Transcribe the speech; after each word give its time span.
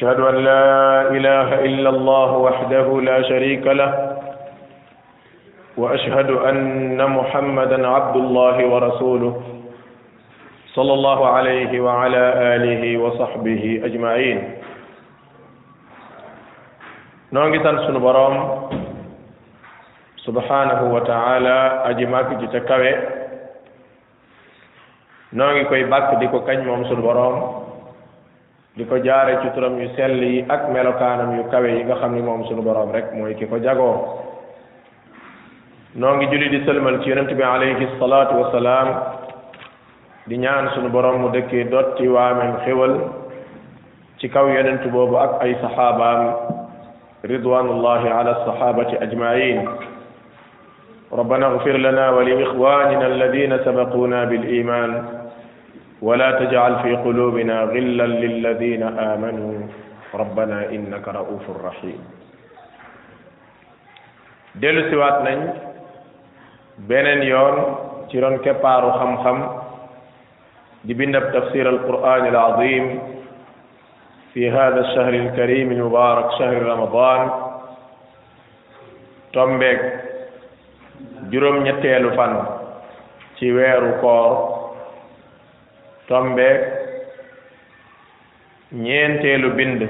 أشهد 0.00 0.20
أن 0.20 0.36
لا 0.44 0.64
إله 1.12 1.48
إلا 1.64 1.88
الله 1.90 2.30
وحده 2.32 3.00
لا 3.00 3.22
شريك 3.22 3.66
له 3.66 4.16
وأشهد 5.76 6.30
أن 6.30 6.96
محمدا 7.10 7.86
عبد 7.88 8.16
الله 8.16 8.56
ورسوله 8.66 9.32
صلى 10.72 10.92
الله 10.92 11.18
عليه 11.28 11.72
وعلى 11.80 12.22
آله 12.56 12.82
وصحبه 12.96 13.64
أجمعين 13.84 14.38
نونغي 17.32 17.58
نعم، 17.60 17.64
سان 17.64 17.76
سونو 17.84 18.00
بروم 18.00 18.34
سبحانه 20.24 20.80
وتعالى 20.94 21.58
أجمعك 21.92 22.28
ماك 22.30 22.30
نعم 22.40 22.48
تكاوي 22.56 22.92
نونغي 25.36 25.64
كوي 25.68 25.84
باك 25.92 26.16
ديكو 26.24 26.40
بروم 26.88 27.36
diko 28.78 28.98
jaare 29.02 29.40
ci 29.42 29.48
turam 29.54 29.80
yu 29.82 29.88
sell 29.98 30.14
yi 30.22 30.46
ak 30.48 30.70
melokaanam 30.70 31.36
yu 31.42 31.44
kawe 31.50 31.66
yi 31.70 31.82
nga 31.90 31.96
xam 31.98 32.14
ni 32.14 32.22
moom 32.22 32.44
sunu 32.46 32.62
borom 32.62 32.92
rek 32.94 33.10
mooy 33.18 33.34
ki 33.34 33.46
ko 33.50 33.58
jagoo 33.58 33.98
noo 35.98 36.14
ngi 36.14 36.26
julli 36.30 36.48
di 36.54 36.62
sëlmal 36.64 37.02
ci 37.02 37.08
yonente 37.10 37.34
bi 37.34 37.42
alayhi 37.42 37.86
salaatu 37.98 38.38
wasalaam 38.40 38.88
di 40.30 40.36
ñaan 40.38 40.70
sunu 40.78 40.86
borom 40.88 41.18
mu 41.18 41.28
dëkkee 41.34 41.64
dotti 41.66 42.06
waameem 42.08 42.56
xéwal 42.64 42.92
ci 44.22 44.28
kaw 44.30 44.46
yonent 44.46 44.86
boobu 44.86 45.18
ak 45.18 45.42
ay 45.42 45.54
saxaabaam 45.60 46.22
ridwanullahi 47.26 48.06
ala 48.10 48.34
sahabati 48.46 48.96
ajmain 49.02 49.66
ربنا 51.10 51.46
اغفر 51.46 51.76
لنا 51.82 52.10
ولإخواننا 52.14 53.06
الذين 53.06 53.52
سبقونا 53.66 54.24
بالإيمان 54.30 54.90
ولا 56.02 56.30
تجعل 56.40 56.80
في 56.82 56.96
قلوبنا 56.96 57.62
غلا 57.62 58.06
للذين 58.06 58.82
آمنوا 58.82 59.60
ربنا 60.14 60.58
إنك 60.72 61.06
رؤوف 61.08 61.44
رحيم 61.64 62.00
dellu 64.60 64.82
siwaat 64.90 65.22
nañ 65.22 65.40
beneen 66.90 67.22
yoon 67.30 67.56
ci 68.10 68.18
ron 68.18 68.40
keppaaru 68.42 68.90
xam-xam 68.98 69.38
di 70.82 70.92
bindab 70.98 71.30
tafsir 71.30 71.70
alquran 71.70 72.26
alazim 72.34 72.84
fi 74.34 74.50
hada 74.50 74.82
alshahr 74.84 75.14
alkarim 75.14 75.70
almubarak 75.70 76.28
shahr 76.34 76.58
ramadan 76.72 77.20
tombeeg 79.38 79.78
juróom 81.30 81.56
ñetteelu 81.66 82.10
fan 82.18 82.32
ci 83.38 83.54
weeru 83.54 84.02
koor 84.02 84.59
tombeek 86.10 86.60
ñeenteelu 88.74 89.50
bind 89.58 89.80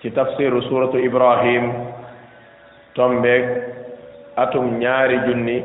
ci 0.00 0.10
tafsiru 0.14 0.62
suratu 0.68 0.98
ibrahim 1.02 1.64
tombeek 2.94 3.44
atum 4.36 4.78
ñaari 4.78 5.18
junni 5.26 5.64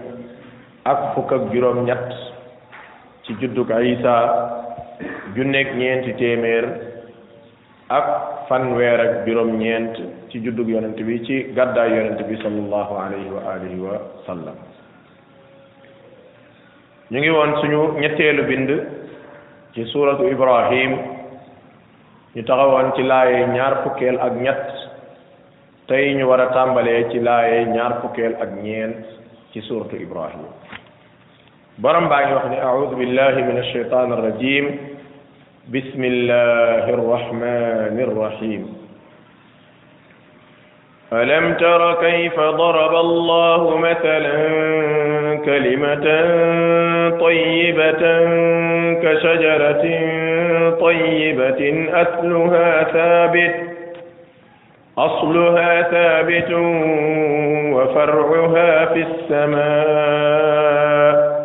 ak 0.83 1.13
fukk 1.13 1.31
ak 1.31 1.53
juróom 1.53 1.85
ñett 1.85 2.09
ci 3.23 3.35
juddug 3.39 3.69
isa 3.69 4.13
fanweer 8.49 8.99
ak 9.05 9.13
ci 10.31 10.41
juddug 10.41 10.67
yonent 10.69 10.97
bi 11.05 11.21
ci 11.25 11.53
gàddaay 11.53 11.89
yonent 11.91 12.19
bi 12.27 12.35
sallallahu 12.41 12.93
alayhi 12.97 13.29
wa 13.29 13.41
alihi 13.53 13.77
wa 13.79 13.97
sallam 14.25 14.57
ñu 17.11 17.19
ngi 17.19 17.29
woon 17.29 17.61
suñu 17.61 17.99
ñetteelu 18.01 18.43
bind 18.49 18.97
ci 19.77 19.85
suratu 19.93 20.25
ibrahim 20.25 20.97
ñu 22.33 22.41
taxawon 22.41 22.97
ci 22.97 23.05
laaye 23.05 23.45
ñaar 23.53 23.85
fukkeel 23.85 24.17
ak 24.17 24.33
ñett 24.33 24.63
tey 25.85 26.17
ñu 26.17 26.25
wara 26.27 26.49
tambale 26.49 27.05
ci 27.13 27.19
laaye 27.21 27.65
ñaar 27.69 28.01
fukkeel 28.01 28.33
ak 28.41 28.49
ñeen 28.57 29.05
ci 29.53 29.61
suratu 29.69 29.95
ibrahim 30.01 30.41
borom 31.77 32.09
baa 32.09 32.25
ngi 32.25 32.33
wax 32.33 32.45
ni 32.49 32.57
a'udhu 32.57 32.97
billahi 32.97 33.41
min 33.45 33.57
alcheitan 33.61 34.09
rajim 34.17 34.67
بسم 35.67 35.99
الله 36.03 36.85
الرحمن 36.95 37.95
الرحيم 37.99 38.61
ألم 41.13 41.45
تر 41.59 41.81
كيف 42.01 42.37
ضرب 42.39 42.93
الله 42.95 43.61
مثلا 43.77 44.35
كلمة 45.47 46.07
طيبة 47.09 48.05
كشجرة 49.03 49.81
طيبة 50.79 51.87
أثلها 51.93 52.83
ثابت 52.83 53.55
أصلها 54.97 55.81
ثابت 55.81 56.51
وفرعها 57.75 58.85
في 58.85 59.05
السماء 59.05 61.37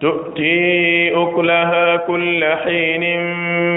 تؤتي 0.00 1.12
أكلها 1.14 1.96
كل 1.96 2.44
حين 2.64 3.00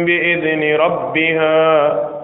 بإذن 0.06 0.76
ربها 0.78 2.15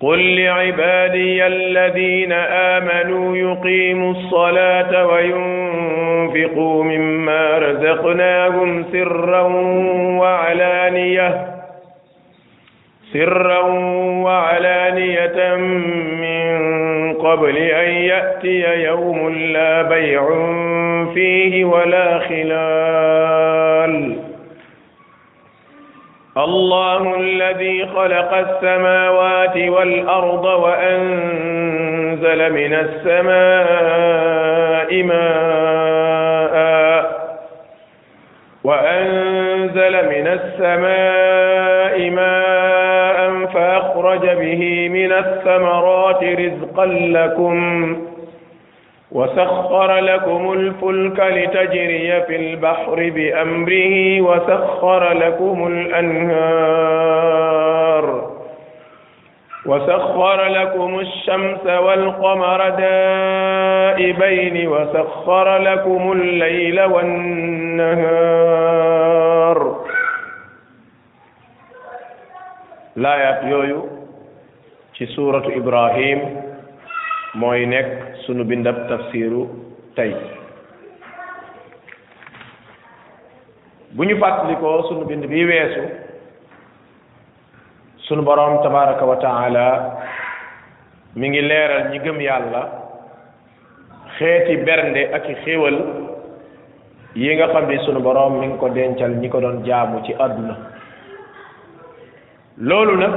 قل 0.00 0.42
لعبادي 0.42 1.46
الذين 1.46 2.32
آمنوا 2.78 3.36
يقيموا 3.36 4.10
الصلاة 4.10 5.06
وينفقوا 5.06 6.84
مما 6.84 7.58
رزقناهم 7.58 8.84
سرا 8.92 9.42
وعلانية 10.20 11.46
سرا 13.12 13.58
وعلانية 14.24 15.54
من 15.56 16.47
قبل 17.22 17.56
أن 17.56 17.90
يأتي 17.90 18.82
يوم 18.84 19.30
لا 19.34 19.82
بيع 19.82 20.28
فيه 21.14 21.64
ولا 21.64 22.18
خلال 22.18 24.16
الله 26.36 27.20
الذي 27.20 27.86
خلق 27.86 28.34
السماوات 28.34 29.56
والأرض 29.56 30.44
وأنزل 30.44 32.52
من 32.52 32.74
السماء 32.74 35.02
ماء 35.02 36.47
وأنزل 38.68 39.94
من 40.08 40.26
السماء 40.40 42.10
ماء 42.10 43.46
فأخرج 43.46 44.20
به 44.38 44.88
من 44.88 45.12
الثمرات 45.12 46.24
رزقا 46.24 46.84
لكم 46.86 47.96
وسخر 49.12 49.96
لكم 49.98 50.52
الفلك 50.52 51.20
لتجري 51.20 52.22
في 52.22 52.36
البحر 52.36 53.10
بأمره 53.14 54.20
وسخر 54.20 55.12
لكم 55.12 55.66
الأنهار 55.72 58.37
وسخر 59.68 60.38
لكم 60.58 60.90
الشمس 61.00 61.64
والقمر 61.86 62.60
دائبين 62.68 64.56
وسخر 64.72 65.46
لكم 65.68 66.12
الليل 66.12 66.78
والنهار 66.80 69.58
laayaat 72.98 73.46
yooyu 73.46 73.86
ci 74.98 75.06
suuratu 75.14 75.54
Ibrahim 75.54 76.42
mooy 77.38 77.62
nekk 77.62 78.18
sunu 78.26 78.42
bindab 78.48 78.76
tafsiru 78.90 79.42
tey 79.94 80.10
bu 83.94 84.02
ñu 84.02 84.16
fàttalikoo 84.18 84.82
sunu 84.90 85.06
bind 85.06 85.22
bi 85.30 85.46
weesu 85.46 85.84
sunu 88.08 88.22
boroom 88.24 88.62
tabaraka 88.64 89.04
wa 89.04 89.16
taala 89.16 89.64
mi 91.14 91.28
ngi 91.30 91.40
leeral 91.42 91.90
ñi 91.92 91.98
gëm 92.00 92.20
yàlla 92.20 92.62
xeeti 94.18 94.56
bernde 94.64 95.02
ak 95.14 95.28
i 95.28 95.34
xéewal 95.44 95.76
yi 97.14 97.34
nga 97.36 97.46
xam 97.52 97.68
ni 97.68 97.78
sunu 97.84 98.00
boroom 98.00 98.38
mi 98.40 98.46
ngi 98.46 98.56
ko 98.58 98.68
dencal 98.70 99.12
ñi 99.20 99.28
ko 99.28 99.40
doon 99.40 99.60
jaamu 99.64 100.00
ci 100.04 100.14
àdduna 100.18 100.56
loolu 102.58 102.96
nag 102.96 103.14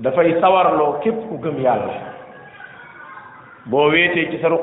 dafay 0.00 0.34
sawarloo 0.40 0.98
képp 1.00 1.28
ku 1.28 1.38
gëm 1.38 1.62
yàlla 1.62 1.94
boo 3.66 3.90
wéetee 3.90 4.30
ci 4.30 4.38
sa 4.42 4.48
ruq 4.48 4.62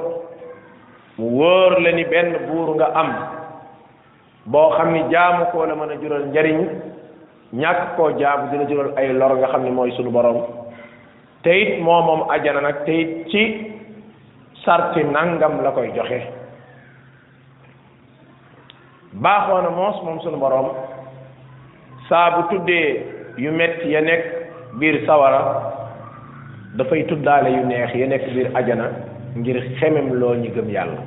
mu 1.20 1.30
wóor 1.40 1.80
la 1.80 1.92
ni 1.92 2.04
benn 2.06 2.36
buur 2.52 2.76
nga 2.76 2.92
am 2.94 3.10
boo 4.46 4.76
xam 4.76 4.92
ni 4.92 5.04
jaamu 5.12 5.46
koo 5.54 5.66
la 5.66 5.76
mën 5.76 5.92
a 5.96 5.98
jural 6.02 6.26
njariñ 6.28 6.60
ñàkk 7.62 7.96
koo 7.98 8.10
jaamu 8.20 8.50
dina 8.52 8.66
jural 8.70 8.92
ay 8.98 9.12
lor 9.14 9.38
nga 9.38 9.48
xam 9.48 9.64
ne 9.64 9.72
mooy 9.72 9.92
sunu 9.98 10.12
borom 10.12 10.38
te 11.44 11.50
it 11.62 11.80
moo 11.84 12.02
moom 12.08 12.22
ajana 12.34 12.62
nag 12.62 12.78
te 12.86 13.24
ci 13.30 13.42
sarti 14.66 15.00
nangam 15.16 15.54
la 15.64 15.72
koy 15.72 15.90
joxe 15.96 16.20
baaxoo 19.24 19.62
na 19.62 19.70
moos 19.70 19.96
moom 20.04 20.20
sunu 20.24 20.38
borom 20.44 20.68
saa 22.10 22.30
bu 22.34 22.42
tuddee 22.50 22.90
yu 23.38 23.52
metti 23.52 23.92
ya 23.94 24.02
nekk 24.02 24.24
biir 24.80 24.98
sawara 25.08 25.42
dafay 26.78 27.04
tuddaale 27.10 27.50
yu 27.58 27.64
neex 27.66 27.96
ya 27.96 28.08
nekk 28.08 28.26
biir 28.34 28.50
ajana 28.60 28.86
ngir 29.38 29.58
xemem 29.80 30.10
loo 30.20 30.36
ñu 30.42 30.50
gëm 30.56 30.70
yàlla 30.76 31.00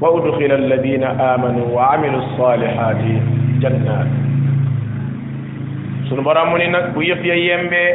wa 0.00 0.08
udxila 0.16 0.54
alladina 0.54 1.08
amanu 1.34 1.62
wa 1.74 1.84
amilu 1.94 2.20
salihati 2.36 3.14
jannat 3.62 4.10
sunu 6.08 6.24
borom 6.24 6.56
ni 6.56 6.66
nak 6.72 6.96
bu 6.96 7.04
yëf 7.04 7.20
ya 7.20 7.36
yembee 7.36 7.92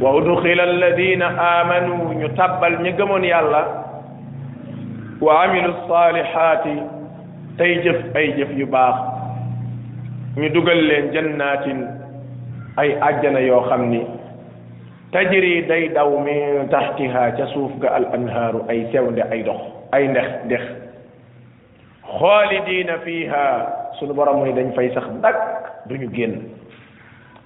wa 0.00 0.16
udxila 0.16 0.62
alladhina 0.64 1.28
amanu 1.36 2.16
ñu 2.18 2.28
tabal 2.36 2.80
ñi 2.80 2.92
gëmon 2.96 3.24
yàlla 3.28 3.62
wa 5.20 5.44
amilu 5.44 5.72
salihati 5.88 6.76
tay 7.60 7.80
jëf 7.84 8.00
ay 8.16 8.32
jëf 8.40 8.50
yu 8.56 8.64
baax 8.66 8.96
ñu 10.40 10.48
duggal 10.54 10.80
leen 10.88 11.12
jannatin 11.12 11.80
ay 12.80 12.96
aljana 13.04 13.40
yo 13.44 13.60
xamni 13.68 14.06
tajri 15.12 15.66
day 15.68 15.92
daw 15.92 16.08
min 16.24 16.68
tahtiha 16.72 17.36
ca 17.36 17.46
suuf 17.52 17.72
ga 17.84 17.88
al 18.00 18.06
anhaaru 18.16 18.64
ay 18.72 18.86
sewnde 18.92 19.20
ay 19.30 19.42
dox 19.44 19.60
ay 19.92 20.08
ndex 20.08 20.28
ndex 20.48 20.62
khalidina 22.18 22.96
fiha 23.04 23.44
sunu 24.00 24.14
borom 24.16 24.40
ni 24.44 24.52
dañ 24.56 24.72
fay 24.74 24.88
sax 24.96 25.04
dak 25.22 25.36
duñu 25.88 26.08
génn 26.16 26.56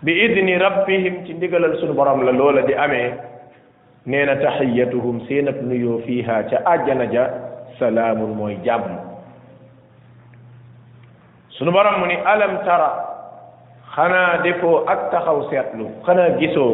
بإذن 0.02 0.48
ربهم 0.66 1.14
تندقل 1.24 1.64
السنو 1.64 1.92
برام 1.98 2.18
للولا 2.26 2.60
دي 2.66 2.74
أمي 2.84 3.02
نينا 4.10 4.34
تحييتهم 4.44 5.16
سينب 5.30 5.56
نيو 5.68 5.98
فيها 6.06 6.36
تأجن 6.50 7.00
جا 7.14 7.24
سلام 7.80 8.18
ميجاب 8.40 8.82
سنو 11.56 11.70
برام 11.78 11.94
مني 12.02 12.16
ألم 12.32 12.54
ترى 12.66 12.90
خنا 13.94 14.22
دفو 14.44 14.70
أكتخو 14.94 15.36
سيطلو 15.50 15.86
خنا 16.06 16.28
جسو 16.42 16.68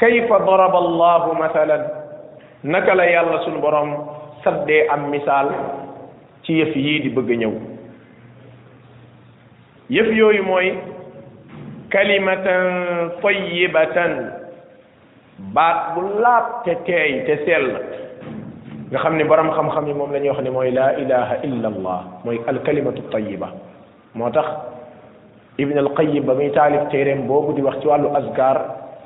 كيف 0.00 0.28
ضرب 0.48 0.74
الله 0.84 1.22
مثلا 1.44 1.76
نكلا 2.72 3.04
يالا 3.04 3.42
سنو 3.44 3.58
برام 3.66 3.88
سدي 4.46 4.78
أم 4.94 5.02
مثال 5.14 5.46
تيف 6.46 6.70
يدي 6.76 7.10
بغنيو 7.18 7.54
يف 9.96 10.06
يوي 10.20 10.38
kalimatan 11.88 12.62
tayyibatan 13.20 14.12
baat 15.52 15.94
bu 15.96 16.20
laab 16.20 16.64
te 16.64 16.76
teey 16.88 17.24
te 17.24 17.34
sell 17.48 17.66
nga 18.92 18.98
xam 19.02 19.16
ne 19.16 19.24
borom 19.24 19.50
xam-xam 19.52 19.86
yi 19.88 19.94
moom 19.94 20.12
la 20.12 20.18
ñuy 20.20 20.30
wax 20.32 20.40
ne 20.44 20.50
mooy 20.50 20.70
laa 20.74 20.92
ilaha 21.02 21.34
illa 21.44 21.66
allah 21.72 21.98
mooy 22.24 22.38
alkalimatu 22.46 23.02
tayiba 23.12 23.48
moo 24.14 24.30
tax 24.32 24.46
ibn 25.60 25.76
alqayim 25.78 26.24
ba 26.24 26.34
muy 26.34 26.50
taalif 26.52 26.88
téeréem 26.90 27.26
boobu 27.26 27.52
di 27.56 27.62
wax 27.64 27.80
ci 27.80 27.86
wàllu 27.88 28.12
asgar 28.16 28.56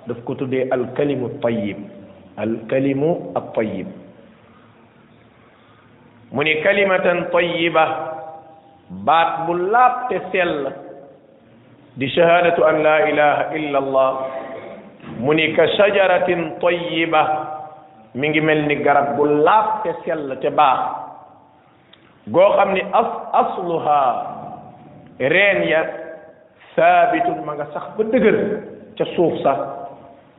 daf 0.06 0.18
ko 0.24 0.34
tuddee 0.34 0.68
alkalimu 0.70 1.28
tayib 1.40 1.78
alkalimu 2.38 3.10
altayib 3.38 3.86
mu 6.32 6.40
ne 6.42 6.62
kalimatan 6.62 7.18
tayiba 7.32 7.86
baat 9.06 9.46
bu 9.46 9.52
laab 9.54 9.94
te 10.08 10.18
sell 10.32 10.82
دي 11.96 12.08
شهادة 12.08 12.56
أن 12.70 12.82
لا 12.82 12.96
إله 13.08 13.34
إلا 13.56 13.78
الله 13.78 14.10
مني 15.20 15.46
كشجرة 15.52 16.28
طيبة 16.62 17.22
من 18.16 18.32
ملني 18.46 18.76
غرب 18.88 19.08
بلاف 19.16 19.66
تسيل 19.84 20.36
تباخ 20.40 20.80
goo 22.30 22.54
xam 22.54 22.70
ni 22.70 22.78
as 22.94 23.08
asluha 23.34 24.02
reen 25.18 25.58
ya 25.66 25.80
saabitun 26.78 27.42
ma 27.42 27.58
nga 27.58 27.66
sax 27.74 27.98
ba 27.98 28.02
dëgër 28.14 28.36
ca 28.94 29.04
suuf 29.18 29.42
sax 29.42 29.58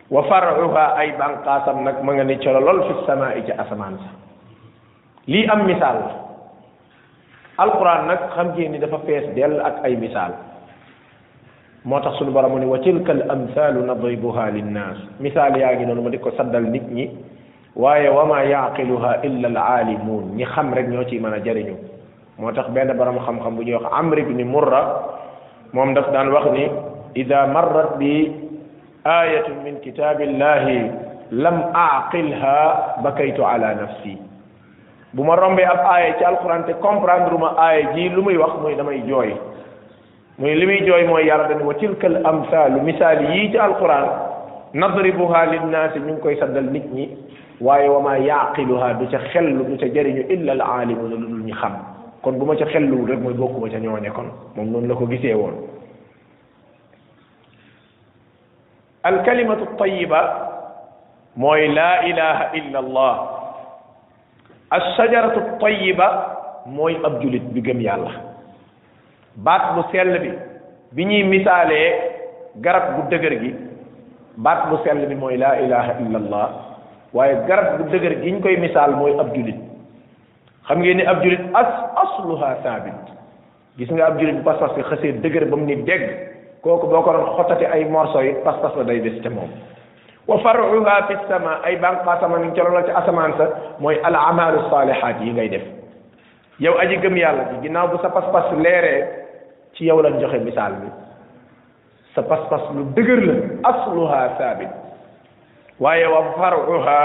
wa 0.08 0.24
faruha 0.32 0.96
ay 0.96 1.12
banqaasam 1.20 1.84
nag 1.84 2.00
ma 2.08 2.16
nga 2.16 2.24
ni 2.24 2.40
ca 2.40 2.56
lool 2.56 2.80
fi 2.88 2.94
samaa 3.04 3.36
ca 3.48 3.54
asamaan 3.68 4.00
sa 4.00 4.12
lii 5.28 5.44
am 5.52 5.68
misaal 5.68 5.98
la 6.08 6.16
alquran 7.68 8.08
nag 8.08 8.22
xam 8.32 8.48
ngeen 8.56 8.72
ni 8.72 8.80
dafa 8.80 9.04
fees 9.04 9.28
dell 9.36 9.60
ak 9.60 9.84
ay 9.84 10.00
misaal 10.00 10.40
motax 11.86 12.16
suñu 12.16 12.32
borom 12.32 12.56
ni 12.60 12.66
wa 12.66 12.80
tilkal 12.80 13.28
al 13.28 13.32
amthalu 13.36 13.84
nadribuha 13.84 14.52
linnas 14.56 14.96
misaal 15.20 15.52
yaa 15.60 15.76
ngi 15.76 15.84
non 15.86 16.00
mo 16.00 16.08
diko 16.08 16.32
sadal 16.40 16.64
nit 16.72 16.84
ñi 16.88 17.12
waye 17.76 18.08
wa 18.10 18.24
ma 18.26 18.42
yaqiluha 18.46 19.20
illa 19.28 19.52
al 19.52 19.58
alimun 19.84 20.32
ñi 20.40 20.46
xam 20.48 20.72
rek 20.74 20.88
ñoo 20.88 21.04
ci 21.12 21.20
mëna 21.20 21.36
a 21.44 21.44
jariñu 21.44 21.76
moo 22.40 22.52
tax 22.54 22.70
borom 22.72 23.20
xam-xam 23.20 23.56
bu 23.56 23.64
ñu 23.64 23.76
wax 23.76 23.86
amr 23.92 24.20
ibn 24.20 24.40
murra 24.46 24.82
mom 25.74 25.94
daf 25.94 26.08
daan 26.14 26.32
wax 26.32 26.46
ni 26.56 26.72
idha 27.20 27.48
marrat 27.48 28.00
bi 28.00 28.32
ayatun 29.04 29.64
min 29.68 29.76
kitabillahi 29.84 30.78
lam 31.32 31.68
aqilha 31.76 32.96
bakaytu 33.04 33.44
ala 33.44 33.74
nafsi 33.76 34.18
buma 35.14 35.36
rombe 35.36 35.64
ab 35.68 35.84
aaya 35.84 36.16
ci 36.16 36.24
alquran 36.24 36.64
te 36.64 36.74
comprendre 36.80 37.36
ma 37.38 37.56
aaya 37.60 37.92
ji 37.92 38.08
lumuy 38.10 38.38
wax 38.40 38.56
moy 38.64 38.74
damay 38.76 39.04
joy 39.04 39.36
mu 40.40 40.48
limi 40.48 40.80
joy 40.82 40.88
moy 40.88 40.88
jooy 40.90 41.06
mooy 41.08 41.26
yàlla 41.28 41.48
dañu 41.48 41.66
wa 41.68 41.74
tilkal 41.76 42.16
amsal 42.26 42.80
misal 42.84 43.22
yi 43.36 43.52
ci 43.52 43.58
alquran 43.58 44.08
nadribuha 44.74 45.46
lin 45.52 45.70
nas 45.72 45.94
ñu 45.96 46.18
koy 46.22 46.36
saddal 46.38 46.72
nit 46.72 46.86
ñi 46.92 47.10
waye 47.62 47.88
wama 47.88 48.18
maa 48.18 48.94
du 49.00 49.08
ca 49.12 49.20
xel 49.32 49.46
du 49.58 49.78
ca 49.78 49.86
jëriñu 49.86 50.26
illa 50.30 50.52
alalim 50.54 50.98
lu 51.10 51.44
ñu 51.48 51.54
xam 51.54 51.74
kon 52.24 52.34
buma 52.38 52.54
ma 52.54 52.60
ca 52.60 52.66
xelluwul 52.66 53.10
rek 53.10 53.20
moy 53.20 53.34
bokku 53.34 53.54
bokkuma 53.60 53.70
ca 53.72 53.78
ñoñe 53.80 54.10
kon 54.10 54.26
mom 54.56 54.72
non 54.72 54.88
la 54.88 54.96
ko 54.96 55.06
gisee 55.08 55.34
won 55.34 55.54
al 59.04 59.22
kalimatu 59.24 59.68
tayiba 59.78 60.50
mooy 61.36 61.68
laa 61.68 62.04
ilaha 62.08 62.50
illa 62.56 62.80
allah 62.80 63.16
ashajaratu 64.72 65.60
tayiba 65.60 66.64
mooy 66.66 66.98
ab 67.06 67.22
julit 67.22 67.44
bi 67.54 67.62
gëm 67.62 67.82
yàlla 67.82 68.33
baat 69.40 69.74
bu 69.76 69.82
sell 69.92 70.20
bi 70.22 70.32
bi 70.94 71.04
ñuy 71.10 71.24
misaalee 71.26 71.88
garab 72.62 72.96
bu 72.98 73.02
dëgër 73.10 73.34
gi 73.42 73.52
baat 74.38 74.70
bu 74.70 74.78
sell 74.86 75.06
bi 75.10 75.16
mooy 75.16 75.38
laa 75.38 75.58
ilaha 75.60 75.98
illallah 76.06 76.50
waaye 77.14 77.38
garab 77.48 77.78
bu 77.82 77.90
dëgër 77.90 78.22
gi 78.22 78.32
ñu 78.32 78.42
koy 78.42 78.58
misaal 78.62 78.94
mooy 78.96 79.18
ab 79.20 79.34
julit 79.36 79.58
xam 80.68 80.80
ngeen 80.80 80.98
ni 80.98 81.04
ab 81.06 81.24
julit 81.24 81.42
as 81.54 81.72
asluha 82.04 82.58
saabit 82.64 82.94
gis 83.78 83.90
nga 83.90 84.06
ab 84.06 84.20
julit 84.20 84.44
pas 84.44 84.58
pas 84.62 84.74
xasee 84.90 85.18
dëgër 85.24 85.50
ba 85.50 85.56
mu 85.58 85.66
ni 85.66 85.76
dégg 85.76 86.04
kooku 86.62 86.88
boo 86.88 87.02
ko 87.02 87.12
doon 87.14 87.34
xottate 87.38 87.66
ay 87.66 87.86
morso 87.86 88.22
yi 88.22 88.34
pas 88.44 88.62
pas 88.62 88.74
la 88.78 88.84
day 88.84 89.00
des 89.00 89.20
ca 89.22 89.30
moom 89.30 89.50
wa 90.28 90.38
faruha 90.40 91.06
fi 91.08 91.18
sama 91.28 91.58
ay 91.66 91.76
banqaasama 91.82 92.38
ni 92.38 92.54
ca 92.54 92.70
la 92.70 92.84
ci 92.86 92.92
asamaan 92.92 93.34
sa 93.38 93.46
mooy 93.80 93.98
al 94.04 94.16
amalu 94.16 94.62
salihat 94.70 95.22
yi 95.22 95.34
ngay 95.34 95.50
def 95.50 95.62
yow 96.60 96.78
aji 96.78 96.98
gëm 97.02 97.18
yàlla 97.18 97.44
ginnaaw 97.64 97.88
bu 97.88 97.98
sa 98.02 98.10
pas 98.10 98.30
pas 98.32 98.52
leeree 98.54 99.23
ci 99.78 99.86
yow 99.90 100.02
lañ 100.02 100.22
joxe 100.22 100.40
misal 100.46 100.74
bi 100.82 100.90
sa 102.14 102.22
pas-pas 102.30 102.70
lu 102.78 102.86
dëgër 102.94 103.22
la 103.26 103.36
asluha 103.66 104.22
sabit 104.38 104.70
waye 105.82 106.06
wa 106.06 106.22
faruha 106.38 107.02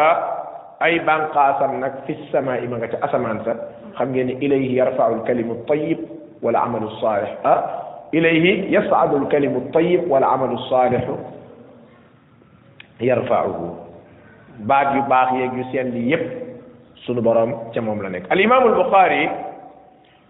ay 0.85 1.01
bànqaasam 1.03 1.81
nak 1.81 2.05
fi 2.07 2.15
samaa'i 2.29 2.69
ma 2.69 2.77
nga 2.79 2.93
ci 2.93 2.97
asaman 3.01 3.41
sa 3.45 3.53
xam 3.97 4.13
ngeen 4.13 4.37
ilayhi 4.45 4.77
yarfau 4.77 5.17
al-kalimu 5.17 5.65
lkalimu 5.65 5.69
tayib 5.69 6.01
wala 6.45 6.61
amalu 6.63 6.87
as 6.93 6.97
salih 7.01 7.33
a 7.45 7.53
ilayhi 8.13 8.69
yasadu 8.69 9.17
al-kalimu 9.25 9.65
lkalimu 9.67 9.73
tayib 9.73 10.01
wala 10.13 10.29
amalu 10.29 10.61
as-salih 10.61 11.03
yarfauhu 13.01 13.81
baat 14.69 14.93
yu 14.93 15.03
baax 15.09 15.29
yeek 15.41 15.53
yu 15.57 15.65
seen 15.73 15.89
li 15.97 16.03
yépp 16.13 16.25
sunu 17.07 17.23
borom 17.25 17.57
ci 17.73 17.81
mom 17.81 17.99
la 18.05 18.11
nek 18.13 18.29
al 18.29 18.39
imam 18.41 18.61
al 18.69 18.77
bukhari 18.77 19.25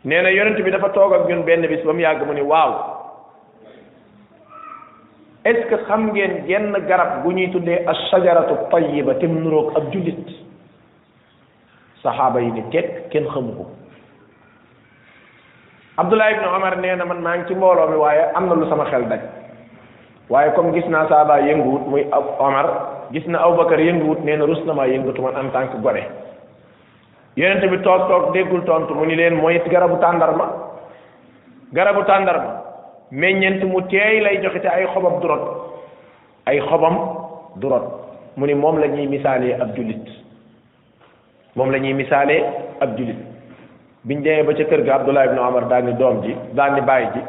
nee 0.07 0.23
na 0.23 0.31
yonent 0.31 0.61
bi 0.63 0.71
dafa 0.71 0.89
toog 0.95 1.13
ak 1.13 1.27
ñun 1.29 1.43
benn 1.45 1.67
bis 1.67 1.83
ba 1.83 1.93
mu 1.93 2.01
yàgg 2.01 2.23
mu 2.27 2.35
ni 2.35 2.43
waaw 2.43 2.71
est 5.45 5.67
xam 5.87 6.13
ngeen 6.13 6.47
genn 6.47 6.73
garab 6.87 7.23
gu 7.23 7.33
ñuy 7.33 7.51
tuddee 7.51 7.85
ashajaratu 7.87 8.55
ba 8.71 9.15
te 9.19 9.27
mu 9.27 9.41
nuroog 9.41 9.77
ab 9.77 9.91
jullit 9.93 10.25
saxaaba 12.03 12.41
yi 12.41 12.51
ni 12.53 12.63
teg 12.71 13.09
kenn 13.11 13.27
xamu 13.29 13.55
ko 13.55 13.67
Abdullah 15.99 16.31
ibn 16.31 16.45
Omar 16.45 16.77
nee 16.79 16.95
na 16.95 17.05
man 17.05 17.21
maa 17.23 17.37
ngi 17.39 17.47
ci 17.49 17.55
mbooloo 17.55 17.89
mi 17.91 17.97
waaye 17.97 18.23
am 18.37 18.47
na 18.49 18.55
lu 18.55 18.69
sama 18.69 18.85
xel 18.85 19.09
daj 19.09 19.21
waaye 20.31 20.53
comme 20.55 20.73
gis 20.73 20.87
naa 20.87 21.09
saaba 21.09 21.39
yënguwut 21.43 21.87
muy 21.91 22.07
Omar 22.39 22.67
gis 23.11 23.27
na 23.27 23.39
Abubakar 23.43 23.81
yënguwut 23.81 24.23
nee 24.23 24.37
na 24.37 24.47
rus 24.47 24.63
na 24.65 24.75
maa 24.75 24.87
yëngatu 24.87 25.23
man 25.23 25.35
en 25.35 25.51
tant 25.51 25.67
que 25.73 25.79
gone 25.83 26.07
yonent 27.39 27.63
bi 27.71 27.79
toog 27.87 28.05
toog 28.11 28.27
déggul 28.35 28.65
tontu 28.67 28.95
mu 28.99 29.07
ni 29.07 29.15
leen 29.15 29.37
mooy 29.39 29.61
garabu 29.71 29.97
tàndarma 30.03 30.47
garabu 31.73 32.03
tàndarma 32.03 32.63
meññent 33.13 33.65
mu 33.65 33.81
teey 33.89 34.21
lay 34.21 34.41
joxe 34.43 34.61
te 34.61 34.67
ay 34.69 34.85
xobam 34.95 35.21
durot 35.23 35.45
ay 36.47 36.59
xobam 36.69 36.97
durot 37.57 37.85
mu 38.37 38.47
ni 38.47 38.55
moom 38.55 38.79
la 38.81 38.87
ñuy 38.89 39.07
misaalee 39.07 39.55
ab 39.61 39.77
jullit 39.77 40.03
moom 41.55 41.71
lañuy 41.71 41.89
ñuy 41.93 41.99
misaalee 42.03 42.41
ab 42.81 42.97
jullit 42.99 43.21
biñ 44.05 44.23
demee 44.25 44.43
ba 44.43 44.53
ca 44.55 44.65
kër 44.65 44.83
gi 44.85 44.91
Abdullah 44.91 45.25
ibn 45.27 45.39
Omar 45.39 45.69
daal 45.69 45.85
ni 45.85 45.93
doom 45.95 46.23
ji 46.23 46.35
daal 46.55 46.75
ni 46.75 46.81
bàyyi 46.81 47.09
ji 47.15 47.23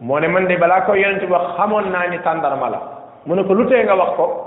moo 0.00 0.18
ne 0.20 0.28
man 0.28 0.46
de 0.46 0.56
balaa 0.56 0.82
ko 0.86 0.94
yonent 0.94 1.20
bi 1.26 1.32
wax 1.32 1.56
xamoon 1.56 1.90
naa 1.90 2.06
ni 2.10 2.18
tàndarma 2.22 2.68
la 2.70 2.80
mu 3.26 3.34
ne 3.34 3.42
ko 3.42 3.54
lu 3.54 3.66
tee 3.66 3.82
nga 3.84 3.94
wax 3.96 4.14
ko 4.16 4.45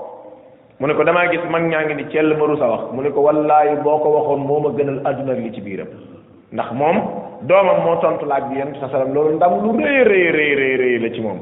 mu 0.79 0.87
ne 0.87 0.93
ko 0.95 1.03
damaa 1.03 1.27
gis 1.27 1.43
mag 1.51 1.63
ñaa 1.69 1.83
ngi 1.85 1.95
ni 1.95 2.05
cell 2.11 2.33
ma 2.39 2.45
rusa 2.47 2.67
wax 2.67 2.81
mu 2.95 3.01
ne 3.03 3.11
ko 3.11 3.19
wallaahi 3.21 3.83
boo 3.83 3.99
ko 3.99 4.09
waxoon 4.15 4.41
moo 4.47 4.59
ma 4.61 4.69
gënal 4.77 4.99
àdduna 5.05 5.33
li 5.33 5.51
ci 5.53 5.59
biiram 5.61 5.89
ndax 6.53 6.71
moom 6.71 6.97
doomam 7.43 7.83
moo 7.83 7.99
tontu 7.99 8.23
laaj 8.25 8.43
bi 8.49 8.55
yéen 8.55 8.73
sa 8.79 8.87
salam 8.87 9.13
loolu 9.13 9.35
ndam 9.35 9.59
ci 9.59 11.19
moom 11.21 11.41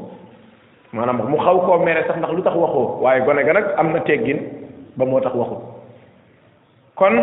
maanaam 0.92 1.30
mu 1.30 1.38
xaw 1.38 1.60
koo 1.62 1.78
mere 1.86 2.04
sax 2.08 2.18
ndax 2.18 2.34
lu 2.34 2.42
tax 2.42 2.56
waxoo 2.56 2.98
waaye 3.02 3.22
gone 3.26 3.46
ga 3.46 3.54
nag 3.54 3.66
am 3.78 3.94
na 3.94 4.00
teggin 4.02 4.40
ba 4.98 5.06
moo 5.06 5.20
tax 5.22 5.34
waxu 5.36 5.54
kon 6.96 7.16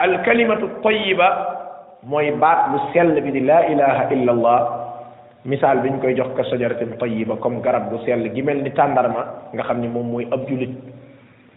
alkalimatu 0.00 0.68
tayiba 0.82 1.28
mooy 2.04 2.30
baat 2.36 2.68
lu 2.76 2.78
sell 2.92 3.16
bi 3.20 3.30
di 3.32 3.40
laa 3.40 3.64
ilaha 3.72 4.04
illa 4.12 4.32
allah 4.32 4.58
misaal 5.46 5.78
bi 5.80 5.88
ñu 5.96 5.96
koy 5.98 6.14
jox 6.14 6.36
ka 6.36 6.44
sajaratin 6.44 6.92
tayiba 7.00 7.36
comme 7.40 7.62
garab 7.64 7.88
gu 7.88 8.04
sell 8.04 8.20
gi 8.34 8.42
mel 8.42 8.60
ni 8.62 8.70
tàndarma 8.72 9.24
nga 9.54 9.62
xam 9.62 9.80
ni 9.80 9.88
moom 9.88 10.10
mooy 10.12 10.28
ab 10.30 10.44
julit 10.46 10.76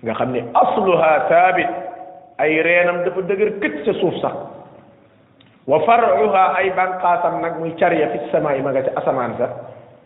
nga 0.06 0.14
xam 0.22 0.30
ne 0.34 0.40
asluha 0.54 1.12
saabit 1.30 1.70
ay 2.38 2.62
reenam 2.62 3.02
dafa 3.04 3.22
dëgër 3.30 3.50
këcc 3.62 3.76
sa 3.90 3.94
suuf 4.00 4.16
sax 4.22 4.38
wa 5.66 5.82
faruha 5.90 6.46
ay 6.62 6.70
banqaasam 6.78 7.42
nag 7.42 7.58
muy 7.58 7.74
cariya 7.82 8.14
fi 8.14 8.20
sama 8.32 8.54
yi 8.54 8.62
ma 8.62 8.72
nga 8.72 8.86
asamaan 9.02 9.34
sax 9.42 9.50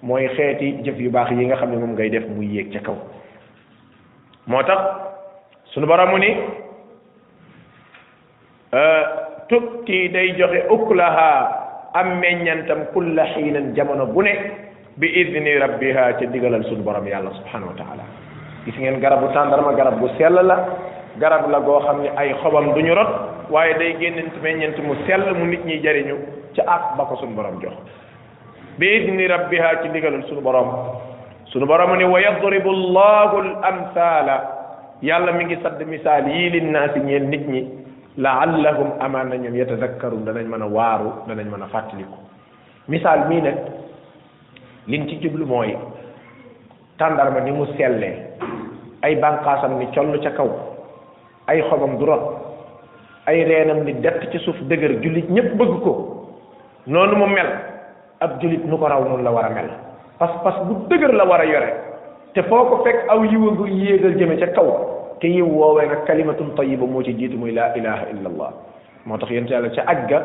mooy 0.02 0.24
xeeti 0.36 0.72
jëf 0.88 0.96
yu 1.04 1.12
baax 1.12 1.32
yi 1.36 1.46
nga 1.52 1.58
xam 1.60 1.72
ne 1.76 1.82
moom 1.84 1.94
ngay 2.00 2.10
def 2.16 2.26
muy 2.36 2.48
yéeg 2.56 2.72
ca 2.74 2.80
kaw 2.88 2.96
moo 4.48 4.64
tax 4.64 4.80
sunu 5.76 5.86
borom 5.86 6.10
mu 6.16 6.20
ni 6.24 6.32
tukki 9.52 10.08
day 10.16 10.32
joxe 10.40 10.64
uklaha 10.72 11.30
am 12.00 12.20
meññantam 12.24 12.88
kulla 12.96 13.26
xiinan 13.36 13.76
jamono 13.76 14.06
bu 14.08 14.22
ne 14.24 14.34
bi 14.96 15.08
idni 15.12 15.60
rabbiha 15.60 16.12
ca 16.20 16.26
digalal 16.32 16.64
sunu 16.72 16.84
borom 16.88 17.04
yàlla 17.08 17.32
subhanahu 17.42 17.72
wa 17.76 17.80
taala 17.84 18.06
gis 18.70 18.78
ngeen 18.80 19.00
garabu 19.02 19.28
tàndarma 19.34 19.74
garab 19.76 19.98
gu 20.00 20.08
sell 20.22 20.38
la 20.46 20.58
garab 21.20 21.50
la 21.50 21.58
goo 21.60 21.80
xam 21.86 22.02
ne 22.06 22.10
ay 22.16 22.34
xobam 22.42 22.74
du 22.78 22.82
ñu 22.86 22.94
rot 22.94 23.10
waaye 23.50 23.74
day 23.82 23.96
génnent 24.00 24.38
meññent 24.44 24.78
mu 24.84 24.94
sell 25.10 25.26
mu 25.36 25.46
nit 25.50 25.66
ñi 25.66 25.80
jariñu 25.84 26.16
ca 26.56 26.62
ak 26.76 26.84
ba 26.98 27.04
ko 27.10 27.16
suñu 27.18 27.34
boroom 27.36 27.58
jox 27.62 27.74
bi 28.78 28.86
idni 28.86 29.26
rabbiha 29.28 29.82
ci 29.82 29.90
ndigalul 29.90 30.22
suñu 30.30 30.42
borom 30.46 30.68
suñu 31.50 31.66
borom 31.66 31.98
ni 31.98 32.04
wa 32.06 32.20
yadribu 32.22 32.70
llahu 32.72 33.38
al 33.42 33.52
amsaala 33.66 34.38
yàlla 35.02 35.32
mi 35.34 35.46
ngi 35.50 35.58
sadd 35.66 35.82
misaal 35.90 36.28
yii 36.30 36.50
naa 36.62 36.94
linnaasi 36.94 37.00
ñeel 37.02 37.26
nit 37.28 37.48
ñi 37.50 37.66
laallahum 38.22 38.92
amaan 39.02 39.30
na 39.34 39.38
ñoom 39.38 39.56
yatadakkarun 39.58 40.24
danañ 40.30 40.46
mën 40.46 40.62
a 40.62 40.68
waaru 40.70 41.12
danañ 41.28 41.46
mën 41.50 41.62
a 41.66 41.74
fàttaliku 41.74 42.18
misaal 42.88 43.26
mii 43.34 43.42
nag 43.42 43.58
liñ 44.88 45.08
ci 45.10 45.18
jublu 45.24 45.46
mooy 45.46 45.74
tàndarma 47.00 47.40
ni 47.42 47.52
mu 47.52 47.66
sellee 47.80 48.28
ay 49.02 49.16
bànqaasam 49.20 49.80
ni 49.80 49.88
coll 49.94 50.20
ca 50.22 50.32
kaw 50.32 50.50
ay 51.48 51.62
xobam 51.70 51.98
du 51.98 52.06
rot 52.06 52.22
ay 53.28 53.44
reenam 53.46 53.84
ni 53.84 53.94
def 53.94 54.20
ci 54.32 54.38
suuf 54.40 54.56
dëgër 54.68 55.00
jullit 55.02 55.30
ñépp 55.30 55.54
bëgg 55.58 55.82
ko 55.84 55.94
noonu 56.88 57.16
mu 57.16 57.28
mel 57.34 57.48
ab 58.22 58.42
jullit 58.42 58.66
nu 58.66 58.78
ko 58.78 58.88
raw 58.88 59.04
noonu 59.04 59.24
la 59.24 59.32
war 59.32 59.46
a 59.46 59.50
mel 59.50 59.70
pas-pas 60.20 60.64
bu 60.66 60.88
dëgër 60.90 61.14
la 61.14 61.26
war 61.26 61.42
a 61.42 61.46
yore 61.46 61.74
te 62.34 62.42
foo 62.44 62.66
ko 62.66 62.84
fekk 62.84 63.06
aw 63.10 63.24
yiw 63.24 63.56
gu 63.56 63.66
yéegal 63.68 64.18
jëme 64.18 64.38
ca 64.38 64.48
kaw 64.48 64.70
te 65.20 65.28
yiw 65.28 65.46
woowee 65.48 65.88
nag 65.88 66.04
kalimatun 66.06 66.54
tayiba 66.56 66.86
moo 66.86 67.04
ci 67.04 67.14
jiitu 67.18 67.38
muy 67.38 67.52
laa 67.52 67.74
ilaha 67.76 68.06
illa 68.12 68.30
allah 68.30 68.50
moo 69.06 69.18
tax 69.18 69.30
yonent 69.32 69.50
yàlla 69.50 69.70
ca 69.70 69.84
aj 69.88 70.08
ga 70.10 70.22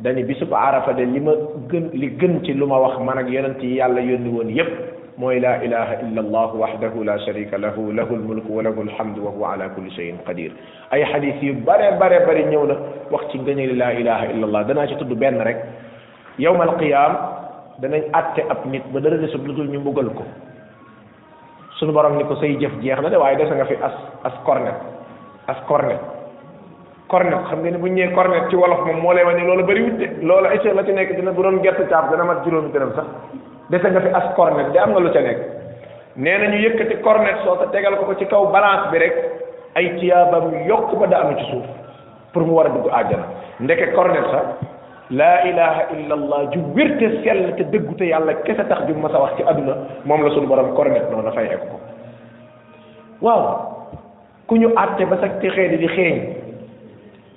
dañu 0.00 0.24
bisub 0.26 0.52
arafa 0.54 0.92
de 0.94 1.04
li 1.04 1.20
ma 1.20 1.32
gën 1.68 1.90
li 1.92 2.08
gën 2.18 2.40
ci 2.44 2.52
lu 2.54 2.66
ma 2.66 2.78
wax 2.78 2.98
man 2.98 3.18
ak 3.18 3.28
yonent 3.28 3.60
yi 3.62 3.76
yàlla 3.76 4.00
yónni 4.00 4.30
woon 4.32 4.48
yépp 4.50 4.95
موي 5.18 5.40
لا 5.40 5.56
اله 5.64 5.88
الا 6.04 6.20
الله 6.20 6.48
وحده 6.62 6.92
لا 7.10 7.16
شريك 7.24 7.48
له 7.56 7.72
له 7.98 8.04
الملك 8.18 8.44
وله 8.56 8.76
الحمد 8.86 9.16
وهو 9.18 9.42
على 9.44 9.66
كل 9.76 9.86
شيء 9.96 10.16
قدير 10.28 10.52
اي 10.92 11.02
حديث 11.08 11.36
يو 11.42 11.54
باري 11.68 11.88
باري 12.00 12.18
باري 12.28 12.42
نيونا 12.52 12.76
وقت 13.14 13.30
غني 13.48 13.66
لا 13.82 13.90
اله 14.00 14.20
الا 14.36 14.44
الله 14.48 14.62
دانا 14.68 14.86
سي 14.86 14.94
تود 15.00 15.12
بن 15.20 15.40
رك 15.48 15.58
يوم 16.46 16.58
القيام 16.68 17.12
دانا 17.82 17.98
اتي 18.18 18.42
اب 18.52 18.60
نيت 18.72 18.84
با 18.94 19.00
دارا 19.00 19.16
ديسو 19.24 19.38
لودول 19.48 19.66
ني 19.72 19.78
مبغال 19.84 20.08
كو 20.18 20.24
سونو 21.80 21.92
بروم 21.96 22.14
نيكو 22.20 22.34
سي 22.42 22.52
جيف 22.60 22.74
جيخ 22.84 22.98
لا 23.04 23.08
دي 23.12 23.16
واي 23.22 23.36
ديسا 23.40 23.54
نغا 23.56 23.66
في 23.72 23.76
اس 23.86 23.96
اس 24.28 24.36
كورنر 24.46 24.76
اس 25.50 25.58
كورنر 25.68 25.96
cornet 27.08 27.38
xam 27.48 27.58
nga 27.62 27.70
ne 27.70 27.78
bu 27.82 27.86
ñu 27.88 27.94
ñëwee 27.98 28.14
cornet 28.14 28.44
ci 28.50 28.56
wolof 28.56 28.80
moom 28.86 28.98
moo 29.00 29.12
lay 29.12 29.24
wane 29.24 29.42
loolu 29.46 29.62
bëri 29.64 29.90
de 29.96 30.06
loolu 30.26 30.48
échec 30.54 30.74
la 30.74 30.84
ci 30.84 30.92
nekk 30.92 31.14
dina 31.14 31.30
bu 31.30 31.42
doon 31.42 31.60
gerte 31.62 31.86
caaf 31.88 32.10
dana 32.10 32.24
mat 32.24 32.42
juróomi 32.44 32.70
dërëm 32.72 32.92
sax 32.94 33.06
dese 33.70 33.90
nga 33.90 34.00
fi 34.00 34.08
as 34.12 34.34
cornet 34.34 34.70
de 34.72 34.78
am 34.78 34.92
na 34.92 34.98
lu 34.98 35.10
ca 35.12 35.20
nekk 35.20 35.38
nee 36.16 36.38
na 36.38 36.48
ñu 36.48 36.58
yëkkati 36.64 36.96
cornet 37.02 37.36
soo 37.44 37.56
sa 37.58 37.66
tegal 37.70 37.96
ko 37.98 38.04
ko 38.06 38.14
ci 38.18 38.26
kaw 38.26 38.46
balance 38.50 38.90
bi 38.90 38.98
rek 38.98 39.14
ay 39.76 39.96
tiyaabam 40.00 40.64
yokk 40.66 40.94
ba 40.98 41.06
daanu 41.06 41.36
ci 41.38 41.44
suuf 41.50 41.64
pour 42.32 42.42
mu 42.42 42.50
war 42.52 42.66
a 42.66 42.70
dugg 42.70 42.86
àjjana 42.92 43.26
ndeke 43.60 43.92
cornet 43.94 44.24
sax 44.24 44.46
laa 45.10 45.42
ilaha 45.46 45.82
illa 45.98 46.14
allah 46.14 46.50
ju 46.50 46.60
wérte 46.74 47.22
sell 47.22 47.54
te 47.56 47.62
dëggu 47.64 48.02
yàlla 48.04 48.34
kese 48.42 48.66
tax 48.66 48.86
ju 48.88 48.94
mas 48.94 49.14
a 49.14 49.20
wax 49.20 49.36
ci 49.36 49.42
àdduna 49.46 49.74
moom 50.04 50.24
la 50.26 50.30
suñu 50.34 50.46
borom 50.46 50.74
cornet 50.74 51.08
noonu 51.10 51.22
dafay 51.22 51.44
egg 51.46 51.70
ko 51.70 51.76
waaw 53.22 53.46
ku 54.48 54.56
ñu 54.56 54.70
àtte 54.76 55.04
ba 55.06 55.16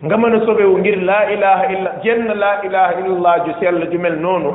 nga 0.05 0.17
mën 0.17 0.33
a 0.35 0.45
sobewu 0.45 0.77
ngir 0.79 0.95
laa 1.03 1.27
ilaha 1.33 1.63
illa 1.75 1.89
jenn 2.03 2.31
laa 2.39 2.63
ilaha 2.63 2.91
illallah 3.01 3.35
ju 3.45 3.51
sell 3.59 3.79
ju 3.91 3.97
mel 3.99 4.15
noonu 4.15 4.51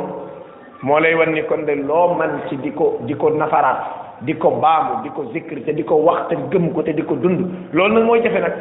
moo 0.83 0.99
lay 1.01 1.13
wan 1.15 1.33
ni 1.35 1.43
kon 1.45 1.67
de 1.69 1.75
loo 1.75 2.15
man 2.17 2.41
ci 2.49 2.57
di 2.65 2.71
ko 2.73 2.97
di 3.05 3.15
ko 3.15 3.29
nafaraat 3.29 4.25
di 4.25 4.33
ko 4.37 4.51
baamu 4.63 5.03
di 5.05 5.11
ko 5.11 5.27
zikr 5.35 5.61
te 5.67 5.75
di 5.75 5.85
ko 5.85 5.97
wax 5.97 6.29
te 6.31 6.37
gëm 6.51 6.73
ko 6.73 6.81
te 6.83 6.95
di 6.95 7.03
ko 7.05 7.15
dund 7.17 7.45
loolu 7.75 7.95
nag 7.95 8.05
mooy 8.05 8.23
jafe 8.23 8.41
nag 8.41 8.55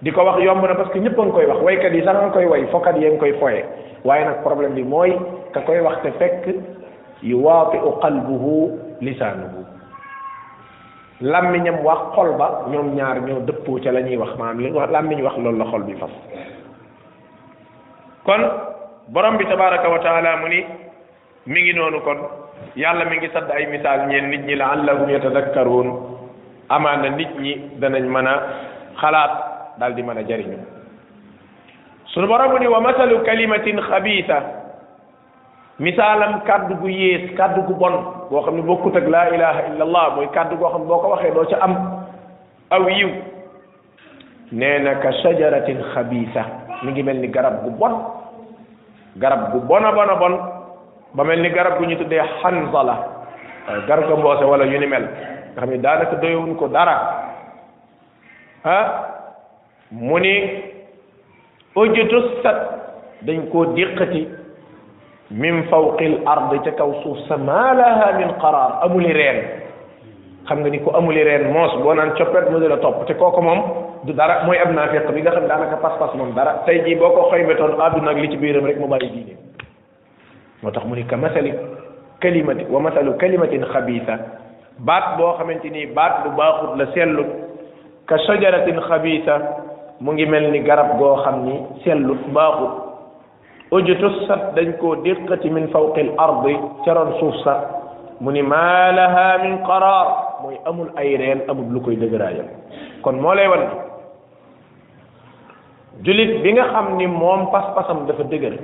di 0.00 0.10
ko 0.10 0.24
wax 0.24 0.40
yomb 0.40 0.62
na 0.64 0.74
parce 0.74 0.88
que 0.92 0.98
ñëpp 1.00 1.18
a 1.20 1.22
ngi 1.22 1.32
koy 1.32 1.46
wax 1.50 1.60
waykat 1.64 1.92
yi 1.92 2.02
sax 2.02 2.16
nga 2.16 2.30
koy 2.30 2.46
way 2.46 2.64
fokat 2.72 2.96
yee 2.96 3.10
nga 3.10 3.18
koy 3.20 3.32
foye 3.34 3.64
waaye 4.04 4.24
nag 4.24 4.40
problème 4.42 4.72
bi 4.74 4.82
mooy 4.82 5.12
ka 5.52 5.60
koy 5.68 5.80
wax 5.80 6.00
te 6.02 6.10
fekk 6.18 6.44
yu 7.22 7.44
waati 7.44 7.76
u 7.76 7.92
qalbuhu 8.00 8.72
lisaanuhu 9.02 9.59
làmmiñam 11.20 11.76
wax 11.84 11.98
xol 12.16 12.32
ba 12.38 12.48
ñoom 12.70 12.96
ñaar 12.96 13.20
ñoo 13.22 13.40
dëppoo 13.40 13.78
ca 13.84 13.92
la 13.92 14.00
ñuy 14.00 14.16
wax 14.16 14.38
maanaam 14.38 14.58
li 14.60 14.70
wax 14.72 14.90
làmmiñ 14.90 15.20
la 15.58 15.64
xol 15.70 15.82
bi 15.84 15.94
fas 15.94 16.10
kon 18.24 18.42
borom 19.08 19.36
bi 19.36 19.44
tabaraka 19.44 19.88
wa 19.88 20.36
mu 20.40 20.48
ni 20.48 20.64
mi 21.46 21.60
ngi 21.60 21.72
noonu 21.74 22.00
kon 22.00 22.18
yàlla 22.74 23.04
mi 23.04 23.16
ngi 23.16 23.28
sadd 23.32 23.50
ay 23.50 23.66
misaal 23.66 24.06
ñeen 24.08 24.30
nit 24.30 24.40
ñi 24.46 24.54
la 24.54 24.70
allahum 24.72 25.10
yatadakkaruun 25.10 25.88
amaana 26.68 27.08
nit 27.10 27.28
ñi 27.38 27.56
danañ 27.78 28.02
mën 28.08 28.26
a 28.26 28.42
xalaat 28.98 29.30
daal 29.78 29.94
di 29.94 30.02
mën 30.02 30.18
a 30.18 30.22
jariñu 30.26 30.56
sunu 32.06 32.26
borom 32.26 32.58
ni 32.58 32.66
wa 32.66 32.80
masalu 32.80 33.20
kalimatin 33.24 33.78
xabiisa 33.80 34.40
misaalam 35.80 36.40
kàddu 36.46 36.76
gu 36.80 36.88
yées 36.88 37.34
kàddu 37.36 37.60
gu 37.62 37.74
bon 37.74 38.16
boo 38.30 38.42
xam 38.46 38.54
ne 38.56 38.62
bokkut 38.62 38.94
ak 38.94 39.08
la 39.10 39.26
ilaha 39.34 39.60
illa 39.74 39.84
allah 39.88 40.04
mooy 40.16 40.28
kàddu 40.32 40.56
goo 40.56 40.70
xam 40.72 40.80
ne 40.80 40.86
boo 40.88 40.98
ko 41.02 41.08
waxee 41.10 41.34
doo 41.34 41.44
ca 41.50 41.56
am 41.60 41.74
aw 42.70 42.88
yiw 42.88 43.08
nee 44.52 44.78
na 44.78 44.94
ka 45.02 45.10
shajaratin 45.22 45.78
xabiisa 45.94 46.42
mi 46.84 46.92
ngi 46.92 47.02
mel 47.02 47.16
ni 47.20 47.28
garab 47.28 47.54
gu 47.64 47.70
bon 47.70 47.94
garab 49.16 49.50
gu 49.52 49.58
bon 49.68 49.82
bona 49.96 50.14
bon 50.20 50.36
ba 51.14 51.24
mel 51.24 51.40
ni 51.42 51.50
garab 51.50 51.78
gu 51.80 51.84
ñu 51.86 51.96
tuddee 51.98 52.22
xanzala 52.42 52.94
garab 53.88 54.08
ga 54.08 54.16
mboose 54.16 54.44
wala 54.44 54.64
yu 54.64 54.78
ni 54.78 54.86
mel 54.86 55.08
nga 55.54 55.60
xam 55.60 55.70
ne 55.70 55.78
daanaka 55.78 56.16
doyowuñ 56.22 56.54
ko 56.56 56.68
dara 56.68 56.96
ah 58.64 58.84
mu 59.90 60.18
ni 60.20 60.34
ujjutu 61.74 62.18
sat 62.42 62.56
dañ 63.26 63.42
koo 63.52 63.64
diqati 63.74 64.39
من 65.30 65.62
فوق 65.70 65.96
الارض 66.02 66.62
تكاو 66.62 67.02
سوف 67.06 67.16
سما 67.30 67.74
لها 67.74 68.18
من 68.18 68.28
قرار 68.42 68.82
ابو 68.84 68.98
لي 68.98 69.12
رين 69.14 69.36
خمغ 70.46 70.66
نيكو 70.68 70.90
امو 70.90 71.10
رين 71.14 71.50
موس 71.54 71.72
بو 71.86 71.92
نان 71.94 72.14
تشوبيت 72.18 72.50
مو 72.50 72.58
لا 72.58 72.76
توب 72.82 73.06
تي 73.06 73.14
كوكو 73.14 73.38
موم 73.40 73.58
دو 74.04 74.12
دارا 74.18 74.42
موي 74.44 74.58
ابنا 74.62 74.86
فيق 74.90 75.06
ميغا 75.10 75.30
خم 75.30 75.46
دانا 75.46 75.70
كا 75.70 75.78
باس 75.82 75.94
باس 76.02 76.12
موم 76.18 76.30
دارا 76.34 76.66
تاي 76.66 76.82
جي 76.82 76.94
بوكو 76.98 77.22
خيمتون 77.30 77.78
ادنا 77.80 78.10
لي 78.10 78.26
تي 78.26 78.36
بيرم 78.42 78.66
ريك 78.66 78.78
مو 78.82 78.86
باي 78.90 78.98
ديني 79.06 79.34
موتاخ 80.66 80.82
موني 80.86 81.02
كمثل 81.06 81.46
كلمه 82.22 82.66
ومثل 82.70 83.06
كلمه 83.22 83.52
خبيثه 83.72 84.14
بات 84.86 85.04
بو 85.18 85.32
خامتيني 85.38 85.86
بات 85.94 86.14
دو 86.26 86.30
باخوت 86.34 86.74
لا 86.78 86.86
سيلو 86.94 87.24
كشجره 88.10 88.66
خبيثه 88.80 89.36
موغي 90.02 90.26
ملني 90.32 90.58
غرب 90.68 90.88
بو 90.98 91.14
خامني 91.22 91.56
سيلو 91.86 92.16
باخوت 92.34 92.89
ujutusat 93.70 94.54
dañ 94.58 94.74
koo 94.82 94.98
déqati 95.00 95.46
min 95.50 95.70
fawqil 95.70 96.10
ardi 96.24 96.54
ca 96.84 96.90
ron 96.96 97.10
suuf 97.22 97.36
sa 97.46 97.54
mu 98.20 98.34
ni 98.34 98.42
maa 98.42 98.90
laha 98.98 99.26
min 99.42 99.54
qaraar 99.68 100.06
mooy 100.42 100.58
amul 100.66 100.90
ay 101.00 101.14
reen 101.22 101.40
amul 101.50 101.70
lu 101.72 101.78
koy 101.84 101.94
dëgëraayal 102.02 102.48
kon 103.06 103.22
moo 103.22 103.34
lay 103.38 103.46
wan 103.46 103.62
julit 106.02 106.42
bi 106.42 106.52
nga 106.54 106.66
xam 106.74 106.98
ni 106.98 107.06
moom 107.06 107.46
pas-pasam 107.54 108.10
dafa 108.10 108.26
dëgër 108.26 108.56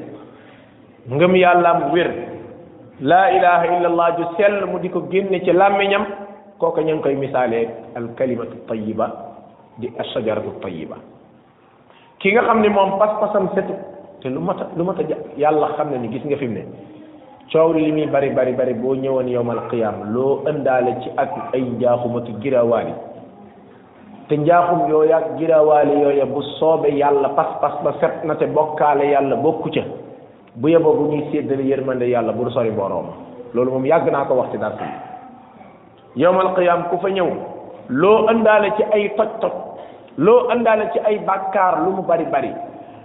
yàlla 1.42 1.70
mu 1.78 1.86
wér 1.94 2.10
laa 3.00 3.30
ilaha 3.36 3.64
illa 3.78 3.88
allah 3.94 4.08
ju 4.18 4.25
sell 4.36 4.66
mu 4.66 4.78
di 4.82 4.88
ko 4.90 5.06
génne 5.10 5.38
ci 5.44 5.52
làmmiñam 5.54 6.02
kooka 6.58 6.82
ña 6.82 6.92
ngi 6.94 7.02
koy 7.04 7.14
misaalee 7.14 7.70
al 7.94 8.10
kalimatu 8.18 8.58
tayiba 8.66 9.06
di 9.78 9.86
ashajaratu 10.02 10.58
tayiba 10.62 10.98
ki 12.18 12.34
nga 12.34 12.42
xam 12.46 12.58
ni 12.60 12.68
moom 12.75 12.98
pas 12.98 13.14
setu 13.54 13.76
lu 14.30 14.40
mat 14.42 14.59
a 14.59 14.64
lu 14.76 14.83
mat 14.85 14.99
a 14.99 15.04
yàlla 15.38 15.76
xam 15.76 15.90
na 15.90 15.99
ni 15.99 16.09
gis 16.11 16.25
nga 16.25 16.37
fi 16.37 16.47
mu 16.49 16.54
ne 16.54 16.62
coow 17.52 17.73
li 17.73 17.92
muy 17.92 18.06
bari 18.06 18.30
bari 18.35 18.52
bari 18.52 18.75
boo 18.75 18.95
ñëwoon 18.95 19.28
yowmal 19.30 19.61
qiyaam 19.71 20.12
loo 20.14 20.42
ëndaale 20.50 20.99
ci 21.02 21.11
ak 21.16 21.54
ay 21.54 21.62
njaaxum 21.76 22.17
ak 22.17 22.26
giraawaali 22.43 22.95
te 24.28 24.34
njaaxum 24.39 24.91
yooya 24.91 25.17
ak 25.17 25.26
giraawaali 25.39 26.00
yooya 26.02 26.25
bu 26.26 26.43
soobe 26.58 26.89
yàlla 26.91 27.28
pas-pas 27.36 27.75
ba 27.84 27.93
set 28.00 28.25
na 28.25 28.34
te 28.34 28.47
bokkaale 28.47 29.06
yàlla 29.10 29.36
bokku 29.36 29.71
ca 29.71 29.82
bu 30.56 30.69
yeboo 30.69 30.95
bu 30.95 31.04
ñuy 31.15 31.25
séddale 31.32 31.62
yërmande 31.62 32.04
yàlla 32.08 32.32
bu 32.32 32.50
sori 32.50 32.71
borooma 32.71 33.12
loolu 33.54 33.71
moom 33.71 33.86
yàgg 33.86 34.10
naa 34.10 34.25
ko 34.25 34.34
wax 34.34 34.50
ci 34.50 34.58
dars 34.58 34.76
yi 34.80 36.23
yowmal 36.23 36.54
qiyaam 36.54 36.89
ku 36.91 36.97
fa 36.99 37.08
ñëw 37.10 37.30
loo 37.89 38.26
ëndaale 38.28 38.75
ci 38.76 38.82
ay 38.91 39.15
toj 39.17 39.28
toj 39.41 39.52
loo 40.19 40.50
ëndaale 40.50 40.91
ci 40.93 40.99
ay 40.99 41.19
bàkkaar 41.23 41.84
lu 41.86 41.91
mu 42.00 42.02
bari 42.02 42.26
bari 42.26 42.50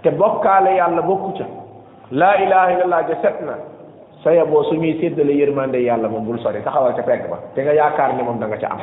te 0.02 0.10
bokkaale 0.10 0.72
yàlla 0.76 1.02
bokku 1.02 1.32
ca 1.38 1.44
laa 2.10 2.34
ilaha 2.44 2.70
illallah 2.70 3.08
ja 3.08 3.16
set 3.22 3.40
na 3.46 3.52
sa 4.24 4.30
yaboo 4.34 4.64
su 4.64 4.74
ñuy 4.74 4.92
séddale 5.00 5.32
yërmande 5.34 5.78
yàlla 5.80 6.08
moom 6.08 6.24
bul 6.26 6.38
sori 6.42 6.62
taxawal 6.62 6.94
ca 6.96 7.02
pegg 7.02 7.28
ba 7.30 7.38
te 7.54 7.62
nga 7.62 7.72
yaakaar 7.74 8.12
ne 8.16 8.22
moom 8.22 8.38
danga 8.38 8.56
ca 8.58 8.66
am 8.70 8.78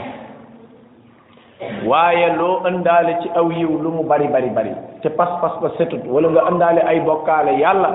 waaye 1.88 2.36
loo 2.38 2.62
ëndaale 2.68 3.18
ci 3.22 3.30
aw 3.36 3.52
yiw 3.52 3.78
lu 3.82 3.90
mu 3.92 4.04
bari 4.04 4.28
bari 4.28 4.50
bari 4.50 4.72
te 5.02 5.10
pas-pas 5.10 5.60
ba 5.62 5.70
setut 5.78 6.06
wala 6.08 6.28
nga 6.30 6.48
ëndaale 6.52 6.82
ay 6.88 7.00
bokkaale 7.02 7.52
yàlla 7.60 7.92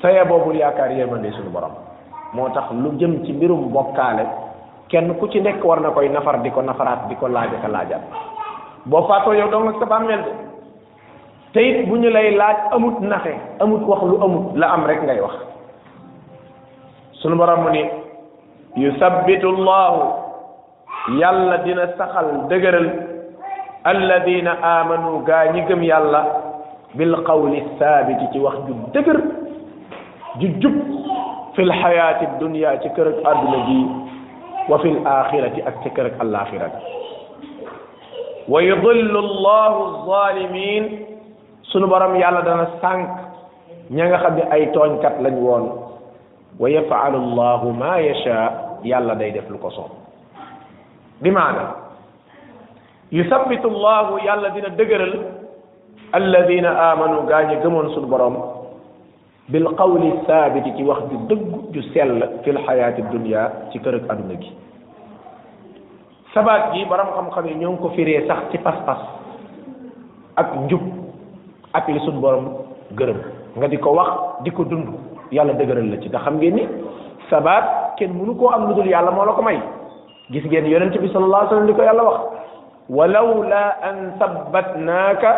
sa 0.00 0.10
yaboo 0.12 0.38
bul 0.44 0.54
yaakaar 0.56 0.90
yërmande 0.92 1.30
suñu 1.32 1.50
borom 1.52 1.72
moo 2.32 2.48
tax 2.50 2.70
lu 2.72 2.94
jëm 2.96 3.24
ci 3.24 3.32
mbirum 3.32 3.68
bokkaale 3.72 4.26
kenn 4.88 5.14
ku 5.16 5.26
ci 5.28 5.40
nekk 5.40 5.64
war 5.64 5.80
na 5.80 5.90
koy 5.90 6.08
nafar 6.08 6.38
di 6.40 6.50
ko 6.50 6.60
nafaraat 6.62 7.08
di 7.08 7.14
ko 7.16 7.28
laaj 7.28 7.50
ka 7.62 7.68
laajaat 7.68 8.02
boo 8.84 9.02
faatoo 9.08 9.34
yow 9.34 9.50
dong 9.50 9.68
ak 9.68 9.76
sa 9.80 9.88
te 11.54 11.58
it 11.60 11.86
bu 11.88 11.96
ñu 11.98 12.10
lay 12.10 12.34
laaj 12.34 12.56
amut 12.74 13.00
naxe 13.00 13.34
amut 13.60 13.82
wax 13.86 14.02
lu 14.02 14.16
amut 14.22 14.56
la 14.56 14.66
am 14.72 14.84
rek 14.84 15.02
ngay 15.02 15.20
wax 15.20 15.34
sunu 17.22 17.36
borom 17.36 17.70
ni 17.72 17.82
yusabbitu 18.76 19.48
allah 19.48 20.18
yàlla 21.20 21.56
dina 21.64 21.86
saxal 21.96 22.48
degeural 22.48 22.88
alladheena 23.84 24.52
amanu 24.62 25.24
gaa 25.26 25.44
ñi 25.52 25.62
gëm 25.68 25.82
yàlla 25.82 26.22
bil 26.94 27.14
qawli 27.26 27.62
thabit 27.78 28.18
ci 28.32 28.38
wax 28.38 28.56
ju 28.66 28.74
degeur 28.92 29.18
ju 30.40 30.48
jup 30.60 30.76
fi 31.54 31.62
lxayaati 31.62 32.26
dunya 32.40 32.76
ci 32.82 32.88
kër 32.96 33.08
ak 33.08 33.18
aduna 33.32 33.58
ji 33.66 33.80
wa 34.68 34.76
fi 34.78 34.88
akhirati 35.04 35.60
ak 35.66 35.82
ci 35.82 35.90
kër 35.94 36.06
ak 36.10 36.20
al 36.20 36.34
akhirati 36.34 36.82
wa 38.48 38.62
yudillu 38.62 39.20
llahu 39.40 40.06
zalimin 40.10 41.14
sunu 41.76 41.92
borom 41.92 42.16
yàlla 42.16 42.40
dana 42.40 42.64
sank 42.80 43.04
ña 43.92 44.08
nga 44.08 44.18
xam 44.18 44.34
ne 44.40 44.42
ay 44.48 44.72
tooñkat 44.72 45.20
lañ 45.20 45.36
won 45.36 45.64
wa 46.56 46.66
yafalu 46.72 47.20
llahu 47.36 47.68
ma 47.76 48.00
yasha 48.00 48.80
yàlla 48.80 49.12
day 49.20 49.30
def 49.36 49.44
lu 49.52 49.60
ko 49.60 49.68
so 49.70 49.84
bi 51.20 51.28
maana 51.30 51.76
yusabbitu 53.12 53.68
llahu 53.68 54.16
yàlla 54.24 54.48
dina 54.56 54.68
degeural 54.72 55.12
alladina 56.16 56.90
amanu 56.96 57.28
gaa 57.28 57.44
gemon 57.62 57.92
sunu 57.92 58.08
borom 58.08 58.36
bil 59.52 59.68
qawli 59.76 60.10
thabit 60.26 60.64
ci 60.80 60.80
wax 60.82 61.04
ju 61.12 61.16
deug 61.28 61.70
ju 61.76 61.82
sell 61.92 62.40
fi 62.42 62.50
lxayaati 62.56 63.02
dunya 63.12 63.68
ci 63.70 63.78
kërëk 63.84 64.08
aduna 64.10 64.34
gi 64.40 64.48
sabaat 66.34 66.72
gi 66.72 66.84
borom 66.88 67.12
xam-xam 67.20 67.52
ñong 67.60 67.76
ko 67.78 67.88
firé 67.92 68.24
sax 68.26 68.48
ci 68.50 68.58
pas 68.64 68.80
pass 68.88 69.02
ak 70.40 70.56
njub 70.66 71.04
ak 71.76 71.88
li 71.92 72.00
suñ 72.08 72.16
borom 72.24 72.46
gërëm 72.96 73.16
nga 73.60 73.68
di 73.68 73.76
ko 73.78 73.90
wax 73.92 74.10
di 74.44 74.50
ko 74.56 74.64
dund 74.64 74.88
yàlla 75.30 75.52
dëgëral 75.60 75.86
la 75.92 75.98
ci 76.00 76.08
te 76.08 76.16
xam 76.24 76.36
ngeen 76.40 76.54
ni 76.56 76.64
sabaat 77.28 77.96
kenn 77.98 78.16
mënu 78.16 78.34
koo 78.38 78.48
am 78.54 78.68
lu 78.68 78.74
dul 78.74 78.86
yàlla 78.88 79.10
moo 79.12 79.24
la 79.24 79.32
ko 79.36 79.42
may 79.42 79.58
gis 80.32 80.44
ngeen 80.44 80.66
yonent 80.66 80.96
bi 80.98 81.08
sallallahu 81.12 81.34
alayhi 81.34 81.48
wasallam 81.50 81.66
di 81.68 81.74
ko 81.76 81.82
yàlla 81.82 82.02
wax 82.02 82.20
walaw 82.88 83.28
laa 83.52 83.70
an 83.88 83.96
sabbatnaaka 84.18 85.30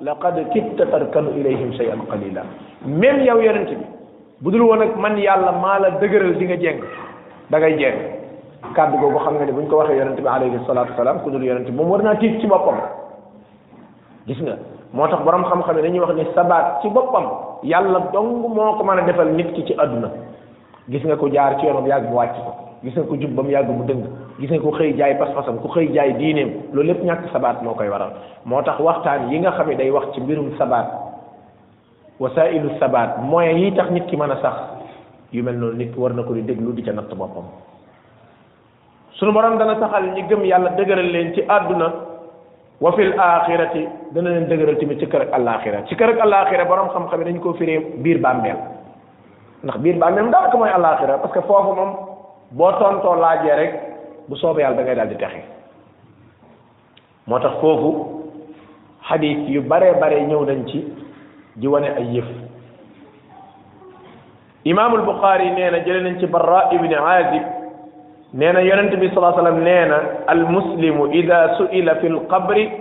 laqad 0.00 0.36
kitta 0.52 0.86
tarkanu 0.86 1.30
ilayhim 1.40 1.72
shay'an 1.76 2.06
qalila 2.08 2.42
même 2.86 3.20
yow 3.26 3.40
yonent 3.40 3.70
bi 3.74 3.80
bu 4.40 4.50
dul 4.52 4.62
woon 4.62 4.82
ak 4.82 4.96
man 4.96 5.18
yàlla 5.18 5.52
maa 5.52 5.78
la 5.80 5.90
dëgëral 5.90 6.36
di 6.38 6.44
nga 6.46 6.56
jeng 6.56 6.78
da 7.50 7.58
ngay 7.58 7.78
jeng 7.78 7.96
kàddu 8.76 8.96
googu 8.98 9.18
xam 9.24 9.34
nga 9.34 9.44
ne 9.44 9.52
bu 9.52 9.60
ñu 9.62 9.66
ko 9.68 9.76
waxee 9.78 9.96
yonent 9.98 10.20
bi 10.22 10.28
alayhi 10.28 10.56
salatu 10.66 10.92
wasalaam 10.92 11.20
ku 11.22 11.30
dul 11.30 11.42
yonent 11.42 11.64
bi 11.66 11.72
moom 11.72 11.90
war 11.90 12.02
naa 12.02 12.14
tiit 12.14 12.38
ci 12.40 12.46
boppam 12.46 12.76
nga 12.76 14.56
moo 14.92 15.06
tax 15.06 15.20
boroom 15.24 15.44
xam-xam 15.46 15.76
yi 15.76 15.82
dañuy 15.82 16.00
wax 16.00 16.14
ni 16.16 16.24
sabaat 16.34 16.80
ci 16.82 16.88
boppam 16.90 17.24
yàlla 17.62 17.98
dong 18.12 18.40
moo 18.48 18.74
ko 18.74 18.84
mën 18.84 18.98
a 18.98 19.02
defal 19.06 19.28
nit 19.32 19.52
ki 19.54 19.64
ci 19.66 19.74
àdduna 19.78 20.08
gis 20.88 21.04
nga 21.04 21.16
ko 21.16 21.26
jaar 21.30 21.58
ci 21.60 21.66
yoonam 21.66 21.86
yàgg 21.86 22.08
mu 22.08 22.16
wàcc 22.16 22.34
ko 22.34 22.74
gis 22.82 22.94
nga 22.96 23.04
ko 23.06 23.14
jub 23.16 23.30
ba 23.34 23.42
mu 23.42 23.50
yàgg 23.50 23.68
mu 23.68 23.84
dëng 23.84 24.02
gis 24.40 24.50
nga 24.50 24.58
ko 24.60 24.70
xëy 24.70 24.94
jaay 24.96 25.14
pas-pasam 25.18 25.58
ku 25.62 25.68
xëy 25.68 25.88
jaay 25.94 26.12
diineem 26.14 26.50
loolu 26.72 26.86
lépp 26.88 27.04
ñàkk 27.04 27.30
sabaat 27.32 27.62
moo 27.62 27.74
koy 27.74 27.88
waral 27.88 28.10
moo 28.44 28.62
tax 28.62 28.80
waxtaan 28.80 29.30
yi 29.30 29.38
nga 29.38 29.50
xam 29.52 29.68
ne 29.68 29.74
day 29.76 29.90
wax 29.90 30.06
ci 30.14 30.20
mbirum 30.20 30.50
sabaat 30.58 30.88
wasailu 32.18 32.70
sabaat 32.80 33.18
moyens 33.22 33.58
yi 33.58 33.72
tax 33.76 33.90
nit 33.90 34.06
ki 34.08 34.16
mën 34.16 34.30
a 34.30 34.40
sax 34.42 34.56
yu 35.32 35.42
mel 35.44 35.54
noonu 35.54 35.76
nit 35.76 35.92
war 35.96 36.12
na 36.14 36.22
ko 36.24 36.34
di 36.34 36.42
déglu 36.42 36.72
di 36.72 36.82
ca 36.82 36.90
natt 36.92 37.14
boppam 37.14 37.44
sunu 39.12 39.32
borom 39.32 39.56
dana 39.58 39.78
saxal 39.78 40.02
ñi 40.14 40.22
gëm 40.28 40.42
leen 40.42 41.32
ci 41.34 41.42
àdduna 41.46 42.09
wa 42.80 42.96
fil 42.96 43.12
axirati 43.12 43.84
dana 44.16 44.30
leen 44.30 44.48
dëgëral 44.48 44.78
tamit 44.80 44.98
ci 44.98 45.06
kër 45.06 45.26
ak 45.28 45.34
àllaaxira 45.36 45.82
ci 45.88 45.94
kër 45.96 46.14
ak 46.16 46.20
àllaaxira 46.24 46.64
borom 46.64 46.88
xam-xam 46.90 47.20
yi 47.20 47.24
dañu 47.26 47.40
koo 47.40 47.52
firee 47.54 47.80
biir 48.02 48.18
bàmmeel 48.20 48.56
ndax 49.64 49.78
biir 49.84 49.98
bàmmeel 50.00 50.30
daanaka 50.30 50.56
mooy 50.56 50.70
àllaaxira 50.70 51.18
parce 51.20 51.32
que 51.34 51.42
foofu 51.46 51.74
moom 51.76 51.92
boo 52.52 52.72
tontoo 52.80 53.16
laajee 53.20 53.54
rek 53.56 53.74
bu 54.28 54.36
soobee 54.36 54.62
yàlla 54.62 54.82
da 54.84 54.94
daal 54.94 55.08
di 55.08 55.16
texe 55.16 55.42
moo 57.26 57.38
tax 57.38 57.60
foofu 57.60 58.24
xadiis 59.10 59.44
yu 59.48 59.60
baree 59.62 59.92
bare 60.00 60.20
ñëw 60.24 60.40
nañ 60.46 60.66
ci 60.70 60.80
di 61.56 61.66
wane 61.66 61.84
ay 61.96 62.16
yëf 62.16 62.28
imaamul 64.64 65.02
Buxaari 65.04 65.50
nee 65.52 65.70
na 65.70 65.78
jëlee 65.84 66.00
nañ 66.02 66.18
ci 66.18 66.26
Barra 66.26 66.72
ibni 66.72 66.94
Aazib 66.94 67.59
nee 68.32 68.52
na 68.52 68.60
yonent 68.60 68.94
bi 69.00 69.10
salaa 69.14 69.32
sallam 69.34 69.58
nee 69.62 69.86
na 69.86 69.98
al 70.26 70.44
muslimu 70.48 71.06
ida 71.12 71.54
suila 71.58 71.94
fi 71.94 72.08
lqabri 72.08 72.72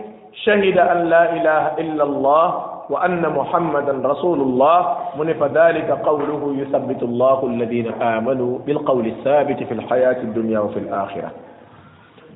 shahida 0.45 0.91
an 0.91 1.09
la 1.09 1.23
ilaha 1.35 1.69
illa 1.81 2.03
allah 2.03 2.47
wa 2.89 2.99
anna 3.01 3.29
muhammadan 3.29 4.03
rasulullah 4.05 4.97
mu 5.17 5.23
ne 5.25 5.33
fa 5.33 5.49
dalika 5.49 5.97
qawluhu 6.05 6.53
yuthabitu 6.59 7.05
allahu 7.05 7.47
alladina 7.49 7.93
amanu 8.17 8.61
bilqawli 8.65 9.11
thabiti 9.23 9.65
fi 9.65 9.73
lxayati 9.75 10.25
dunya 10.37 10.61
wa 10.61 10.69
fi 10.69 10.79
lakhira 10.85 11.31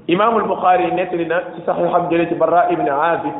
imam 0.07 0.37
albukhari 0.37 0.89
nettali 0.91 1.25
na 1.25 1.41
ci 1.53 1.61
saxixam 1.65 2.09
jële 2.09 2.27
ci 2.29 2.35
bara 2.35 2.65
ibni 2.71 2.89
azib 2.89 3.35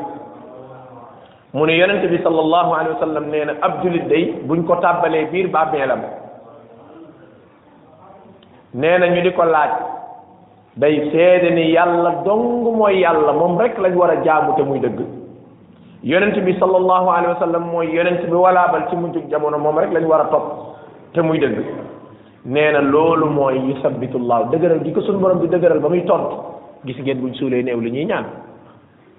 mu 1.52 1.66
ne 1.66 1.74
yonent 1.78 2.06
bi 2.10 2.22
sal 2.22 2.38
allahu 2.38 2.74
alehi 2.78 2.92
wa 2.94 3.00
sallam 3.00 3.24
nee 3.30 3.44
na 3.44 3.54
ab 3.62 3.82
julit 3.82 4.06
day 4.06 4.34
buñ 4.46 4.62
ko 4.66 4.74
tàbbalee 4.76 5.26
biir 5.32 5.48
bàmmeelam 5.50 6.02
nee 8.74 8.98
na 8.98 9.06
ñu 9.08 9.22
di 9.22 9.30
ko 9.32 9.44
laaj 9.44 9.70
day 10.76 11.08
seede 11.12 11.50
ni 11.54 11.70
yàlla 11.70 12.22
dong 12.24 12.72
mooy 12.76 12.98
yàlla 13.00 13.32
moom 13.32 13.56
rek 13.58 13.78
lañ 13.78 13.94
war 13.94 14.10
a 14.10 14.24
jaamu 14.24 14.54
te 14.56 14.62
muy 14.62 14.80
dëgg 14.80 15.00
yonent 16.02 16.38
bi 16.42 16.52
sallallahu 16.58 17.08
alayhi 17.10 17.34
wa 17.52 17.58
mooy 17.60 17.88
yonent 17.94 18.20
bi 18.28 18.34
walaabal 18.34 18.86
ci 18.90 18.96
mu 18.96 19.02
mujjug 19.06 19.28
jamono 19.30 19.58
moom 19.58 19.78
rek 19.78 19.92
lañu 19.92 20.06
war 20.08 20.20
a 20.22 20.28
topp 20.28 20.44
te 21.12 21.20
muy 21.22 21.38
dëgg 21.38 21.58
nee 22.46 22.72
na 22.72 22.80
loolu 22.80 23.26
mooy 23.30 23.58
yusabbitullahu 23.70 24.50
dëgëral 24.50 24.82
di 24.82 24.92
ko 24.92 25.00
suñu 25.02 25.18
borom 25.20 25.38
bi 25.38 25.46
dëgëral 25.48 25.78
ba 25.80 25.88
muy 25.88 26.02
tontu 26.04 26.34
gis 26.84 26.98
ngeen 26.98 27.20
buñ 27.22 27.34
suulee 27.34 27.62
new 27.62 27.80
lu 27.80 27.88
ñuy 27.90 28.04
ñaan 28.06 28.24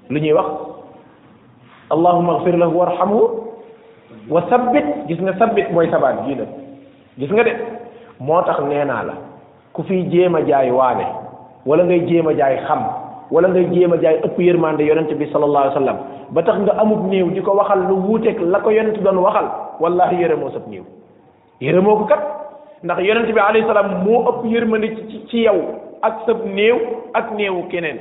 lu 0.10 0.20
ñuy 0.20 0.34
wax 0.34 0.48
allahumma 1.92 2.34
ighfir 2.40 2.58
lahu 2.58 2.74
warhamhu 2.74 3.22
wa 4.30 4.42
sabbit 4.50 5.08
gis 5.08 5.20
nga 5.22 5.34
sabbit 5.38 5.72
mooy 5.72 5.90
sabaat 5.90 6.26
gii 6.26 6.36
la 6.36 6.44
gis 7.18 7.32
nga 7.32 7.44
de 7.44 7.52
moo 8.20 8.42
tax 8.42 8.60
nee 8.60 8.84
naa 8.84 9.04
la 9.04 9.14
ku 9.76 9.84
fi 9.84 10.08
jéem 10.10 10.34
a 10.36 10.40
jaay 10.48 10.72
waane 10.72 11.06
wala 11.68 11.84
ngay 11.84 12.02
jéem 12.08 12.28
a 12.28 12.34
jaay 12.34 12.58
xam 12.66 12.80
wala 13.30 13.48
ngay 13.52 13.66
jéem 13.76 13.92
a 13.94 13.98
jaay 14.04 14.18
ëpp 14.26 14.40
yërmande 14.48 14.88
yonent 14.88 15.12
bi 15.20 15.28
sallallahu 15.32 15.64
alayhi 15.68 15.76
wa 15.76 15.80
sallam 15.82 15.98
ba 16.38 16.44
tax 16.50 16.58
nga 16.64 16.72
amub 16.84 17.04
néew 17.12 17.30
di 17.36 17.42
ko 17.42 17.52
waxal 17.60 17.80
lu 17.90 17.96
wuuteeg 18.08 18.40
la 18.40 18.60
ko 18.60 18.70
yonent 18.72 18.98
doon 19.04 19.18
waxal 19.26 19.48
wallahi 19.82 20.16
yërëmoo 20.24 20.52
sab 20.54 20.68
néew 20.72 20.84
yërëmoo 21.68 21.98
ko 21.98 22.04
kat 22.14 22.22
ndax 22.84 23.00
yonent 23.04 23.34
bi 23.36 23.40
alayhi 23.40 23.68
salaam 23.68 23.92
moo 24.06 24.24
ëpp 24.32 24.46
yërmande 24.54 24.88
ci 25.10 25.26
ci 25.30 25.40
yow 25.44 25.60
ak 26.02 26.24
sab 26.26 26.38
néew 26.46 26.78
ak 27.14 27.32
néewu 27.36 27.68
keneen 27.72 28.00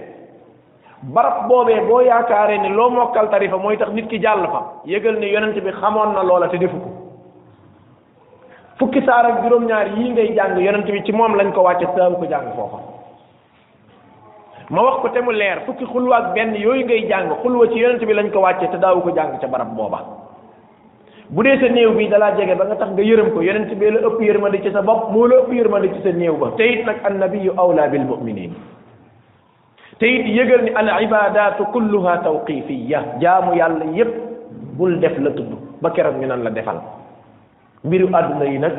barab 1.15 1.49
boobee 1.51 1.81
boo 1.89 2.01
yaakaaree 2.03 2.59
ne 2.59 2.69
loo 2.75 2.91
mokkal 2.91 3.29
tarifa 3.31 3.57
mooy 3.59 3.77
tax 3.77 3.91
nit 3.93 4.07
ki 4.09 4.19
jàll 4.23 4.47
fa 4.47 4.63
yëgal 4.85 5.19
ne 5.19 5.27
yonent 5.33 5.59
bi 5.61 5.73
xamoon 5.81 6.15
na 6.15 6.23
loola 6.23 6.49
te 6.49 6.57
defu 6.59 6.79
fukki 8.79 9.01
saar 9.07 9.25
ak 9.31 9.37
juróom 9.45 9.65
ñaar 9.67 9.87
yii 9.99 10.11
ngay 10.11 10.35
jàng 10.37 10.59
yonent 10.61 10.85
bi 10.91 11.03
ci 11.05 11.13
moom 11.13 11.35
lañ 11.37 11.53
ko 11.53 11.63
wàcce 11.63 11.87
saabu 11.97 12.17
ko 12.17 12.27
jàng 12.27 12.47
foofa 12.57 12.79
ma 14.71 14.83
wax 14.83 14.97
ko 15.03 15.09
te 15.11 15.21
mu 15.23 15.31
leer 15.33 15.61
fukki 15.67 15.85
xulwa 15.87 16.17
ak 16.17 16.35
benn 16.35 16.55
yooyu 16.57 16.85
ngay 16.85 17.07
jàng 17.09 17.31
xulwa 17.43 17.69
ci 17.71 17.79
yonent 17.79 18.05
bi 18.05 18.13
lañ 18.15 18.31
ko 18.33 18.41
wàcce 18.41 18.71
te 18.71 18.77
daawu 18.79 19.01
ko 19.03 19.11
jàng 19.15 19.39
ca 19.41 19.47
barab 19.47 19.77
booba 19.77 20.01
bu 21.31 21.43
dee 21.45 21.57
sa 21.61 21.67
néew 21.69 21.95
bi 21.95 22.09
da 22.09 22.19
dalaa 22.19 22.35
jege 22.37 22.55
ba 22.57 22.65
nga 22.65 22.75
tax 22.75 22.91
nga 22.91 23.03
yërëm 23.03 23.31
ko 23.33 23.41
yonent 23.43 23.71
bi 23.79 23.91
la 23.91 24.01
ëpp 24.01 24.21
yërmande 24.21 24.63
ci 24.63 24.71
sa 24.73 24.83
bopp 24.83 25.11
moo 25.13 25.27
la 25.27 25.37
ëpp 25.43 25.53
yërmande 25.53 25.95
ci 25.95 26.01
sa 26.03 26.11
néew 26.13 26.35
ba 26.37 26.51
te 26.57 26.63
it 26.67 26.85
nag 26.85 26.97
annabiyu 27.07 27.53
awla 27.57 27.87
bil 27.89 28.03
muminin 28.05 28.53
te 29.99 30.05
it 30.07 30.27
yëgal 30.35 30.63
ni 30.65 30.71
al 30.75 30.91
ibadatu 31.05 31.63
kulluha 31.73 32.19
tawqifiya 32.23 33.05
jaamu 33.23 33.55
yàlla 33.55 33.85
yépp 33.95 34.15
bul 34.79 34.99
def 34.99 35.17
la 35.19 35.31
tudd 35.31 35.55
ba 35.83 35.91
keroog 35.91 36.19
ñu 36.21 36.27
nan 36.27 36.43
la 36.43 36.51
defal 36.51 36.83
mbiru 37.85 38.09
aduna 38.09 38.45
yi 38.49 38.59
nak 38.59 38.73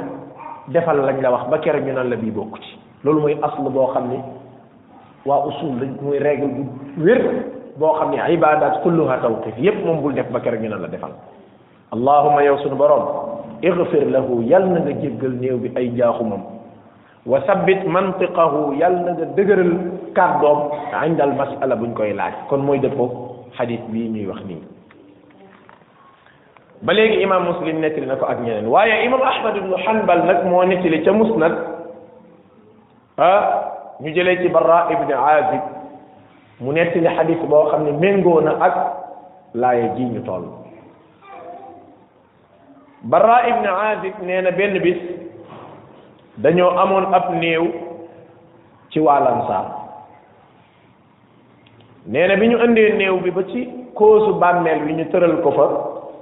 defal 0.73 0.97
lañ 0.97 1.21
la 1.21 1.29
wax 1.31 1.45
ba 1.49 1.57
kere 1.61 1.81
ñu 1.81 1.93
nan 1.93 2.09
la 2.09 2.15
bi 2.15 2.31
bokku 2.31 2.57
ci 2.57 2.77
loolu 3.03 3.21
moy 3.21 3.35
aslu 3.41 3.69
bo 3.69 3.85
xamni 3.93 4.17
wa 5.25 5.45
usul 5.45 5.77
lañ 5.79 5.93
muy 6.01 6.17
règle 6.19 6.47
bu 6.49 6.61
wér 7.05 7.21
bo 7.77 7.93
xamni 8.01 8.17
ibadat 8.33 8.81
kulluha 8.81 9.17
tawqif 9.21 9.53
yépp 9.59 9.85
mom 9.85 10.01
bul 10.01 10.13
def 10.15 10.25
ba 10.31 10.39
kere 10.39 10.57
ñu 10.57 10.69
nan 10.69 10.81
la 10.81 10.87
defal 10.87 11.11
allahumma 11.93 12.43
yow 12.43 12.57
sunu 12.63 12.75
borom 12.75 13.03
igfir 13.61 14.09
lahu 14.09 14.41
yal 14.43 14.65
na 14.73 14.79
nga 14.79 14.93
jéggal 15.01 15.33
néew 15.37 15.57
bi 15.57 15.71
ay 15.75 15.89
jaaxumam 15.97 16.41
wa 17.27 17.41
sabbit 17.45 17.85
mantiqahu 17.85 18.73
yal 18.73 18.95
na 19.05 19.13
nga 19.13 19.25
dëgëral 19.37 19.71
kàddoom 20.15 20.59
indal 21.05 21.33
masala 21.37 21.75
buñ 21.75 21.93
koy 21.93 22.13
laaj 22.13 22.33
kon 22.49 22.65
mooy 22.65 22.79
dëppoo 22.79 23.53
ba 26.83 26.91
léegi 26.93 27.21
imam 27.23 27.43
muslim 27.47 27.79
nettali 27.79 28.05
na 28.07 28.15
ko 28.19 28.25
ak 28.27 28.39
ñeneen 28.43 28.67
waaye 28.67 29.05
imam 29.05 29.21
ahmad 29.21 29.55
ibnu 29.57 29.75
hanbal 29.87 30.19
nag 30.25 30.43
moo 30.49 30.65
nettali 30.65 31.03
ca 31.05 31.11
musnad 31.13 31.53
ah 33.17 33.41
ñu 34.01 34.11
jëlee 34.11 34.41
ci 34.43 34.49
barra 34.49 34.87
ibni 34.91 35.13
azib 35.13 35.63
mu 36.59 36.71
nettali 36.73 37.07
xadis 37.07 37.39
boo 37.47 37.67
xam 37.71 37.83
ne 37.83 37.91
méngoo 37.91 38.41
na 38.41 38.51
ak 38.61 38.75
laaye 39.53 39.95
ji 39.95 40.03
ñu 40.03 40.19
toll 40.25 40.43
barra 43.03 43.47
ibni 43.49 43.67
azib 43.67 44.13
nee 44.23 44.51
benn 44.51 44.79
bis 44.81 44.99
dañoo 46.37 46.75
amoon 46.77 47.13
ab 47.15 47.31
néew 47.35 47.71
ci 48.91 48.99
waalansaar 48.99 49.65
nee 52.07 52.35
bi 52.35 52.47
ñu 52.47 52.57
indee 52.65 52.91
néew 52.97 53.19
bi 53.23 53.31
ba 53.31 53.43
ci 53.47 53.69
koosu 53.95 54.33
bàmmeel 54.35 54.79
bi 54.85 54.93
ñu 54.93 55.05
tëral 55.11 55.39
ko 55.41 55.51
fa 55.51 55.67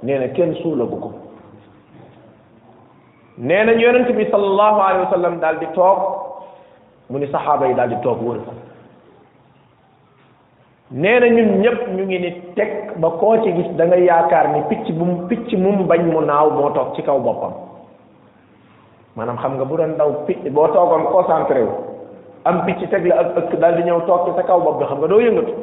nee 0.04 0.18
na 0.20 0.28
kenn 0.36 0.52
suulagu 0.62 0.96
ko 1.02 1.08
nee 3.40 3.62
nañ 3.66 3.80
yonent 3.84 4.08
bi 4.16 4.26
sallallahu 4.30 4.80
alayhi 4.88 5.06
wa 5.12 5.30
daal 5.44 5.58
di 5.58 5.66
toog 5.78 6.00
mu 7.10 7.18
ni 7.18 7.28
saxaaba 7.32 7.66
yi 7.68 7.74
daal 7.78 7.88
di 7.88 7.96
toog 8.04 8.20
wër 8.26 8.40
ko 8.46 8.52
nee 11.04 11.18
na 11.20 11.26
ñun 11.36 11.50
ñëpp 11.62 11.80
ñu 11.96 12.04
ngi 12.04 12.18
ni 12.24 12.30
teg 12.56 12.70
ba 13.00 13.08
koo 13.20 13.40
ci 13.42 13.52
gis 13.56 13.70
da 13.78 13.84
nga 13.86 13.96
yaakaar 13.96 14.46
ni 14.54 14.60
picc 14.70 14.92
bu 14.92 15.04
mu 15.10 15.16
mu 15.30 15.68
mum 15.68 15.86
bañ 15.90 16.00
mu 16.12 16.20
naaw 16.20 16.50
moo 16.58 16.70
toog 16.76 16.88
ci 16.94 17.02
kaw 17.02 17.18
boppam 17.26 17.52
maanaam 19.16 19.38
xam 19.42 19.54
nga 19.56 19.64
bu 19.64 19.76
doon 19.78 19.96
daw 19.98 20.10
picc 20.26 20.42
boo 20.56 20.68
toogoon 20.74 21.04
concentré 21.12 21.62
wu 21.68 21.74
am 22.44 22.56
picc 22.66 22.80
teg 22.90 23.06
la 23.06 23.16
ak 23.22 23.28
ëkk 23.40 23.52
daal 23.60 23.74
di 23.76 23.82
ñëw 23.88 24.00
toog 24.06 24.20
ci 24.28 24.36
sa 24.36 24.42
kaw 24.42 24.60
bopp 24.60 24.78
bi 24.78 24.84
xam 24.84 24.98
nga 24.98 25.06
doo 25.08 25.20
yëngatu 25.26 25.54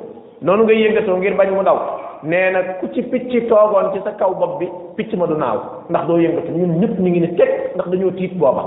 noonu 0.42 0.64
nga 0.64 0.74
yëngatoo 0.74 1.18
ngir 1.18 1.36
bañ 1.38 1.50
mu 1.56 1.64
daw 1.64 1.80
nee 2.26 2.52
na 2.54 2.62
ku 2.80 2.88
ci 2.94 3.02
picc 3.02 3.48
toogoon 3.50 3.94
ci 3.94 4.00
sa 4.06 4.12
kaw 4.14 4.34
bopp 4.34 4.60
bi 4.62 4.68
picc 4.98 5.14
ma 5.18 5.26
du 5.26 5.36
naaw 5.38 5.86
ndax 5.90 6.04
doo 6.08 6.20
yëngatu 6.22 6.52
ñun 6.54 6.78
ñëpp 6.80 6.96
ñu 7.02 7.10
ngi 7.10 7.20
ni 7.22 7.30
teg 7.36 7.50
ndax 7.76 7.88
dañoo 7.90 8.12
tiit 8.14 8.34
booba 8.38 8.64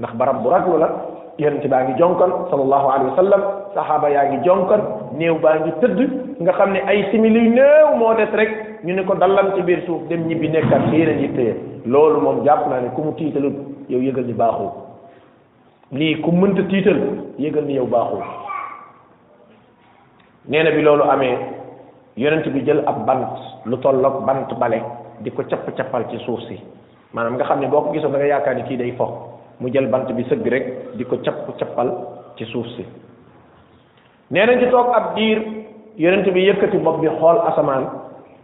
ndax 0.00 0.12
barab 0.18 0.42
bu 0.42 0.48
raglu 0.50 0.78
la 0.78 0.88
yonent 1.38 1.66
baa 1.70 1.84
ngi 1.86 1.94
jonkal 1.98 2.30
sallallahu 2.50 2.86
alayhi 2.90 3.10
wa 3.10 3.16
sallam 3.16 3.40
saxaaba 3.74 4.08
yaa 4.10 4.26
ngi 4.32 4.38
jonkal 4.44 4.80
néew 5.16 5.38
baa 5.38 5.54
ngi 5.62 5.72
tëdd 5.80 6.00
nga 6.42 6.52
xam 6.52 6.72
ne 6.72 6.80
ay 6.86 7.06
simili 7.12 7.48
néew 7.48 7.94
moo 7.96 8.14
des 8.14 8.30
rek 8.36 8.82
ñu 8.82 8.92
ne 8.94 9.04
ko 9.04 9.14
dallam 9.14 9.54
ci 9.54 9.62
biir 9.62 9.82
suuf 9.86 10.02
dem 10.08 10.26
ñibbi 10.26 10.48
nekkat 10.48 10.90
ci 10.90 10.96
yeneen 10.96 11.18
yitte 11.20 11.54
loolu 11.86 12.20
moom 12.20 12.44
jàpp 12.44 12.66
naa 12.68 12.80
ne 12.80 12.88
ku 12.94 13.02
mu 13.02 13.12
tiitalul 13.12 13.54
yow 13.88 14.00
yëgal 14.02 14.24
ni 14.26 14.32
baaxul 14.32 14.70
lii 15.92 16.20
ku 16.20 16.32
mënta 16.32 16.62
tiital 16.68 16.98
yëgal 17.38 17.64
ni 17.64 17.74
yow 17.74 17.86
baaxul 17.86 18.18
nee 20.48 20.72
bi 20.74 20.82
loolu 20.82 21.02
amee 21.04 21.36
yonent 22.18 22.50
bi 22.50 22.66
jël 22.66 22.82
ab 22.90 23.06
bant 23.06 23.38
lu 23.64 23.78
tolloog 23.82 24.18
bant 24.26 24.52
bale 24.58 24.82
di 25.22 25.30
ko 25.30 25.42
capp-cappal 25.50 26.04
ci 26.10 26.18
suuf 26.24 26.40
si 26.48 26.58
maanaam 27.12 27.36
nga 27.38 27.44
xam 27.48 27.60
ne 27.62 27.68
boo 27.70 27.82
ko 27.86 27.92
gisoon 27.94 28.10
ba 28.12 28.18
nga 28.18 28.26
yaakaar 28.32 28.54
ni 28.58 28.62
kii 28.68 28.76
day 28.76 28.92
fo 28.98 29.06
mu 29.60 29.70
jël 29.72 29.86
bant 29.94 30.06
bi 30.18 30.24
sëgg 30.28 30.46
rek 30.54 30.66
di 30.98 31.04
ko 31.04 31.16
capp-cappal 31.28 31.92
ci 32.36 32.44
suuf 32.46 32.66
si 32.74 32.84
nee 34.30 34.46
nañ 34.46 34.58
ci 34.64 34.68
toog 34.70 34.88
ab 34.98 35.14
diir 35.14 35.42
yonent 35.96 36.26
bi 36.34 36.42
yëkkati 36.48 36.78
bopp 36.84 37.00
bi 37.00 37.06
xool 37.18 37.38
asamaan 37.52 37.86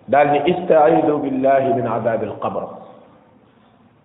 daal 0.08 0.30
ni 0.30 0.38
istaidu 0.52 1.18
billahi 1.24 1.74
min 1.74 1.86
adabil 1.96 2.32
qabr 2.42 2.64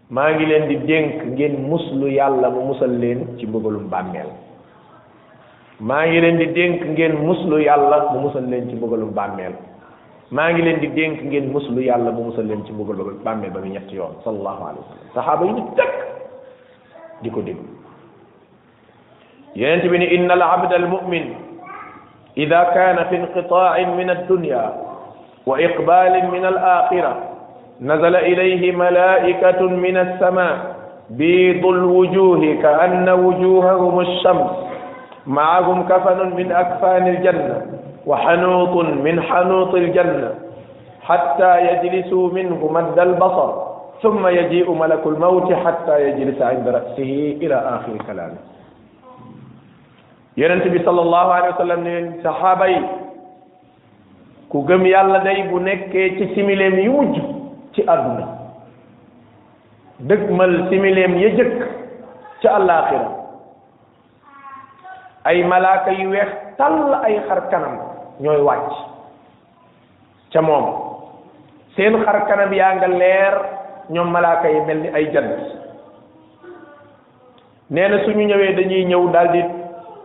maa 0.09 0.31
ngi 0.33 0.45
leen 0.45 0.67
di 0.67 0.75
dénk 0.87 1.13
ngeen 1.37 1.61
muslu 1.69 2.07
yàlla 2.09 2.49
mu 2.49 2.65
musal 2.73 2.97
leen 2.99 3.27
ci 3.37 3.45
mbugalum 3.45 3.85
bàmmeel 3.89 4.33
maa 5.79 6.05
ngi 6.07 6.21
leen 6.21 6.37
di 6.39 6.45
dénk 6.57 6.81
ngeen 6.91 7.13
muslu 7.25 7.57
yàlla 7.63 8.11
mu 8.11 8.27
musal 8.27 8.43
leen 8.51 8.67
ci 8.67 8.75
mbugalum 8.75 9.11
bàmmeel 9.17 9.53
maa 10.31 10.51
ngi 10.51 10.61
leen 10.61 10.79
di 10.79 10.87
dénk 10.87 11.23
ngeen 11.23 11.51
muslu 11.53 11.79
yàlla 11.81 12.11
mu 12.11 12.23
musal 12.27 12.45
leen 12.45 12.63
ci 12.67 12.71
mbugal 12.73 12.97
ba 12.99 13.11
bàmmeel 13.23 13.51
ba 13.53 13.59
mu 13.63 13.71
ñetti 13.71 13.95
yoon 13.95 14.11
sallallahu 14.25 14.61
alayhi 14.67 14.83
wa 14.83 14.87
sallam 14.91 15.07
saxaaba 15.15 15.45
yi 15.45 15.53
ni 15.53 15.63
tëkk 15.77 15.95
di 17.23 17.29
ko 17.31 17.41
déglu 17.41 17.71
yonent 19.55 19.85
bi 19.87 19.97
ni 19.99 20.05
inna 20.15 20.33
al 20.35 20.41
abda 20.41 20.75
al 20.75 20.87
mumin 20.87 21.25
ida 22.35 22.59
kaana 22.75 23.05
fi 23.05 23.15
inqitaain 23.15 23.89
min 23.95 24.09
addunya 24.09 24.61
wa 25.47 25.55
iqbalin 25.63 26.27
min 26.31 26.43
al 26.43 26.57
axira 26.57 27.15
nazala 27.79 28.27
ilayhi 28.27 28.71
malaikatun 28.75 29.79
min 29.79 29.95
alsama 29.95 30.75
biidu 31.15 31.71
lwujuhi 31.71 32.59
ka 32.59 32.83
anna 32.83 33.15
wujuhahum 33.15 33.95
alshams 33.99 34.67
معهم 35.27 35.83
كفن 35.87 36.35
من 36.35 36.51
أكفان 36.51 37.07
الجنة 37.07 37.61
وحنوط 38.05 38.85
من 38.85 39.21
حنوط 39.21 39.75
الجنة 39.75 40.31
حتى 41.03 41.51
يجلسوا 41.67 42.29
منه 42.31 42.69
مد 42.71 42.99
البصر 42.99 43.69
ثم 44.03 44.27
يجيء 44.27 44.71
ملك 44.71 45.07
الموت 45.07 45.53
حتى 45.53 46.07
يجلس 46.07 46.41
عند 46.41 46.67
رأسه 46.67 47.11
إلى 47.41 47.55
آخر 47.55 47.93
كلامه 48.07 48.37
يرنت 50.37 50.85
صلى 50.85 51.01
الله 51.01 51.25
عليه 51.33 51.49
وسلم 51.55 51.83
صحابي 52.23 52.75
كو 54.49 54.65
gëm 54.65 54.81
يالا 54.81 55.19
داي 55.23 55.45
bu 55.51 55.59
nekkee 55.61 56.17
تي 56.17 56.25
similem 56.33 56.73
yi 56.81 56.89
mujj 56.89 57.15
ci 57.75 57.81
àdduna 57.85 58.25
dëgmal 60.09 60.55
similem 60.73 61.13
ya 61.21 61.29
jëkk 61.37 61.57
ci 62.41 62.47
àllaaxira 62.57 63.18
ay 65.29 65.45
malaaka 65.45 65.93
yu 65.93 66.09
weex 66.09 66.29
tàll 66.57 66.89
ay 67.05 67.21
xar 67.29 67.37
kanam 67.53 67.77
ñooy 68.19 68.41
wàcc 68.41 68.71
ca 70.33 70.41
moom 70.41 70.65
seen 71.77 71.93
xar 72.05 72.25
yaa 72.53 72.73
nga 72.75 72.87
leer 72.87 73.33
ñoom 73.89 74.09
malaaka 74.09 74.49
yi 74.49 74.59
mel 74.67 74.79
ni 74.81 74.89
ay 74.89 75.05
jant 75.13 75.31
nee 77.69 77.87
na 77.87 77.97
ñu 77.97 78.23
ñëwee 78.29 78.55
dañuy 78.57 78.85
ñëw 78.89 79.03
daldi 79.13 79.41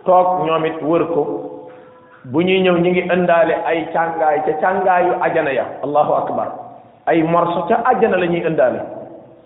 toog 0.05 0.45
ñoom 0.47 0.65
it 0.67 0.77
wër 0.83 1.05
ko 1.15 1.23
bu 2.33 2.39
ñuy 2.43 2.61
ñëw 2.61 2.77
ñu 2.77 2.91
ngi 2.91 3.03
ëndaale 3.15 3.55
ay 3.65 3.79
càngaay 3.93 4.39
ca 4.47 4.53
càngaayu 4.61 5.13
ajana 5.25 5.53
ya 5.53 5.65
allahu 5.85 6.13
akbar 6.21 6.49
ay 7.09 7.23
morso 7.23 7.65
ca 7.69 7.77
ajana 7.91 8.17
la 8.21 8.27
ñuy 8.27 8.45
ëndaale 8.47 8.81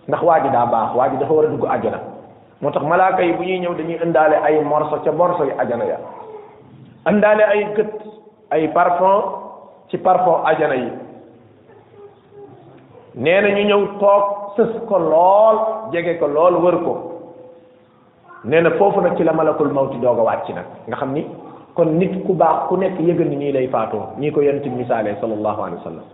ndax 0.08 0.22
waa 0.22 0.40
ji 0.42 0.50
daa 0.50 0.66
baax 0.66 0.90
waa 0.98 1.08
ji 1.10 1.16
dafa 1.22 1.32
war 1.34 1.44
a 1.46 1.48
dugg 1.54 1.66
ajana 1.70 2.17
moo 2.60 2.70
tax 2.70 2.82
malaaka 2.84 3.22
yi 3.22 3.32
bu 3.32 3.42
ñuy 3.42 3.58
ñëw 3.60 3.74
dañuy 3.74 3.98
indaale 4.04 4.36
ay 4.44 4.60
morso 4.64 4.98
ca 5.04 5.12
morso 5.12 5.44
yi 5.44 5.52
ajana 5.58 5.84
ya 5.84 5.98
indaale 7.10 7.42
ay 7.44 7.66
gët 7.76 7.90
ay 8.50 8.68
parfum 8.72 9.22
ci 9.88 9.98
parfum 9.98 10.42
ajana 10.44 10.74
yi 10.76 10.88
nee 13.16 13.40
na 13.40 13.48
ñu 13.48 13.64
ñëw 13.64 13.82
toog 14.00 14.24
sës 14.56 14.70
ko 14.88 14.98
lool 14.98 15.58
jege 15.92 16.18
ko 16.18 16.26
lool 16.26 16.56
wër 16.64 16.76
ko 16.82 16.94
nee 18.44 18.60
na 18.60 18.70
foofu 18.72 19.00
nag 19.00 19.16
ci 19.16 19.22
la 19.24 19.32
malakul 19.32 19.68
mawti 19.72 19.98
doog 19.98 20.18
a 20.18 20.22
wàcc 20.22 20.48
nag 20.52 20.66
nga 20.88 20.96
xam 20.96 21.12
ni 21.12 21.26
kon 21.74 21.94
nit 21.94 22.26
ku 22.26 22.32
baax 22.34 22.66
ku 22.68 22.76
nekk 22.76 22.98
yëgal 22.98 23.28
ni 23.28 23.36
ñuy 23.36 23.52
lay 23.52 23.68
faatoo 23.68 24.18
ñii 24.18 24.30
ko 24.32 24.40
yonent 24.42 24.64
bi 24.66 24.70
misaalee 24.82 25.14
sallallahu 25.20 25.60
alayhi 25.62 25.78
wa 25.78 25.82
sallam 25.84 26.06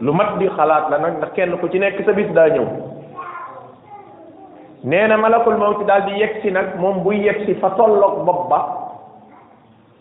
lu 0.00 0.12
mat 0.12 0.34
di 0.38 0.48
xalaat 0.48 0.90
la 0.90 0.98
nag 0.98 1.16
ndax 1.18 1.30
kenn 1.32 1.56
ku 1.60 1.68
ci 1.70 1.78
nekk 1.78 2.02
sa 2.04 2.12
bis 2.12 2.26
daa 2.34 2.48
ñëw 2.50 2.90
nee 4.84 5.06
na 5.08 5.16
malakul 5.16 5.56
mawti 5.56 5.84
daal 5.86 6.04
di 6.06 6.18
yegg 6.18 6.42
si 6.42 6.50
nag 6.50 6.74
moom 6.78 7.02
buy 7.02 7.18
yegg 7.22 7.44
si 7.46 7.54
fa 7.54 7.70
tolloog 7.78 8.24
bopp 8.26 8.48
ba 8.50 8.58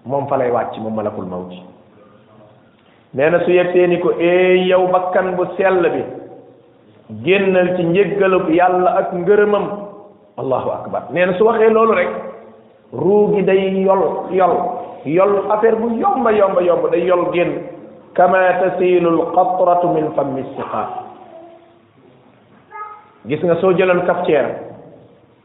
moom 0.06 0.28
fa 0.28 0.38
lay 0.38 0.50
wàcc 0.52 0.78
moom 0.82 0.96
malakul 0.96 1.26
mawti 1.26 1.62
nee 3.14 3.30
su 3.46 3.52
yegg 3.52 3.76
ni 3.90 4.00
ko 4.02 4.10
eey 4.18 4.66
yow 4.70 4.88
bakkan 4.92 5.36
bu 5.38 5.46
sell 5.58 5.86
bi 5.90 6.02
génnal 7.24 7.76
ci 7.76 7.84
njëggalug 7.84 8.50
yàlla 8.50 8.92
ak 8.98 9.14
ngërëmam 9.14 9.68
allahu 10.38 10.70
akbar 10.72 11.04
nee 11.12 11.30
su 11.38 11.46
waxee 11.46 11.70
loolu 11.70 11.94
rek 11.94 12.10
ruu 12.94 13.36
gi 13.36 13.44
day 13.44 13.82
yol 13.86 14.24
yol 14.32 14.56
yol 15.06 15.38
affaire 15.52 15.76
bu 15.76 15.92
yomba 15.98 16.32
yomba 16.32 16.62
yomba 16.62 16.90
day 16.90 17.06
yol 17.06 17.30
génn 17.34 17.54
kama 18.14 18.38
tasiilu 18.62 19.10
alqatratu 19.14 19.88
min 19.94 20.10
fammi 20.16 20.44
siqaar 20.58 20.90
gis 23.28 23.42
nga 23.44 23.56
soo 23.62 23.72
jëloon 23.78 24.06
kafceer 24.06 24.71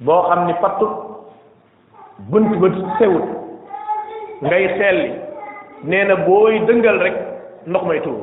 boo 0.01 0.23
xam 0.31 0.47
ne 0.47 0.55
fattut 0.61 0.89
bunt 2.31 2.55
ba 2.61 2.69
sewut 2.99 3.25
ngay 4.43 4.67
xelli 4.79 5.07
nee 5.85 6.05
na 6.05 6.15
booy 6.27 6.59
dëngal 6.69 6.99
rek 7.03 7.15
ndox 7.67 7.83
may 7.87 8.01
tuur 8.01 8.21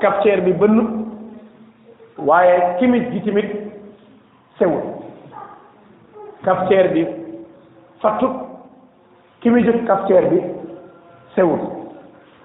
capteur 0.00 0.40
bi 0.42 0.52
bënnut 0.52 0.88
waaye 2.18 2.58
kimit 2.78 3.10
gi 3.12 3.20
tamit 3.24 3.48
sewut 4.58 4.84
capteur 6.44 6.88
bi 6.94 7.06
fattut 8.02 8.32
kimijut 9.40 9.84
capteur 9.86 10.22
bi 10.30 10.40
sewut 11.34 11.60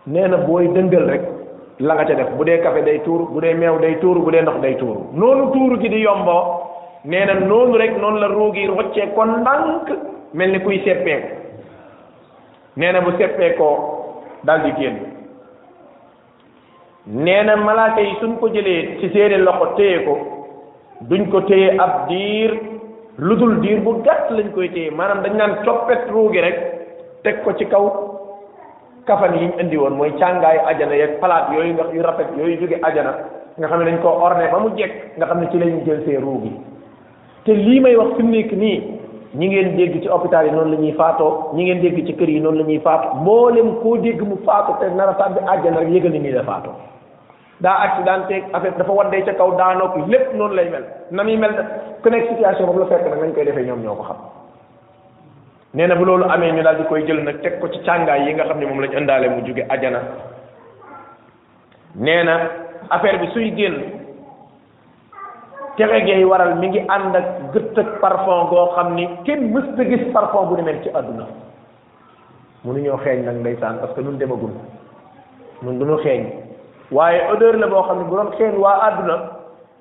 nee 0.08 0.28
na 0.28 0.38
booy 0.38 0.68
dëngal 0.68 1.10
rek 1.10 1.22
la 1.80 1.94
nga 1.94 2.04
ca 2.06 2.14
def 2.16 2.28
bu 2.38 2.44
dee 2.46 2.58
kafe 2.64 2.82
day 2.86 3.00
tuur 3.04 3.22
bu 3.30 3.40
dee 3.42 3.54
meew 3.54 3.78
day 3.80 3.96
tuur 4.00 4.18
bu 4.24 4.32
dee 4.32 4.42
ndox 4.42 4.62
day 4.62 4.76
tuur 4.78 4.98
noonu 5.14 5.52
tuur 5.54 5.80
gi 5.82 5.90
di 5.90 6.02
yomboo 6.02 6.57
nee 7.06 7.26
na 7.26 7.34
noonu 7.34 7.78
rek 7.78 7.98
noonu 7.98 8.18
la 8.20 8.28
ruugi 8.28 8.68
roccee 8.68 9.06
ko 9.16 9.26
ndànk 9.26 9.90
mel 10.34 10.52
ni 10.52 10.60
kuy 10.60 10.80
seppeeku 10.86 11.30
nee 12.76 12.92
na 12.92 13.02
bu 13.02 13.12
seppeekoo 13.18 14.24
daal 14.44 14.64
di 14.64 14.72
génn 14.78 14.98
nee 17.08 17.44
na 17.44 17.56
malaaka 17.56 18.02
yi 18.02 18.16
suñ 18.22 18.38
ko 18.40 18.48
jëlee 18.50 18.98
ci 19.00 19.10
seeni 19.14 19.38
loxo 19.38 19.66
téye 19.76 20.00
ko 20.06 20.14
duñ 21.10 21.30
ko 21.32 21.42
téye 21.42 21.78
ab 21.80 22.08
diir 22.10 22.54
lu 23.18 23.36
dul 23.36 23.62
diir 23.62 23.80
bu 23.82 24.02
gàtt 24.04 24.32
lañ 24.32 24.50
koy 24.54 24.70
téye 24.70 24.92
maanaam 24.92 25.24
dañ 25.24 25.34
naan 25.38 25.56
coppet 25.66 26.10
ruugi 26.10 26.42
rek 26.42 26.58
teg 27.24 27.44
ko 27.44 27.52
ci 27.58 27.66
kaw 27.66 27.86
kafan 29.06 29.32
ñu 29.32 29.50
indi 29.62 29.78
woon 29.78 29.94
mooy 29.98 30.12
càngaayu 30.20 30.60
ajana 30.66 30.96
yeeg 30.96 31.20
palaat 31.20 31.54
yooyu 31.54 31.74
nga 31.74 31.84
yu 31.94 32.02
rafet 32.02 32.28
yooyu 32.38 32.58
jóge 32.60 32.78
ajana 32.82 33.14
nga 33.60 33.68
xam 33.68 33.80
ne 33.80 33.86
dañ 33.92 34.00
koo 34.02 34.20
orné 34.26 34.52
ba 34.52 34.60
mu 34.60 34.70
jekk 34.78 34.94
nga 35.18 35.26
xam 35.26 35.40
ne 35.42 35.48
ci 35.52 35.58
lañ 35.58 35.86
jël 35.86 36.04
see 36.06 36.18
ruugi 36.18 36.52
te 37.48 37.54
lii 37.56 37.80
may 37.86 37.96
wax 37.96 38.18
fi 38.20 38.24
nekk 38.24 38.52
nii 38.62 38.76
ñi 39.40 39.48
ngeen 39.48 39.74
dégg 39.78 39.94
ci 40.04 40.08
hôpital 40.12 40.46
yi 40.46 40.52
noonu 40.52 40.72
la 40.74 40.78
ñuy 40.84 40.94
faatoo 41.00 41.52
ñi 41.56 41.64
ngeen 41.64 41.82
dégg 41.82 42.06
ci 42.08 42.14
kër 42.20 42.30
yi 42.30 42.40
noonu 42.42 42.58
la 42.58 42.64
ñuy 42.68 42.80
faatoo 42.88 43.14
mboolem 43.22 43.70
koo 43.82 43.98
dégg 44.06 44.22
mu 44.28 44.36
faatu 44.46 44.74
te 44.82 44.90
nar 44.96 45.10
a 45.10 45.14
tàbbi 45.22 45.40
àjjana 45.54 45.80
rek 45.80 45.90
yëgal 45.96 46.12
ni 46.12 46.20
nii 46.20 46.32
la 46.38 46.44
faatoo 46.44 46.74
daa 47.62 47.78
accidenté 47.86 48.44
affaire 48.52 48.76
dafa 48.78 48.92
waddee 49.00 49.24
ca 49.28 49.34
kaw 49.40 49.52
daanoo 49.58 49.96
lépp 50.10 50.34
noonu 50.36 50.56
lay 50.56 50.70
mel 50.70 50.84
na 51.12 51.24
muy 51.24 51.38
mel 51.38 51.54
ku 52.04 52.10
nekk 52.10 52.28
situation 52.30 52.66
boobu 52.66 52.80
la 52.80 52.86
fekk 52.88 53.06
nag 53.08 53.22
nañ 53.24 53.34
koy 53.34 53.46
defee 53.46 53.66
ñoom 53.66 53.84
ñoo 53.84 53.96
ko 53.96 54.04
xam 54.10 54.18
nee 55.76 55.88
na 55.88 55.96
bu 55.96 56.06
loolu 56.06 56.26
amee 56.34 56.52
ñu 56.52 56.62
daal 56.64 56.78
di 56.80 56.84
koy 56.90 57.04
jël 57.08 57.24
nag 57.24 57.42
teg 57.42 57.60
ko 57.62 57.68
ci 57.70 57.80
càngaay 57.80 58.26
yi 58.28 58.34
nga 58.34 58.44
xam 58.48 58.60
ne 58.60 58.66
moom 58.66 58.82
lañ 58.84 58.96
ëndaale 58.98 59.28
mu 59.30 59.46
jóge 59.48 59.64
àjjana 59.74 60.00
nee 61.96 62.24
na 62.24 62.34
affaire 62.90 63.20
bi 63.20 63.28
suy 63.34 63.52
génn 63.56 63.78
texe 65.78 66.00
geey 66.10 66.24
waral 66.26 66.56
mi 66.60 66.68
ngi 66.74 66.80
ànd 66.96 67.16
ak 67.18 67.26
gët 67.54 67.78
ak 67.82 67.92
parfum 68.02 68.48
goo 68.50 68.64
xam 68.76 68.94
ni 68.98 69.06
kenn 69.26 69.44
mës 69.54 69.68
gis 69.92 70.06
parfum 70.14 70.50
bu 70.52 70.58
ni 70.68 70.74
ci 70.84 70.90
àdduna 71.00 71.26
mu 71.30 71.30
nu 71.30 72.74
mënuñoo 72.74 72.98
xeeñ 73.04 73.26
nag 73.26 73.36
ndeysaan 73.40 73.78
parce 73.80 73.94
que 73.94 74.02
ñun 74.02 74.18
demagul 74.18 74.50
ñun 75.64 75.80
duñu 75.80 75.98
xeeñ 76.04 76.26
waaye 76.92 77.22
odeur 77.32 77.58
la 77.60 77.68
boo 77.68 77.84
xam 77.84 77.98
ne 78.00 78.04
bu 78.10 78.16
doon 78.16 78.32
xeeñ 78.38 78.58
waa 78.60 78.80
àdduna 78.88 79.16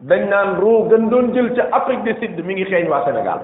dañ 0.00 0.28
naan 0.28 0.56
ruu 0.60 0.84
gën 0.90 1.08
doon 1.08 1.32
jël 1.34 1.54
ca 1.56 1.64
Afrique 1.76 2.04
de 2.04 2.12
Sud 2.20 2.44
mi 2.44 2.54
ngi 2.54 2.64
xeeñ 2.64 2.88
waa 2.88 3.04
Sénégal 3.04 3.40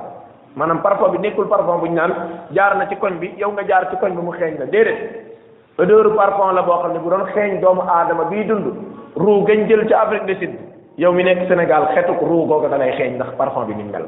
maanaam 0.54 0.82
parfum 0.82 1.10
bi 1.12 1.18
nekkul 1.20 1.48
parfum 1.48 1.80
bu 1.80 1.86
ñu 1.86 1.94
naan 1.94 2.12
jaar 2.52 2.76
na 2.76 2.86
ci 2.86 2.96
koñ 2.96 3.18
bi 3.18 3.32
yow 3.38 3.50
nga 3.52 3.62
jaar 3.64 3.88
ci 3.90 3.96
koñ 3.96 4.12
bi 4.14 4.20
mu 4.22 4.32
xeeñ 4.32 4.58
la 4.58 4.66
déedéet 4.66 5.78
odeur 5.78 6.14
parfum 6.14 6.52
la 6.54 6.62
boo 6.62 6.76
xam 6.82 6.92
ne 6.92 6.98
bu 6.98 7.08
doon 7.10 7.24
xeeñ 7.32 7.60
doomu 7.60 7.80
aadama 7.80 8.24
bii 8.24 8.44
dund 8.44 8.66
ruu 9.16 9.46
gën 9.46 9.66
jël 9.68 9.88
ca 9.88 10.02
Afrique 10.02 10.26
du 10.26 10.58
yow 10.98 11.12
mi 11.12 11.24
nekk 11.24 11.48
Sénégal 11.48 11.88
xetuk 11.94 12.20
ruu 12.20 12.46
googu 12.46 12.68
da 12.68 12.76
lay 12.76 12.92
xeeñ 12.98 13.14
ndax 13.16 13.35
parfum 13.38 13.66
bi 13.66 13.74
ni 13.74 13.83
mel 13.85 14.07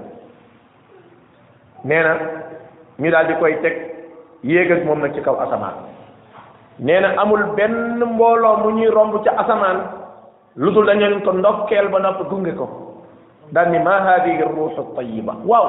nee 1.84 2.02
na 2.02 2.18
ñu 2.98 3.10
daal 3.10 3.26
di 3.28 3.34
koy 3.40 3.56
teg 3.62 3.74
yéeg 4.42 4.84
moom 4.84 5.00
nag 5.00 5.14
ci 5.14 5.20
kaw 5.22 5.36
asamaan 5.40 5.74
nee 6.78 7.00
na 7.00 7.14
amul 7.16 7.44
benn 7.56 8.04
mbooloo 8.04 8.56
mu 8.56 8.70
ñuy 8.76 8.88
romb 8.92 9.14
ca 9.24 9.32
asamaan 9.36 9.78
lu 10.56 10.70
dul 10.72 10.86
dañu 10.86 11.08
leen 11.08 11.22
ko 11.22 11.32
ndokkeel 11.32 11.88
ba 11.88 11.98
nopp 12.00 12.28
gunge 12.28 12.52
ko 12.54 12.68
daal 13.52 13.70
ni 13.70 13.78
ma 13.78 14.00
haadihi 14.00 14.42
ruuxu 14.42 14.84
tayiba 14.96 15.36
waaw 15.46 15.64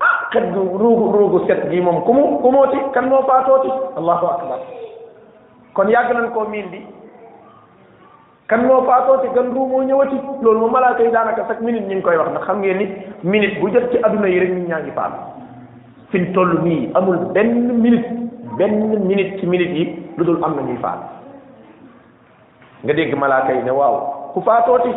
ah 0.00 0.18
xet 0.30 0.54
gu 0.54 0.78
ruugu 0.78 1.12
ruugu 1.18 1.46
set 1.46 1.68
gi 1.70 1.80
moom 1.80 2.02
ku 2.04 2.12
mu 2.12 2.38
ku 2.38 2.50
mooti 2.50 2.78
kan 2.92 3.08
moo 3.10 3.22
faatooti 3.22 3.70
allahu 3.98 4.26
akbar 4.26 4.58
kon 5.74 5.88
yàgg 5.90 6.14
nañ 6.14 6.30
koo 6.32 6.46
miin 6.46 6.70
di 6.70 6.78
kan 8.50 8.66
moo 8.66 8.82
faatoo 8.86 9.18
gën 9.22 9.32
gan 9.36 9.52
ruu 9.54 9.66
moo 9.68 9.82
ñëwati 9.82 10.16
loolu 10.42 10.58
moo 10.60 10.68
malaaka 10.70 11.02
yi 11.02 11.10
daanaka 11.10 11.42
chaque 11.46 11.62
minute 11.64 11.86
ñu 11.86 11.94
ngi 11.94 12.02
koy 12.02 12.16
wax 12.16 12.28
ndax 12.30 12.44
xam 12.46 12.58
ngeen 12.58 12.78
ni 12.78 12.86
minute 13.24 13.58
bu 13.60 13.70
jot 13.70 13.90
ci 13.90 13.98
adduna 14.02 14.26
yi 14.28 14.38
rek 14.38 14.50
nit 14.50 14.68
ñaa 14.68 14.80
ngi 14.82 14.90
faatu 14.90 15.16
fi 16.10 16.18
mu 16.20 16.32
toll 16.34 16.58
nii 16.62 16.90
amul 16.94 17.18
benn 17.32 17.72
minute 17.80 18.08
benn 18.58 19.04
minute 19.06 19.38
ci 19.38 19.46
minute 19.46 19.70
yi 19.70 19.86
lu 20.16 20.24
dul 20.24 20.42
am 20.44 20.56
na 20.56 20.62
ñuy 20.62 20.76
faatu 20.82 21.04
nga 22.84 22.92
dégg 22.94 23.14
malaaka 23.14 23.52
yi 23.52 23.62
ne 23.64 23.70
waaw 23.70 23.94
ku 24.34 24.40
faatooti 24.40 24.90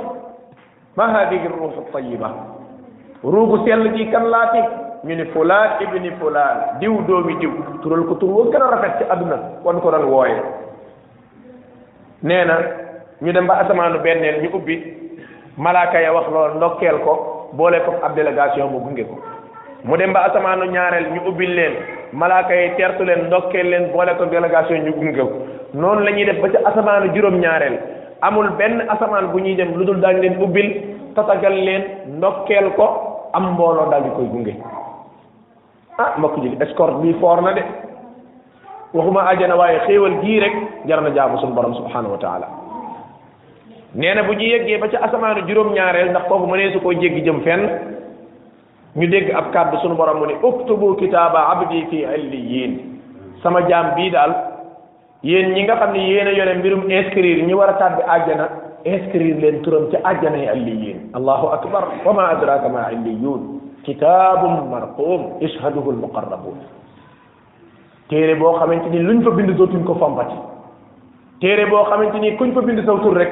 ma 0.97 1.07
haadihi 1.07 1.47
ruuxu 1.47 1.85
tayiba 1.93 2.31
ruugu 3.23 3.57
sell 3.65 3.91
gi 3.93 4.09
kan 4.09 4.25
laati 4.25 4.59
ñu 5.05 5.15
ni 5.15 5.25
fulaan 5.25 5.69
ibni 5.81 6.09
fulaan 6.19 6.79
diw 6.79 7.01
doomi 7.07 7.37
diw 7.39 7.51
tural 7.83 8.05
ko 8.07 8.15
tur 8.15 8.29
wa 8.29 8.45
gën 8.51 8.61
a 8.61 8.69
rafet 8.71 8.97
ci 8.97 9.03
adduna 9.09 9.37
wan 9.63 9.79
ko 9.81 9.91
doon 9.91 10.03
wooye 10.09 10.41
nee 12.23 12.45
na 12.45 12.57
ñu 13.21 13.31
dem 13.31 13.45
ba 13.47 13.55
asamaanu 13.63 13.99
benneel 13.99 14.41
ñu 14.43 14.49
ubbi 14.57 14.75
malaaka 15.57 15.99
ya 16.01 16.11
wax 16.13 16.25
lool 16.33 16.51
ndokkeel 16.57 16.97
ko 17.05 17.13
boole 17.53 17.77
ko 17.85 17.91
ab 18.03 18.15
délégation 18.15 18.67
mu 18.69 18.79
gunge 18.79 19.03
ko 19.07 19.15
mu 19.85 19.95
dem 19.97 20.11
ba 20.11 20.25
asamaanu 20.27 20.65
ñaareel 20.65 21.11
ñu 21.15 21.21
ubbil 21.29 21.51
leen 21.55 21.73
malaaka 22.11 22.53
yi 22.53 22.75
tertu 22.75 23.03
leen 23.05 23.27
ndokkeel 23.31 23.67
leen 23.69 23.87
boole 23.93 24.13
ko 24.17 24.25
ñu 24.25 24.91
gunge 24.91 25.17
ko 25.21 25.33
noonu 25.73 26.03
la 26.03 26.11
ñuy 26.11 26.25
def 26.25 26.41
ba 26.41 26.49
ci 26.49 26.57
asamaanu 26.57 27.13
juróom 27.15 27.39
amul 28.21 28.49
benn 28.57 28.81
asamaan 28.89 29.31
bu 29.31 29.39
ñuy 29.39 29.55
dem 29.55 29.73
lu 29.77 29.85
dul 29.85 30.01
daañu 30.01 30.21
leen 30.21 30.41
ubbil 30.43 30.69
tatagal 31.15 31.53
leen 31.53 31.83
ndokkeel 32.19 32.71
ko 32.75 33.29
am 33.33 33.53
mbooloo 33.53 33.89
daal 33.91 34.03
di 34.03 34.09
koy 34.09 34.25
gunge 34.25 34.55
ah 35.99 36.13
mbokk 36.17 36.35
ji 36.43 36.57
escorte 36.59 36.99
bi 37.01 37.13
foor 37.21 37.41
na 37.41 37.53
de 37.53 37.61
waxuma 38.93 39.21
àjjana 39.31 39.55
waaye 39.55 39.79
xéewal 39.87 40.19
gii 40.21 40.39
rek 40.39 40.53
jar 40.85 41.01
na 41.01 41.09
jaamu 41.15 41.37
suñu 41.39 41.53
borom 41.53 41.75
subhanahu 41.75 42.11
wa 42.11 42.45
nee 43.95 44.13
na 44.13 44.23
bu 44.23 44.33
ñu 44.35 44.43
yeggee 44.45 44.77
ba 44.77 44.87
ca 44.91 44.99
asamaanu 45.07 45.47
juróom-ñaareel 45.47 46.11
ndax 46.11 46.27
foofu 46.27 46.47
mënee 46.51 46.73
su 46.73 46.79
koo 46.81 46.91
jéggi 46.91 47.21
jëm 47.23 47.41
fenn 47.43 47.61
ñu 48.95 49.07
dégg 49.07 49.31
ab 49.33 49.51
kàddu 49.53 49.77
sunu 49.81 49.95
borom 49.95 50.19
mu 50.19 50.25
ne 50.27 50.35
uktubu 50.43 50.95
kitaaba 50.95 51.47
abdi 51.55 51.85
fi 51.89 52.03
alliyin 52.05 52.99
sama 53.41 53.61
jaam 53.69 53.95
bii 53.95 54.11
daal 54.11 54.33
yéen 55.23 55.53
ñi 55.53 55.63
nga 55.63 55.75
xam 55.77 55.93
ne 55.93 55.99
yéen 56.11 56.27
a 56.27 56.31
yore 56.33 56.53
mbirum 56.59 56.91
inscrire 56.91 57.45
ñu 57.47 57.55
war 57.57 57.69
a 57.69 57.73
tàbbi 57.79 58.01
àjjana 58.03 58.49
inscrire 58.83 59.39
leen 59.39 59.61
turam 59.63 59.87
ca 59.91 59.97
àjjana 60.03 60.37
yi 60.37 60.47
alliyin 60.47 60.97
allahu 61.13 61.47
akbar 61.55 61.83
wa 62.05 62.13
ma 62.13 62.27
adraka 62.35 62.67
ma 62.69 62.83
alliyun 62.91 63.61
kitaabum 63.83 64.69
marqum 64.71 65.39
ishhaduhu 65.39 65.89
almuqarrabun 65.91 66.59
téere 68.09 68.35
boo 68.35 68.59
xamante 68.59 68.89
ni 68.91 68.99
luñ 68.99 69.23
fa 69.23 69.31
bind 69.31 69.55
dootuñ 69.55 69.85
ko 69.85 69.95
fompati 69.95 70.35
téere 71.39 71.65
boo 71.69 71.85
xamante 71.89 72.19
ni 72.19 72.35
kuñ 72.35 72.51
fa 72.53 72.61
bind 72.61 72.83
saw 72.85 72.97
tur 72.99 73.15
rek 73.17 73.31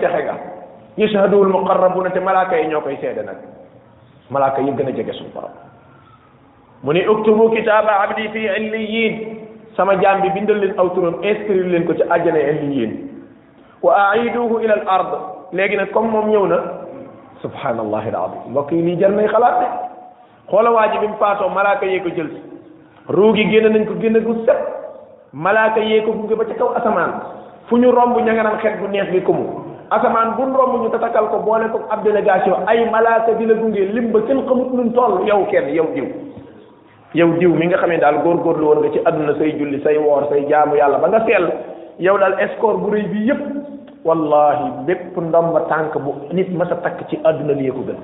yashhaduhul 0.97 1.49
muqarrabuna 1.49 2.10
te 2.13 2.19
malaaka 2.19 2.58
yi 2.58 2.67
ñoo 2.67 2.82
koy 2.82 2.97
seede 3.01 3.23
nag 3.25 3.38
malaaka 4.29 4.62
yi 4.62 4.71
gën 4.71 4.88
a 4.89 4.91
jege 4.91 5.13
suñu 5.13 5.29
borom 5.34 5.49
mu 6.84 6.93
ne 6.93 7.08
uktubu 7.10 7.49
kitaaba 7.49 7.99
abdi 8.03 8.29
fi 8.29 8.45
illiyin 8.58 9.38
sama 9.75 9.95
jaam 10.01 10.21
bi 10.21 10.29
bindal 10.29 10.60
leen 10.60 10.73
aw 10.77 10.89
turam 10.93 11.17
inscrire 11.23 11.67
leen 11.71 11.86
ko 11.88 11.93
ci 11.93 12.03
àjjana 12.10 12.39
illiyin 12.39 12.93
wa 13.82 14.12
aiduhu 14.13 14.60
ila 14.62 14.73
al 14.73 14.86
ard 14.88 15.12
léegi 15.51 15.75
nag 15.77 15.89
comme 15.91 16.12
moom 16.12 16.29
ñëw 16.29 16.45
na 16.47 16.60
subhanallahi 17.41 18.10
al 18.13 18.19
azim 18.27 18.51
mbokk 18.51 18.71
yi 18.71 18.82
lii 18.82 18.99
jar 18.99 19.12
nay 19.12 19.27
xalaat 19.27 19.60
de 19.60 19.65
xoola 20.51 20.71
waa 20.71 20.88
ji 20.93 20.97
bi 20.99 21.08
mu 21.08 21.17
faatoo 21.17 21.49
malaaka 21.49 21.86
yee 21.88 21.99
ko 22.01 22.10
jël 22.15 22.29
si 22.29 22.41
ruu 23.10 23.34
gi 23.34 23.49
génn 23.49 23.71
nañ 23.73 23.86
ko 23.88 23.93
génn 24.01 24.21
gu 24.21 24.45
set 24.45 24.62
malaaka 25.34 25.79
yee 25.82 26.03
ko 26.06 26.12
gunge 26.13 26.36
ba 26.36 26.45
ci 26.45 26.53
kaw 26.53 26.69
asamaan 26.77 27.17
fu 27.65 27.77
ñu 27.77 27.89
romb 27.91 28.15
ña 28.21 28.34
nga 28.34 28.43
naan 28.43 28.60
xet 28.62 28.77
bu 28.79 28.88
neex 28.88 29.10
bi 29.12 29.21
ko 29.23 29.34
mu 29.34 29.62
asamaan 29.93 30.34
bu 30.36 30.49
romb 30.49 30.73
ñu 30.82 30.89
tatakal 30.89 31.29
ko 31.29 31.39
boole 31.45 31.69
ko 31.69 31.86
ab 31.93 32.01
délégation 32.01 32.65
ay 32.65 32.89
malaaka 32.89 33.38
di 33.38 33.45
la 33.45 33.53
gunge 33.53 33.86
lim 33.93 34.10
ba 34.10 34.25
kenn 34.25 34.41
xamut 34.49 34.73
nuñ 34.73 34.89
toll 34.97 35.21
yow 35.29 35.45
kenn 35.53 35.69
yow 35.69 35.86
diw 35.93 36.08
yow 37.13 37.29
diw 37.38 37.53
mi 37.53 37.69
nga 37.69 37.77
xam 37.77 37.91
ne 37.93 37.97
daal 38.01 38.17
góor 38.25 38.41
woon 38.62 38.82
nga 38.82 38.89
ci 38.95 38.99
àdduna 39.06 39.36
say 39.38 39.51
julli 39.60 39.77
say 39.86 39.97
woor 39.97 40.25
say 40.34 40.41
jaamu 40.49 40.75
yàlla 40.79 40.97
ba 40.97 41.08
nga 41.13 41.21
sell 41.29 41.45
yow 41.99 42.17
daal 42.17 42.34
escort 42.41 42.82
bu 42.82 42.89
rëy 42.95 43.06
bi 43.13 43.19
yépp 43.29 43.41
wallahi 44.06 44.71
bépp 44.89 45.13
ndomba 45.17 45.65
tànk 45.69 45.93
bu 46.01 46.15
nit 46.34 46.49
mas 46.58 46.71
a 46.73 46.82
takk 46.82 47.06
ci 47.10 47.19
àdduna 47.23 47.53
li 47.62 47.69
ko 47.71 47.86
gën 47.86 48.01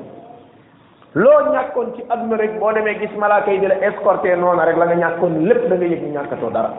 loo 1.17 1.39
ñàkkoon 1.53 1.95
ci 1.97 2.03
àdduna 2.07 2.37
rek 2.37 2.59
boo 2.61 2.69
demee 2.71 2.99
gis 3.01 3.13
malaaka 3.17 3.49
yi 3.51 3.59
di 3.65 3.65
la 3.67 3.79
escorté 3.89 4.35
noona 4.37 4.65
rek 4.69 4.77
la 4.77 4.85
nga 4.85 4.95
ñàkkoon 5.01 5.41
lépp 5.49 5.65
da 5.73 5.75
nga 5.75 5.85
yëg 5.89 6.05
ñu 6.05 6.13
ñàkkatoo 6.17 6.53
dara 6.53 6.69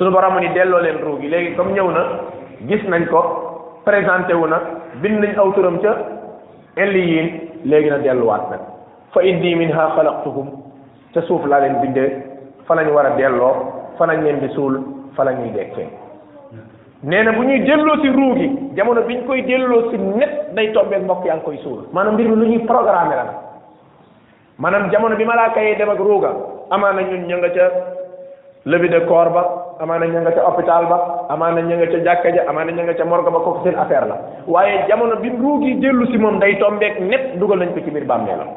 suñu 0.00 0.10
borom 0.16 0.40
ni 0.40 0.48
delloo 0.56 0.80
leen 0.80 0.98
ruugi 1.04 1.28
léegi 1.28 1.52
comme 1.60 1.72
ñëw 1.76 1.90
na 1.92 2.02
gis 2.66 2.82
nañ 2.88 3.06
ko 3.06 3.22
présenté 3.84 4.34
wu 4.34 4.46
na 4.48 4.58
bind 5.00 5.20
nañ 5.22 5.36
aw 5.36 5.52
turam 5.52 5.78
ca 5.80 5.94
illiyin 6.76 7.28
léegi 7.64 7.88
na 7.90 7.98
delluwaat 7.98 8.50
nag 8.50 8.60
fa 9.12 9.22
indi 9.22 9.54
minha 9.54 9.94
xalaqtuhum 9.94 10.48
ca 11.14 11.20
suuf 11.22 11.44
laa 11.46 11.60
leen 11.60 11.78
bindee 11.82 12.10
fa 12.66 12.74
lañ 12.74 12.88
war 12.90 13.06
a 13.06 13.14
delloo 13.16 13.52
fa 13.98 14.06
lañ 14.06 14.22
leen 14.24 14.38
bi 14.40 14.48
suul 14.54 14.80
fa 15.14 15.24
la 15.24 15.32
ñuy 15.32 15.50
dekkee 15.50 15.86
nee 17.04 17.24
bu 17.32 17.44
ñuy 17.44 17.60
delloo 17.66 17.96
si 18.02 18.08
ruu 18.08 18.34
gi 18.38 18.48
jamono 18.74 19.02
bi 19.02 19.14
ñu 19.16 19.24
koy 19.26 19.42
delloo 19.44 19.90
si 19.90 19.96
net 19.98 20.54
day 20.54 20.70
tombee 20.72 20.98
mbokk 20.98 21.24
yaa 21.24 21.36
ngi 21.36 21.44
koy 21.44 21.58
suul 21.58 21.80
maanaam 21.92 22.14
mbir 22.14 22.28
mi 22.28 22.36
lu 22.36 22.44
ñuy 22.46 22.64
programmé 22.66 23.14
la 23.14 24.70
nag 24.70 24.90
jamono 24.92 25.16
bi 25.16 25.24
malaaka 25.24 25.60
yi 25.62 25.76
dem 25.76 25.90
ak 25.90 25.98
ruuga 25.98 26.30
amaa 26.70 26.92
na 26.92 27.02
ñun 27.02 27.26
ña 27.28 27.36
ca 27.54 27.70
levée 28.64 28.88
de 28.88 28.98
corps 29.00 29.30
ba 29.30 29.74
amaana 29.78 30.06
ña 30.06 30.20
nga 30.20 30.32
ca 30.34 30.42
hôpital 30.48 30.86
ba 30.90 30.98
amaana 31.30 31.62
ña 31.62 31.76
nga 31.78 31.86
ca 31.86 31.98
jàkka 32.04 32.30
ja 32.34 32.42
amaana 32.48 32.72
ña 32.72 32.82
nga 32.84 32.94
ca 32.94 33.04
morgue 33.04 33.30
ba 33.30 33.38
kooku 33.38 33.62
seen 33.64 33.78
affaire 33.78 34.06
la 34.06 34.18
waaye 34.46 34.84
jamono 34.88 35.16
bi 35.16 35.28
ruu 35.30 35.60
gi 35.62 35.76
dellu 35.78 36.06
si 36.06 36.18
moom 36.18 36.38
day 36.38 36.58
tombeek 36.58 36.98
net 37.00 37.38
dugal 37.38 37.58
nañ 37.58 37.72
ko 37.74 37.80
ci 37.84 37.90
biir 37.90 38.04
bàmmeelam 38.04 38.48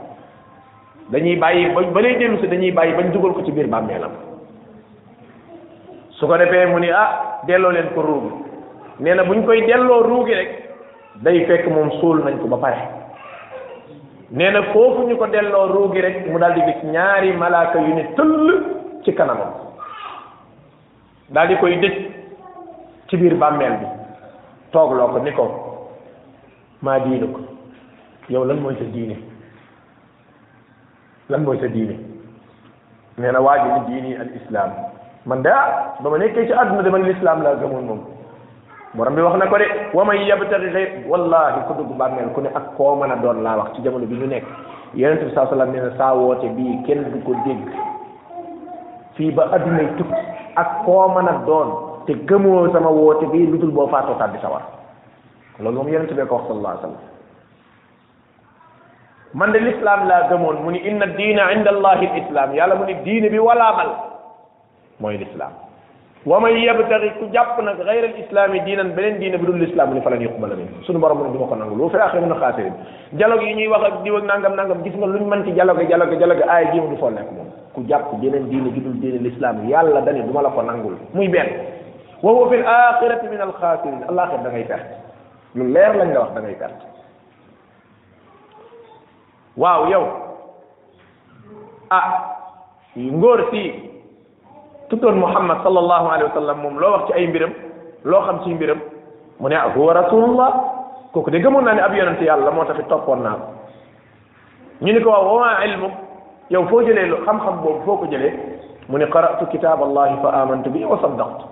dañuy 1.11 1.35
bàyyi 1.35 1.69
ba 1.69 1.81
ba 1.81 2.01
dellu 2.01 2.37
si 2.41 2.47
dañuy 2.47 2.71
bàyyi 2.71 2.93
bañ 2.95 3.11
dugal 3.11 3.33
ko 3.33 3.43
ci 3.45 3.51
biir 3.51 3.67
bàmmeelam 3.67 4.11
su 6.09 6.25
ko 6.27 6.37
defee 6.37 6.65
mu 6.65 6.79
ni 6.79 6.89
ah 6.89 7.39
delloo 7.45 7.71
leen 7.71 7.89
ko 7.93 8.01
ruu 8.01 8.21
gi 8.21 8.31
nee 9.03 9.13
na 9.13 9.23
bu 9.23 9.33
ñu 9.35 9.45
koy 9.45 9.61
delloo 9.67 10.01
ruu 10.03 10.25
gi 10.25 10.33
rek 10.33 10.49
day 11.21 11.45
fekk 11.45 11.67
moom 11.67 11.91
suul 11.99 12.23
nañ 12.25 12.39
ko 12.41 12.47
ba 12.47 12.57
pare 12.57 12.81
nee 14.31 14.49
na 14.49 14.63
foofu 14.73 15.05
ñu 15.07 15.15
ko 15.17 15.27
delloo 15.27 15.67
ruu 15.71 15.91
gi 15.93 16.01
rek 16.01 16.25
mu 16.27 16.39
daal 16.39 16.53
di 16.55 16.61
gis 16.61 16.83
ñaari 16.89 17.31
malaaka 17.33 17.79
yu 17.79 17.93
ne 17.93 18.05
ci 19.03 19.13
kanamam 19.13 19.60
daal 21.31 21.47
di 21.47 21.55
koy 21.63 21.79
dëj 21.79 21.95
ci 23.07 23.15
biir 23.17 23.35
bàmmeel 23.39 23.75
bi 23.79 23.85
toogloo 24.75 25.07
ko 25.15 25.19
ni 25.23 25.31
ko 25.31 25.45
maa 26.83 26.99
diinu 26.99 27.27
ko 27.31 27.39
yow 28.29 28.43
lan 28.43 28.59
mooy 28.59 28.75
sa 28.75 28.83
diine 28.91 29.15
lan 31.31 31.43
mooy 31.43 31.57
sa 31.59 31.67
diine 31.71 31.95
nee 33.17 33.31
na 33.31 33.39
waaji 33.39 33.71
ni 33.71 33.81
diini 33.87 34.15
al 34.19 34.27
islam 34.35 34.71
man 35.25 35.41
daa 35.43 35.59
ah, 35.99 36.03
ba 36.03 36.09
ma 36.11 36.17
nekkee 36.19 36.47
ci 36.47 36.53
àdduna 36.53 36.81
de 36.83 36.89
man 36.89 37.03
l'islam 37.07 37.43
laa 37.43 37.55
gëmoon 37.63 37.85
moom 37.87 38.01
borom 38.93 39.15
bi 39.15 39.21
wax 39.21 39.35
na 39.39 39.47
ko 39.47 39.57
de 39.57 39.67
wa 39.93 40.03
man 40.05 40.17
yabtari 40.27 40.69
xëy 40.73 40.87
wallahi 41.07 41.63
ku 41.67 41.73
dugg 41.77 41.95
bàmmeel 41.97 42.29
ku 42.35 42.41
ne 42.41 42.49
ak 42.55 42.75
koo 42.75 42.95
mën 42.95 43.11
a 43.11 43.15
doon 43.15 43.39
laa 43.39 43.55
wax 43.57 43.75
ci 43.75 43.81
jamono 43.81 44.05
bi 44.05 44.15
ñu 44.19 44.27
nekk 44.27 44.43
yonente 44.95 45.25
bi 45.25 45.31
saa 45.33 45.47
sallam 45.47 45.71
nee 45.71 45.91
saa 45.97 46.11
woote 46.13 46.49
bii 46.55 46.83
kenn 46.85 47.07
du 47.11 47.19
ko 47.23 47.31
dégg 47.45 47.71
fii 49.15 49.31
ba 49.31 49.47
addunay 49.51 49.87
tukki 49.95 50.23
ak 50.55 50.83
koo 50.85 51.07
man 51.11 51.27
a 51.27 51.33
doon 51.47 51.69
te 52.07 52.13
gëmoo 52.27 52.67
sama 52.73 52.91
woote 52.91 53.29
bii 53.31 53.47
lu 53.47 53.57
dul 53.59 53.71
boo 53.71 53.87
faatoo 53.87 54.17
tàbbi 54.19 54.39
sawar 54.41 54.61
loolu 55.59 55.77
moom 55.77 55.87
yonente 55.89 56.13
bee 56.13 56.25
ko 56.27 56.35
wax 56.35 56.47
sallallahu 56.47 56.77
alayhi 56.77 56.95
wa 59.31 59.39
man 59.39 59.51
de 59.53 59.59
lislaam 59.59 60.07
laa 60.07 60.27
gëmoon 60.29 60.57
mu 60.63 60.71
ni 60.71 60.79
inna 60.83 61.05
diina 61.05 61.51
inda 61.55 61.69
allahi 61.71 62.05
l 62.07 62.17
islam 62.23 62.53
yàlla 62.55 62.75
mu 62.75 62.85
ni 62.85 62.95
diine 63.03 63.29
bi 63.29 63.39
walaamal 63.39 63.89
mooy 64.99 65.17
lislaam 65.17 65.53
wa 66.25 66.39
man 66.39 66.51
yabtari 66.57 67.11
ku 67.19 67.29
jàpp 67.31 67.55
nag 67.63 67.79
gayra 67.79 68.07
al 68.11 68.19
islaami 68.19 68.59
diinan 68.61 68.91
beneen 68.95 69.19
diine 69.19 69.37
bi 69.37 69.45
dul 69.45 69.55
lislaam 69.55 69.87
mu 69.89 69.95
ni 69.95 70.01
falan 70.01 70.19
yuqbala 70.21 70.55
min 70.55 70.67
suñu 70.83 70.99
borom 70.99 71.17
mu 71.19 71.23
ne 71.25 71.31
du 71.31 71.39
ma 71.39 71.47
ko 71.47 71.55
nangul 71.55 71.79
wa 71.79 71.89
fi 71.89 71.97
axira 71.97 72.21
min 72.21 72.35
xaasirin 72.39 72.73
dialogue 73.13 73.45
yi 73.47 73.53
ñuy 73.55 73.67
wax 73.71 73.83
ak 73.87 73.95
diw 74.03 74.15
ak 74.17 74.23
nangam 74.27 74.53
nangam 74.55 74.83
gis 74.83 74.95
nga 74.99 75.05
luñ 75.07 75.23
mën 75.31 75.43
ci 75.45 75.51
dialogue 75.53 75.79
gi 75.79 75.85
dialogue 76.19 76.43
aaya 76.43 76.71
jii 76.71 76.81
ku 77.73 77.83
jàpp 77.87 78.13
jeneen 78.21 78.49
diine 78.49 78.69
ju 78.75 78.81
dul 78.81 78.99
diine 79.01 79.19
l'islam 79.19 79.69
yàlla 79.69 80.01
dane 80.01 80.21
duma 80.25 80.41
la 80.41 80.49
ko 80.49 80.61
nangul 80.63 80.95
muy 81.13 81.27
ben 81.27 81.47
wa 82.21 82.31
huwa 82.31 82.49
fil 82.49 82.65
akhirati 82.67 83.27
min 83.27 83.41
al 83.41 83.53
khasirin 83.53 84.03
alaxir 84.09 84.39
da 84.43 84.49
ngay 84.49 84.63
perte 84.65 84.95
lu 85.55 85.63
leer 85.71 85.95
lañ 85.95 86.13
la 86.13 86.19
wax 86.19 86.33
da 86.33 86.41
ngay 86.41 86.55
perte 86.55 86.83
waaw 89.57 89.87
yow 89.89 90.05
ah 91.89 92.35
yi 92.95 93.11
ngor 93.11 93.47
si 93.51 93.63
tudon 94.89 95.15
muhammad 95.17 95.63
sallallahu 95.63 96.07
alayhi 96.09 96.23
wa 96.29 96.33
sallam 96.33 96.59
moom 96.61 96.77
loo 96.79 96.91
wax 96.91 97.07
ci 97.07 97.13
ay 97.13 97.27
mbiram 97.27 97.53
lo 98.03 98.21
xam 98.21 98.41
ci 98.43 98.53
mbiram 98.53 98.79
mune 99.39 99.55
ne 99.55 99.71
huwa 99.75 99.93
rasulullah 99.93 100.51
koku 101.13 101.29
de 101.31 101.39
gëmoon 101.39 101.63
na 101.63 101.73
ni 101.73 101.79
ab 101.81 101.93
yonente 101.93 102.23
yàlla 102.25 102.51
moo 102.51 102.65
taxi 102.65 102.83
toppoon 102.83 103.23
naa 103.23 103.37
ñu 104.81 104.93
ni 104.93 105.01
ko 105.01 105.09
waaw 105.09 105.35
wa 105.35 105.63
ilmu 105.65 106.10
yow 106.51 106.65
foo 106.69 106.81
jëlee 106.83 107.07
lu 107.07 107.17
xam-xam 107.25 107.55
boobu 107.63 107.81
foo 107.85 107.95
ko 107.95 108.05
jëlee 108.11 108.31
mu 108.89 108.97
ne 108.99 109.05
qara'tu 109.15 109.45
kitaab 109.51 109.81
allahi 109.87 110.15
fa 110.21 110.29
amantu 110.41 110.69
bi 110.75 110.83
wa 110.83 110.97
saddaqtu 111.01 111.45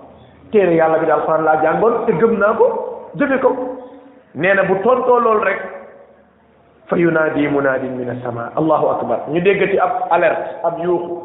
téere 0.52 0.74
yàlla 0.76 0.98
bi 1.00 1.06
daal 1.08 1.20
alxuraan 1.20 1.44
laa 1.44 1.62
jàngoon 1.62 1.94
te 2.06 2.12
gëm 2.20 2.34
naa 2.42 2.52
ko 2.58 2.66
jëfe 3.18 3.38
ko 3.44 3.50
nee 4.34 4.54
na 4.54 4.62
bu 4.68 4.74
tontoo 4.84 5.18
loolu 5.20 5.44
rek 5.44 5.60
fa 6.88 6.96
yunaadi 7.00 7.48
munaadin 7.48 7.96
min 7.96 8.10
as-samaa 8.14 8.48
allahu 8.60 8.86
akbar 8.94 9.18
ñu 9.30 9.40
déggati 9.40 9.78
ab 9.78 9.92
alerte 10.10 10.46
ab 10.64 10.74
yuuxu 10.84 11.16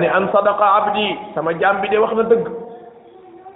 ne 0.00 0.08
an 0.16 0.24
sadaqa 0.32 0.66
abdi 0.80 1.06
sama 1.34 1.52
jaam 1.60 1.80
bi 1.80 1.88
dee 1.88 1.98
wax 1.98 2.14
na 2.14 2.22
dëgg 2.22 2.46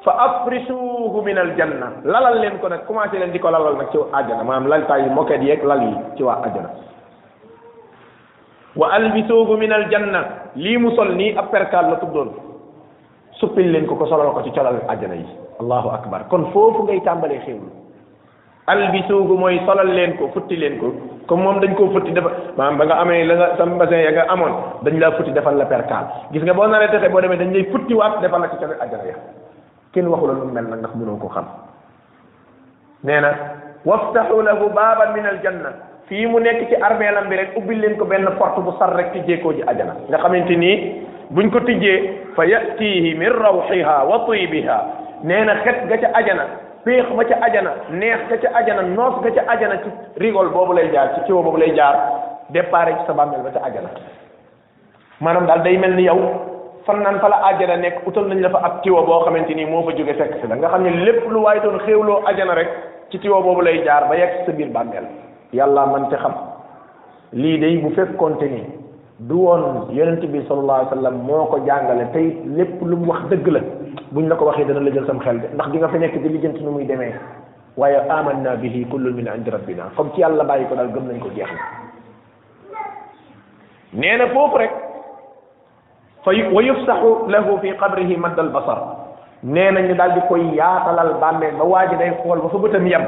fa 0.04 0.12
afrisuuhu 0.26 1.22
min 1.22 1.38
aljanna 1.38 1.86
lalal 2.04 2.38
leen 2.42 2.58
ko 2.60 2.68
nag 2.68 2.86
commencé 2.86 3.18
leen 3.18 3.32
di 3.32 3.38
ko 3.40 3.50
lalal 3.50 3.76
nag 3.76 3.90
ci 3.90 3.98
àjjana 4.18 4.44
maanaam 4.44 4.68
laltaay 4.70 5.00
yi 5.02 5.10
moket 5.10 5.42
yeeg 5.42 5.64
lal 5.64 5.82
yi 5.82 5.94
ci 6.16 6.22
waa 6.22 6.38
àjjana 6.46 6.70
wa 8.76 8.92
albisuuhu 8.92 9.56
min 9.56 9.72
aljanna 9.72 10.24
lii 10.54 10.76
mu 10.78 10.90
sol 10.96 11.14
nii 11.16 11.34
ab 11.38 11.48
perkaal 11.50 11.90
la 11.90 11.96
tuddoon 11.96 12.30
suppil 13.40 13.72
leen 13.72 13.86
ko 13.88 13.96
ko 13.96 14.06
solal 14.06 14.30
ko 14.36 14.42
ci 14.44 14.50
colal 14.52 14.82
àjjana 14.88 15.16
yi 15.16 15.26
allahu 15.60 15.88
akbar 15.94 16.28
kon 16.28 16.50
foofu 16.52 16.84
ngay 16.84 17.00
tàmbalee 17.04 17.40
xéwlu 17.46 17.70
albisuuhu 18.68 19.38
mooy 19.40 19.58
solal 19.66 19.88
leen 19.96 20.12
ko 20.20 20.28
futti 20.36 20.56
leen 20.60 20.76
ko 20.78 20.92
comme 21.26 21.42
moom 21.42 21.60
dañ 21.60 21.72
koo 21.74 21.88
futti 21.88 22.12
defal 22.12 22.32
maanaam 22.56 22.78
ba 22.78 22.84
nga 22.86 23.00
amee 23.04 23.24
la 23.24 23.34
nga 23.36 23.48
sa 23.56 23.64
basin 23.66 24.00
ya 24.04 24.12
nga 24.12 24.28
amoon 24.34 24.52
dañ 24.84 24.94
laa 25.00 25.12
futti 25.16 25.32
defal 25.32 25.56
la 25.58 25.64
perkaal 25.66 26.06
gis 26.32 26.42
nga 26.42 26.52
boo 26.54 26.66
naree 26.66 26.88
texe 26.92 27.08
boo 27.12 27.20
demee 27.20 27.40
dañ 27.40 27.52
lay 27.54 27.64
futti 27.72 27.94
waat 27.94 28.20
defal 28.20 28.40
la 28.40 28.48
ci 28.50 28.56
colal 28.60 28.80
àjjana 28.84 29.04
ya 29.08 29.16
kenn 29.92 30.08
waxu 30.08 30.26
la 30.26 30.32
lu 30.34 30.52
mel 30.52 30.64
nag 30.64 30.78
ndax 30.80 30.94
mënoo 30.96 31.16
ko 31.16 31.28
xam 31.34 31.44
nee 33.04 33.20
na 33.20 33.30
waftaxu 33.84 34.42
lahu 34.44 34.68
baaban 34.76 35.12
min 35.16 35.26
aljanna 35.32 35.72
fii 36.08 36.26
mu 36.30 36.38
nekk 36.38 36.68
ci 36.70 36.76
arbeelam 36.82 37.26
bi 37.30 37.36
rek 37.36 37.54
ubbil 37.58 37.78
leen 37.82 37.96
ko 37.98 38.04
benn 38.06 38.26
port 38.38 38.58
bu 38.62 38.72
sar 38.78 38.94
rek 38.96 39.12
tijjee 39.12 39.40
koo 39.42 39.52
ji 39.52 39.62
ajana 39.66 39.94
nga 40.08 40.18
xamante 40.22 40.56
nii 40.56 40.74
buñ 41.34 41.50
ko 41.52 41.60
tijjee 41.60 41.96
fa 42.36 42.44
yatihi 42.46 43.14
min 43.18 43.30
rawxiha 43.30 43.96
wa 44.10 44.16
tibiha 44.26 44.76
nee 45.24 45.44
na 45.44 45.54
xet 45.64 45.86
ga 45.90 45.96
ca 46.02 46.08
ajana 46.14 46.44
féex 46.84 47.08
ba 47.18 47.24
ca 47.30 47.36
ajana 47.46 47.70
neex 47.90 48.20
ga 48.30 48.36
ca 48.44 48.50
ajana 48.60 48.82
noos 48.94 49.18
ga 49.24 49.30
ca 49.38 49.42
ajana 49.54 49.76
ci 49.82 49.88
rigol 50.22 50.48
boobu 50.54 50.72
lay 50.74 50.88
jaar 50.94 51.08
ci 51.14 51.20
ciwo 51.26 51.42
boobu 51.42 51.56
lay 51.58 51.74
jaar 51.74 51.96
départ 52.54 52.86
ci 52.98 53.06
sa 53.06 53.12
bàmmeel 53.12 53.42
ba 53.42 53.50
ca 53.56 53.64
ajana 53.68 53.90
maanaam 55.20 55.46
daal 55.46 55.62
day 55.62 55.76
mel 55.76 55.96
ni 55.98 56.04
yow 56.06 56.20
fan 56.86 57.02
naan 57.02 57.18
fa 57.18 57.28
la 57.28 57.42
ajana 57.50 57.76
nekk 57.76 58.06
utal 58.06 58.28
la 58.40 58.48
fa 58.50 58.60
ab 58.68 58.82
tiwo 58.82 59.02
boo 59.02 59.24
xamante 59.24 59.54
ni 59.56 59.64
moo 59.66 59.82
fa 59.82 59.96
jóge 59.98 60.14
fekk 60.14 60.38
si 60.40 60.46
nga 60.46 60.68
xam 60.68 60.82
ne 60.84 60.94
lépp 61.04 61.26
lu 61.28 61.40
waay 61.42 61.60
doon 61.60 61.78
xéewloo 61.84 62.22
rek 62.54 62.70
ci 63.10 63.18
tiwo 63.18 63.42
boobu 63.42 63.60
lay 63.62 63.82
jaar 63.84 64.06
ba 64.08 64.14
yegg 64.14 64.46
sa 64.46 64.52
biir 64.52 64.68
bàmmeel 64.70 65.25
yàlla 65.52 65.86
man 65.86 66.08
te 66.10 66.16
xam 66.16 66.32
lii 67.32 67.60
day 67.60 67.76
bu 67.82 67.90
fekkoonte 67.94 68.42
ni 68.50 68.62
du 69.20 69.34
woon 69.38 69.88
yeneen 69.92 70.26
bi 70.32 70.42
sallallahu 70.48 70.86
alayhi 70.90 71.04
wa 71.04 71.10
moo 71.10 71.44
ko 71.46 71.58
jàngale 71.66 72.06
tey 72.12 72.36
lépp 72.56 72.82
lu 72.84 72.96
mu 72.96 73.06
wax 73.12 73.24
dëgg 73.30 73.46
la 73.48 73.60
buñ 74.12 74.28
la 74.28 74.36
ko 74.36 74.44
waxee 74.46 74.64
dana 74.64 74.80
la 74.80 74.90
jël 74.92 75.06
sam 75.06 75.18
xel 75.20 75.40
de 75.40 75.48
ndax 75.54 75.68
di 75.70 75.78
nga 75.78 75.88
fi 75.88 75.98
nekk 75.98 76.22
di 76.22 76.28
lijjanti 76.28 76.64
nu 76.64 76.70
muy 76.70 76.84
demee 76.84 77.12
waaye 77.76 77.96
amanna 78.10 78.56
bihi 78.56 78.84
kullun 78.90 79.12
min 79.14 79.28
indi 79.36 79.50
rabbina 79.50 79.84
comme 79.96 80.10
ci 80.14 80.20
yàlla 80.20 80.44
bàyyi 80.44 80.66
ko 80.68 80.74
daal 80.74 80.88
gëm 80.92 81.08
nañ 81.12 81.18
ko 81.22 81.28
jeex 81.34 81.48
na 82.72 82.80
nee 83.94 84.16
na 84.18 84.26
foofu 84.28 84.58
rek 84.58 84.70
fa 86.24 86.30
wa 86.54 86.62
yufsaxu 86.62 87.10
lahu 87.28 87.58
fi 87.60 87.72
qabrihi 87.78 88.16
madd 88.16 88.38
al 88.38 88.48
basar 88.48 88.78
nee 89.42 89.70
na 89.70 89.80
ñu 89.80 89.94
daal 89.94 90.12
di 90.14 90.20
koy 90.28 90.44
yaatalal 90.54 91.14
bàmmeel 91.20 91.54
ba 91.58 91.64
waa 91.64 91.86
ji 91.88 91.96
day 91.96 92.10
xool 92.22 92.40
ba 92.40 92.48
fa 92.48 92.58
bëtam 92.58 92.86
yem 92.86 93.04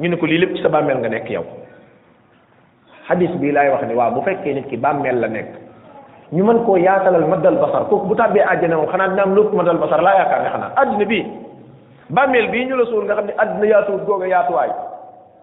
ñu 0.00 0.08
ne 0.08 0.16
ko 0.16 0.26
lii 0.26 0.38
lépp 0.38 0.56
ci 0.56 0.62
sa 0.62 0.68
bàmmeel 0.68 0.98
nga 0.98 1.08
nekk 1.08 1.30
yow 1.30 1.44
xadis 3.08 3.30
bii 3.38 3.52
laay 3.54 3.70
wax 3.70 3.86
ni 3.86 3.94
waaw 3.94 4.10
bu 4.10 4.20
fekkee 4.26 4.54
nit 4.58 4.66
ki 4.66 4.76
bàmmeel 4.76 5.18
la 5.20 5.28
nekk 5.30 5.46
ñu 6.32 6.44
mën 6.44 6.64
koo 6.64 6.76
yaatalal 6.76 7.26
maddal 7.26 7.54
basar 7.56 7.84
kooku 7.88 8.06
bu 8.06 8.14
tàbbee 8.14 8.42
àjjana 8.44 8.76
moom 8.76 8.86
xanaa 8.88 9.08
dina 9.08 9.22
am 9.22 9.34
lépp 9.34 9.52
maddal 9.54 9.78
basar 9.78 10.02
laa 10.02 10.14
yaakaar 10.14 10.42
ne 10.42 10.48
xanaa 10.50 10.72
àddina 10.82 11.04
bii 11.06 11.24
bàmmeel 12.10 12.48
bii 12.50 12.64
ñu 12.66 12.76
la 12.76 12.84
suul 12.86 13.04
nga 13.04 13.14
xam 13.14 13.26
ne 13.26 13.32
àddina 13.38 13.66
yaatuwut 13.66 14.02
googa 14.06 14.26
yaatuwaay 14.26 14.70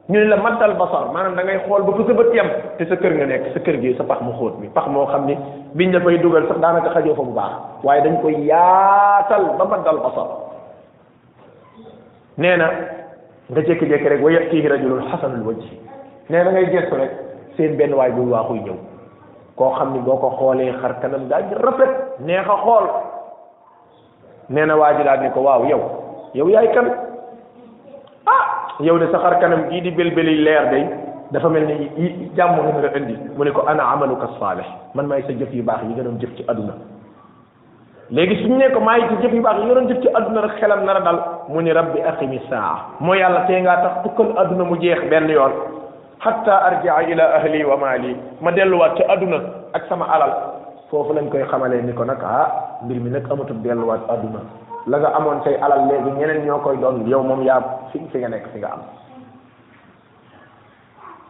ñu 0.10 0.20
ne 0.20 0.26
la 0.26 0.38
maddal 0.38 0.74
basar 0.74 1.12
maanaam 1.14 1.36
da 1.36 1.44
ngay 1.44 1.60
xool 1.68 1.84
ba 1.84 1.92
fu 1.96 2.04
sa 2.04 2.14
yam 2.34 2.34
yem 2.36 2.48
te 2.78 2.86
sa 2.86 2.96
kër 2.96 3.14
nga 3.16 3.26
nekk 3.26 3.44
sa 3.54 3.60
kër 3.60 3.78
gi 3.82 3.94
sa 3.96 4.04
pax 4.04 4.22
mu 4.22 4.32
xóot 4.34 4.60
mi 4.60 4.68
pax 4.68 4.88
moo 4.88 5.06
xam 5.06 5.26
ni 5.26 5.38
biñ 5.74 5.92
la 5.94 6.00
fay 6.02 6.18
dugal 6.20 6.48
sax 6.48 6.58
daanaka 6.60 6.90
xajoo 7.00 7.16
fa 7.16 7.22
bu 7.24 7.32
baax 7.34 7.52
waaye 7.84 8.02
dañ 8.02 8.22
koy 8.22 8.36
yaatal 8.46 9.44
ba 9.58 9.66
maddal 9.66 10.00
basar 10.04 10.28
nee 12.38 12.58
na 12.58 12.68
nga 13.50 13.62
jékki-jékki 13.62 14.08
rek 14.10 14.22
wa 14.24 14.32
yatihi 14.32 14.68
rajulun 14.68 15.08
xasanul 15.12 15.48
wajhi 15.48 15.80
nee 16.30 16.44
na 16.44 16.52
ngay 16.52 16.66
gestu 16.72 16.96
rek 16.96 17.12
seen 17.58 17.78
benn 17.80 17.94
waay 17.94 18.12
bu 18.14 18.26
waaxuy 18.32 18.60
ñëw 18.66 18.76
koo 19.58 19.70
xam 19.78 19.94
ni 19.94 20.00
boo 20.00 20.18
ko 20.18 20.30
xoolee 20.40 20.72
xar 20.82 20.94
kanam 21.02 21.28
daa 21.30 21.42
rafet 21.66 21.92
neex 22.26 22.48
a 22.50 22.56
xool 22.64 22.86
nee 24.50 24.66
na 24.66 24.76
waa 24.76 24.94
ji 24.98 25.04
daal 25.04 25.20
ne 25.22 25.30
ko 25.32 25.42
waaw 25.42 25.66
yow 25.70 25.82
yow 26.34 26.48
yaay 26.50 26.72
kan 26.74 26.88
ah 28.26 28.44
yow 28.80 28.98
de 28.98 29.08
sa 29.12 29.18
xar 29.20 29.40
kanam 29.40 29.70
gii 29.70 29.82
di 29.82 29.92
bélbéli 29.92 30.44
leer 30.44 30.70
day 30.72 30.84
dafa 31.32 31.50
mel 31.50 31.66
ni 31.66 32.32
jàmm 32.36 32.52
nga 32.60 32.64
nga 32.78 32.98
indi 32.98 33.18
mu 33.38 33.44
ne 33.44 33.52
ko 33.52 33.62
ana 33.68 33.84
amaluka 33.86 34.28
saalih 34.40 34.66
man 34.96 35.08
maay 35.08 35.22
sa 35.24 35.32
jëf 35.34 35.54
yu 35.54 35.64
baax 35.64 35.84
yi 35.84 35.94
nga 35.94 36.04
doon 36.04 36.18
jëf 36.20 36.36
ci 36.36 36.44
àdduna 36.48 36.74
léegi 38.10 38.42
suñu 38.44 38.58
ne 38.58 38.70
ko 38.74 38.80
maa 38.80 38.98
ngi 38.98 39.08
ci 39.10 39.22
jëf 39.22 39.34
yu 39.34 39.42
baax 39.42 39.58
yi 39.60 39.66
nga 39.66 39.74
doon 39.74 39.88
jëf 39.88 40.02
ci 40.02 40.08
aduna 40.16 40.42
rek 40.42 40.56
xelam 40.60 40.84
nar 40.86 40.96
a 40.98 41.02
dal 41.02 41.20
mu 41.50 41.62
ni 41.62 41.72
rab 41.72 41.94
aqimi 42.14 42.42
saa 42.50 42.90
moo 43.00 43.14
yàlla 43.14 43.46
tee 43.46 43.62
ngaa 43.62 43.78
tax 43.84 43.94
tukkal 44.04 44.34
aduna 44.38 44.64
mu 44.64 44.76
jeex 44.78 45.04
benn 45.10 45.30
yoon 45.30 45.52
hatta 46.24 46.56
arjia 46.62 47.04
ila 47.12 47.34
ahli 47.36 47.64
wa 47.68 47.76
mali 47.78 48.16
ma 48.42 48.52
delluwaat 48.56 48.96
ci 48.98 49.04
adduna 49.04 49.42
ak 49.76 49.84
sama 49.92 50.08
alal 50.08 50.32
foofu 50.90 51.12
lañ 51.14 51.28
koy 51.30 51.44
xamale 51.52 51.82
ni 51.84 51.94
ko 51.94 52.06
nag 52.08 52.24
ah 52.24 52.80
mbir 52.88 52.98
mi 53.04 53.10
nag 53.16 53.28
amatul 53.32 53.60
delluwaat 53.66 54.08
adduna 54.14 54.40
la 54.88 54.98
nga 55.04 55.12
amoon 55.20 55.44
say 55.44 55.56
alal 55.60 55.84
léegi 55.92 56.12
ñeneen 56.20 56.46
ñoo 56.48 56.60
koy 56.64 56.78
doon 56.84 57.04
yow 57.14 57.24
moom 57.28 57.44
yaa 57.44 57.60
fi 57.92 58.00
fi 58.12 58.20
nga 58.20 58.30
nekk 58.36 58.48
fi 58.54 58.60
nga 58.60 58.72
am 58.76 58.82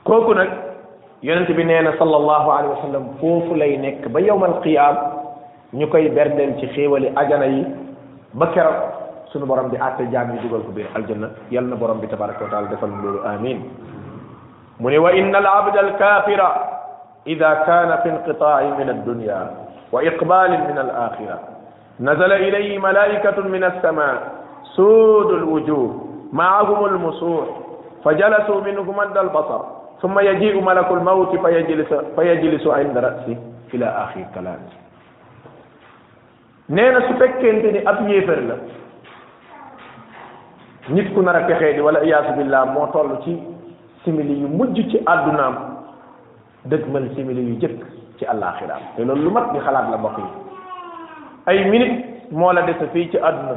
kooku 0.06 0.34
nag 0.38 0.50
yonent 1.24 1.50
bi 1.58 1.64
nee 1.66 1.82
na 1.82 1.98
sallallahu 1.98 2.52
alayhi 2.58 2.74
wa 2.78 2.82
sallam 2.86 3.06
foofu 3.22 3.56
lay 3.62 3.78
nekk 3.78 4.08
ba 4.14 4.20
yowmal 4.22 4.62
qiyaam 4.62 4.96
ñu 5.74 5.90
koy 5.90 6.06
berndeel 6.10 6.54
ci 6.60 6.68
xéewali 6.76 7.10
ajana 7.16 7.46
yi 7.50 7.66
ba 8.34 8.46
keroog 8.54 8.94
sunu 9.34 9.46
borom 9.50 9.72
bi 9.74 9.78
àtte 9.88 10.06
jaam 10.14 10.30
yi 10.36 10.40
dugal 10.46 10.62
ko 10.70 10.72
biir 10.78 10.86
aljanna 10.96 11.32
yal 11.50 11.66
na 11.66 11.76
borom 11.76 11.98
bi 12.00 12.08
tabaraka 12.14 12.46
wa 12.46 12.50
taala 12.52 12.68
defal 12.68 12.94
من 14.80 14.98
وإن 14.98 15.36
العبد 15.36 15.78
الكافر 15.78 16.42
إذا 17.28 17.54
كان 17.68 17.90
في 18.04 18.10
انقطاع 18.10 18.64
من 18.64 18.90
الدنيا 18.90 19.52
وإقبال 19.92 20.52
من 20.52 20.78
الآخرة 20.78 21.40
نزل 22.00 22.32
إليه 22.34 22.80
ملائكة 22.80 23.42
من 23.42 23.64
السماء 23.64 24.22
سود 24.76 25.30
الوجوه 25.34 26.06
معهم 26.34 26.86
المصور 26.86 27.58
فجلسوا 28.06 28.62
منه 28.62 28.92
مد 28.92 29.18
البصر 29.18 29.62
ثم 30.02 30.20
يجيء 30.20 30.64
ملك 30.64 30.92
الموت 30.92 31.36
فيجلس, 31.46 31.94
فيجلس 32.16 32.68
عند 32.68 32.98
رأسه 32.98 33.38
إلى 33.74 33.86
آخر 33.86 34.26
كلامه 34.36 34.74
نينا 36.70 37.00
سبكنتني 37.00 37.90
أبي 37.90 38.22
فرلا 38.22 38.58
نتكو 40.90 41.22
نرى 41.22 41.42
كخيدي 41.54 41.82
ولا 41.82 42.02
إياس 42.02 42.36
بالله 42.38 42.66
موطول 42.66 43.10
simili 44.06 44.40
yu 44.42 44.48
mujj 44.48 44.76
ci 44.92 44.98
àddunaam 45.14 45.56
dëgmal 46.72 47.06
simili 47.16 47.42
yu 47.50 47.58
jëkk 47.62 47.82
ci 48.20 48.26
àllaaxiraam 48.34 48.82
te 48.96 49.06
loolu 49.06 49.24
lu 49.24 49.30
mat 49.32 49.52
di 49.54 49.60
xalaat 49.66 49.90
la 49.92 49.98
mbokk 49.98 50.18
yi 50.20 50.28
ay 51.52 51.70
minute 51.70 52.06
moo 52.32 52.52
la 52.54 52.62
dese 52.64 52.88
fii 52.94 53.10
ci 53.12 53.18
àdduna 53.18 53.56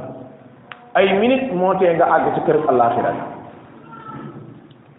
ay 0.99 1.19
minute 1.19 1.53
moo 1.53 1.75
tee 1.79 1.95
nga 1.95 2.05
àgg 2.15 2.35
ci 2.35 2.41
këram 2.47 2.69
àllaaxira 2.69 3.13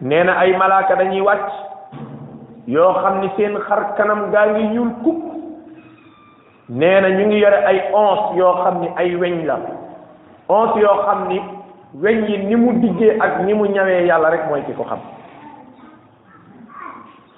nee 0.01 0.23
na 0.23 0.33
ay 0.37 0.55
malaaka 0.57 0.95
dañuy 0.95 1.21
wàcc 1.21 1.47
yoo 2.67 2.93
xam 2.93 3.19
ni 3.21 3.29
seen 3.37 3.57
xar 3.67 3.95
kanam 3.97 4.31
gaa 4.31 4.47
ngi 4.51 4.67
ñuul 4.73 4.91
kukk 5.03 5.23
nee 6.69 7.01
na 7.01 7.09
ñu 7.09 7.25
ngi 7.27 7.37
yore 7.39 7.63
ay 7.65 7.77
once 7.93 8.35
yoo 8.37 8.53
xam 8.63 8.81
ni 8.81 8.87
ay 8.97 9.15
weñ 9.15 9.45
la 9.45 9.57
once 10.49 10.75
yoo 10.79 11.01
xam 11.05 11.27
ni 11.29 11.39
weñ 12.01 12.25
yi 12.27 12.37
ni 12.45 12.55
mu 12.55 12.71
diggee 12.81 13.15
ak 13.19 13.39
ni 13.45 13.53
mu 13.53 13.65
ñawee 13.65 14.05
yàlla 14.05 14.29
rek 14.29 14.43
mooy 14.49 14.61
ki 14.65 14.73
ko 14.73 14.83
xam 14.83 14.99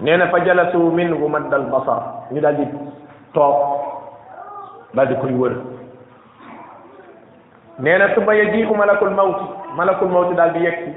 nee 0.02 0.18
na 0.18 0.30
fa 0.32 0.40
jalasu 0.46 0.80
minhu 0.80 1.28
maddal 1.30 1.66
basar 1.72 2.26
ñu 2.32 2.40
daal 2.42 2.56
di 2.56 2.64
toog 3.36 3.56
daal 4.96 5.08
di 5.10 5.16
koy 5.20 5.34
wër 5.36 5.54
nee 7.80 7.98
na 7.98 8.16
summa 8.16 8.36
yajiu 8.36 8.74
malakul 8.78 9.10
mawti 9.12 9.44
malakul 9.76 10.08
mawti 10.08 10.36
daal 10.36 10.54
di 10.54 10.64
yegsi 10.64 10.92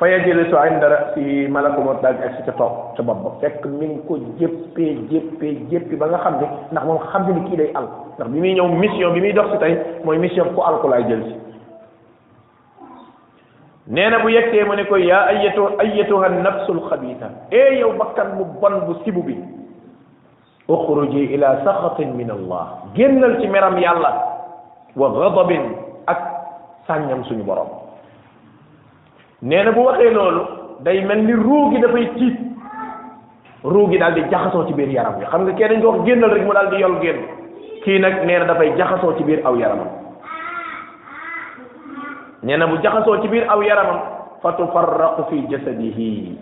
fa 0.00 0.08
yajlisu 0.10 0.56
inda 0.70 0.88
rasi 0.90 1.46
malakul 1.48 1.84
mawti 1.86 2.02
daal 2.02 2.16
di 2.18 2.34
si 2.36 2.42
ca 2.50 2.52
toog 2.58 2.96
ca 2.96 3.02
bopp 3.02 3.22
ba 3.22 3.30
fekk 3.40 3.66
mi 3.66 3.86
ngi 3.86 4.00
ko 4.08 4.18
jéppee 4.40 5.06
jéppee 5.10 5.54
jéppi 5.70 5.94
ba 5.96 6.08
nga 6.10 6.18
xam 6.18 6.38
ne 6.40 6.46
ndax 6.72 6.84
moom 6.86 6.98
xam 7.10 7.26
ne 7.28 7.32
ni 7.38 7.48
kii 7.50 7.56
day 7.56 7.70
al 7.74 7.86
ndax 8.18 8.28
bi 8.30 8.40
muy 8.40 8.52
ñëw 8.54 8.66
mission 8.80 9.12
bi 9.14 9.20
muy 9.20 9.32
dox 9.32 9.50
si 9.52 9.58
tey 9.58 9.78
mooy 10.04 10.18
mission 10.18 10.50
ku 10.56 10.60
al 10.62 10.80
ko 10.82 10.90
jël 11.06 11.22
si 11.22 11.38
nee 13.86 14.10
na 14.10 14.18
bu 14.18 14.28
yegsee 14.30 14.64
mu 14.64 14.74
ne 14.74 14.84
ko 14.84 14.96
yaa 14.96 15.26
ayatu 15.28 15.68
ayatuha 15.78 16.28
nafsul 16.28 16.80
xabiita 16.88 17.26
ee 17.52 17.58
eh 17.68 17.80
yow 17.80 17.92
bakkan 17.98 18.36
bu 18.38 18.44
bon 18.60 18.80
bu 18.88 18.96
sibu 19.04 19.22
bi 19.22 19.36
uxruji 20.68 21.24
ila 21.36 21.60
saxatin 21.64 22.16
min 22.16 22.30
allah 22.30 22.80
génnal 22.94 23.36
ci 23.40 23.48
meram 23.48 23.78
yàlla 23.78 24.12
wa 24.96 25.08
gadabin 25.12 25.76
ak 26.06 26.16
sàññam 26.86 27.24
suñu 27.24 27.42
borom 27.44 27.68
nee 29.42 29.64
na 29.64 29.72
bu 29.72 29.80
waxee 29.84 30.12
loolu 30.14 30.42
day 30.84 31.04
mel 31.04 31.18
ni 31.22 31.32
ruugi 31.32 31.80
dafay 31.80 32.08
tiit 32.16 32.36
ruugi 33.64 33.98
daal 33.98 34.14
di 34.14 34.22
jaxasoo 34.30 34.66
ci 34.66 34.72
biir 34.74 34.88
yaram 34.88 35.18
bi 35.20 35.26
xam 35.26 35.44
nga 35.44 35.52
kenn 35.52 35.68
dañ 35.76 35.84
wax 35.84 36.04
génnal 36.06 36.30
rek 36.32 36.42
mu 36.46 36.52
daal 36.52 36.70
di 36.70 36.80
yol 36.80 37.00
génn 37.02 37.20
kii 37.84 37.98
nag 38.00 38.24
nee 38.24 38.38
na 38.38 38.44
dafay 38.44 38.72
jaxasoo 38.78 39.12
ci 39.18 39.24
biir 39.24 39.40
aw 39.44 39.54
yaramam 39.56 40.03
nee 42.44 42.56
na 42.60 42.66
bu 42.68 42.76
jaxasoo 42.82 43.22
ci 43.24 43.28
biir 43.28 43.46
aw 43.48 43.60
yaramam 43.64 44.00
fa 44.44 44.52
tufarraqu 44.60 45.22
fi 45.32 45.36
jasadihi 45.50 46.36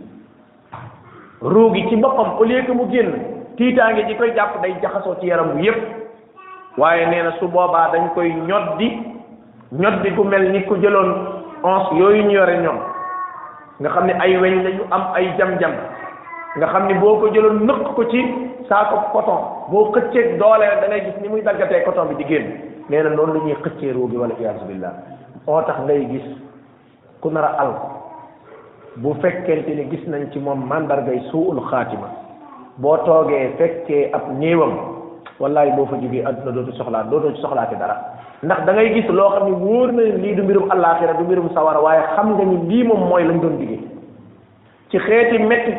ruu 1.41 1.73
gi 1.75 1.87
ci 1.89 1.97
boppam 1.97 2.37
au 2.41 2.45
lieu 2.45 2.63
mu 2.75 2.91
génn 2.91 3.11
tiitaange 3.57 4.07
ji 4.09 4.15
koy 4.19 4.35
jàpp 4.35 4.61
day 4.63 4.75
jaxasoo 4.83 5.15
ci 5.21 5.27
yaram 5.27 5.53
bu 5.53 5.59
yépp 5.63 5.79
waaye 6.77 7.07
nee 7.07 7.23
na 7.23 7.33
su 7.39 7.47
boobaa 7.49 7.89
dañ 7.93 8.09
koy 8.15 8.33
ñoddi 8.49 8.87
ñoddi 9.81 10.11
ku 10.17 10.25
mel 10.25 10.51
ni 10.51 10.63
ku 10.67 10.75
jëloon 10.77 11.11
once 11.63 11.95
yooyu 11.97 12.23
ñu 12.25 12.31
yore 12.33 12.59
ñoom 12.59 12.79
nga 13.81 13.91
xam 13.91 14.07
ni 14.07 14.13
ay 14.19 14.37
weñ 14.39 14.55
la 14.65 14.71
yu 14.71 14.83
am 14.91 15.03
ay 15.15 15.27
jam-jam 15.39 15.73
nga 16.57 16.67
xam 16.67 16.87
ni 16.89 16.95
boo 16.95 17.21
ko 17.21 17.27
jëloon 17.33 17.63
nëq 17.65 17.95
ko 17.95 18.03
ci 18.11 18.21
saako 18.69 18.97
coton 19.13 19.41
boo 19.71 19.91
xëccee 19.93 20.37
doole 20.39 20.67
da 20.81 20.87
ngay 20.89 21.03
gis 21.05 21.23
ni 21.23 21.29
muy 21.29 21.43
daggatee 21.43 21.85
coton 21.85 22.07
bi 22.09 22.15
di 22.25 22.25
génn 22.25 22.51
nee 22.91 23.03
na 23.03 23.09
noonu 23.11 23.39
ñuy 23.45 23.55
xëccee 23.63 23.93
ruu 23.93 24.09
gi 24.11 24.17
wala 24.17 24.35
iyaasu 24.41 24.65
billah 24.67 24.95
moo 25.47 25.63
tax 25.67 25.79
ngay 25.87 26.07
gis 26.13 26.27
ku 27.23 27.31
nar 27.31 27.45
a 27.45 27.53
al 27.63 27.71
bu 28.97 29.15
fekkente 29.23 29.75
ni 29.75 29.85
gis 29.91 30.07
nañ 30.07 30.31
ci 30.33 30.39
moom 30.39 30.67
mandargay 30.69 31.19
suul 31.31 31.61
xaatima 31.71 32.09
boo 32.79 32.97
toogee 33.05 33.55
fekkee 33.59 34.11
ab 34.13 34.23
néewam 34.39 34.73
wallaay 35.41 35.71
boo 35.77 35.87
fa 35.87 35.97
jógee 36.01 36.25
adduna 36.27 36.53
dootu 36.53 36.73
soxlaa 36.79 37.03
dootoo 37.11 37.33
ci 37.35 37.41
soxlaate 37.43 37.75
dara 37.79 37.97
ndax 38.43 38.65
da 38.67 38.73
ngay 38.73 38.93
gis 38.95 39.11
loo 39.11 39.31
xam 39.31 39.45
ne 39.49 39.55
wóor 39.65 39.93
na 39.93 40.03
lii 40.23 40.35
du 40.35 40.43
mbirum 40.43 40.71
allaaxira 40.71 41.15
du 41.19 41.25
mbirum 41.25 41.51
sawara 41.55 41.81
waaye 41.81 42.03
xam 42.17 42.35
nga 42.35 42.45
ni 42.45 42.57
lii 42.69 42.85
moom 42.87 43.09
mooy 43.09 43.25
lañu 43.25 43.41
doon 43.41 43.59
digee 43.59 43.81
ci 44.91 44.99
xeeti 44.99 45.39
metti 45.43 45.73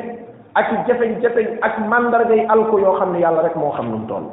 ak 0.55 0.71
i 0.71 1.19
jafeñ 1.21 1.57
ak 1.61 1.79
mandargay 1.87 2.45
alko 2.49 2.79
yoo 2.79 2.95
xam 2.99 3.13
ne 3.13 3.19
yàlla 3.19 3.41
rek 3.43 3.55
moo 3.55 3.71
xam 3.71 3.89
nu 3.89 3.97
mu 3.97 4.07
toll 4.07 4.27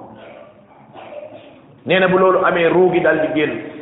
nee 1.86 2.00
na 2.00 2.08
bu 2.08 2.18
loolu 2.18 2.38
amee 2.44 2.68
ruugi 2.68 3.00
daal 3.00 3.20
di 3.20 3.28
génn 3.40 3.78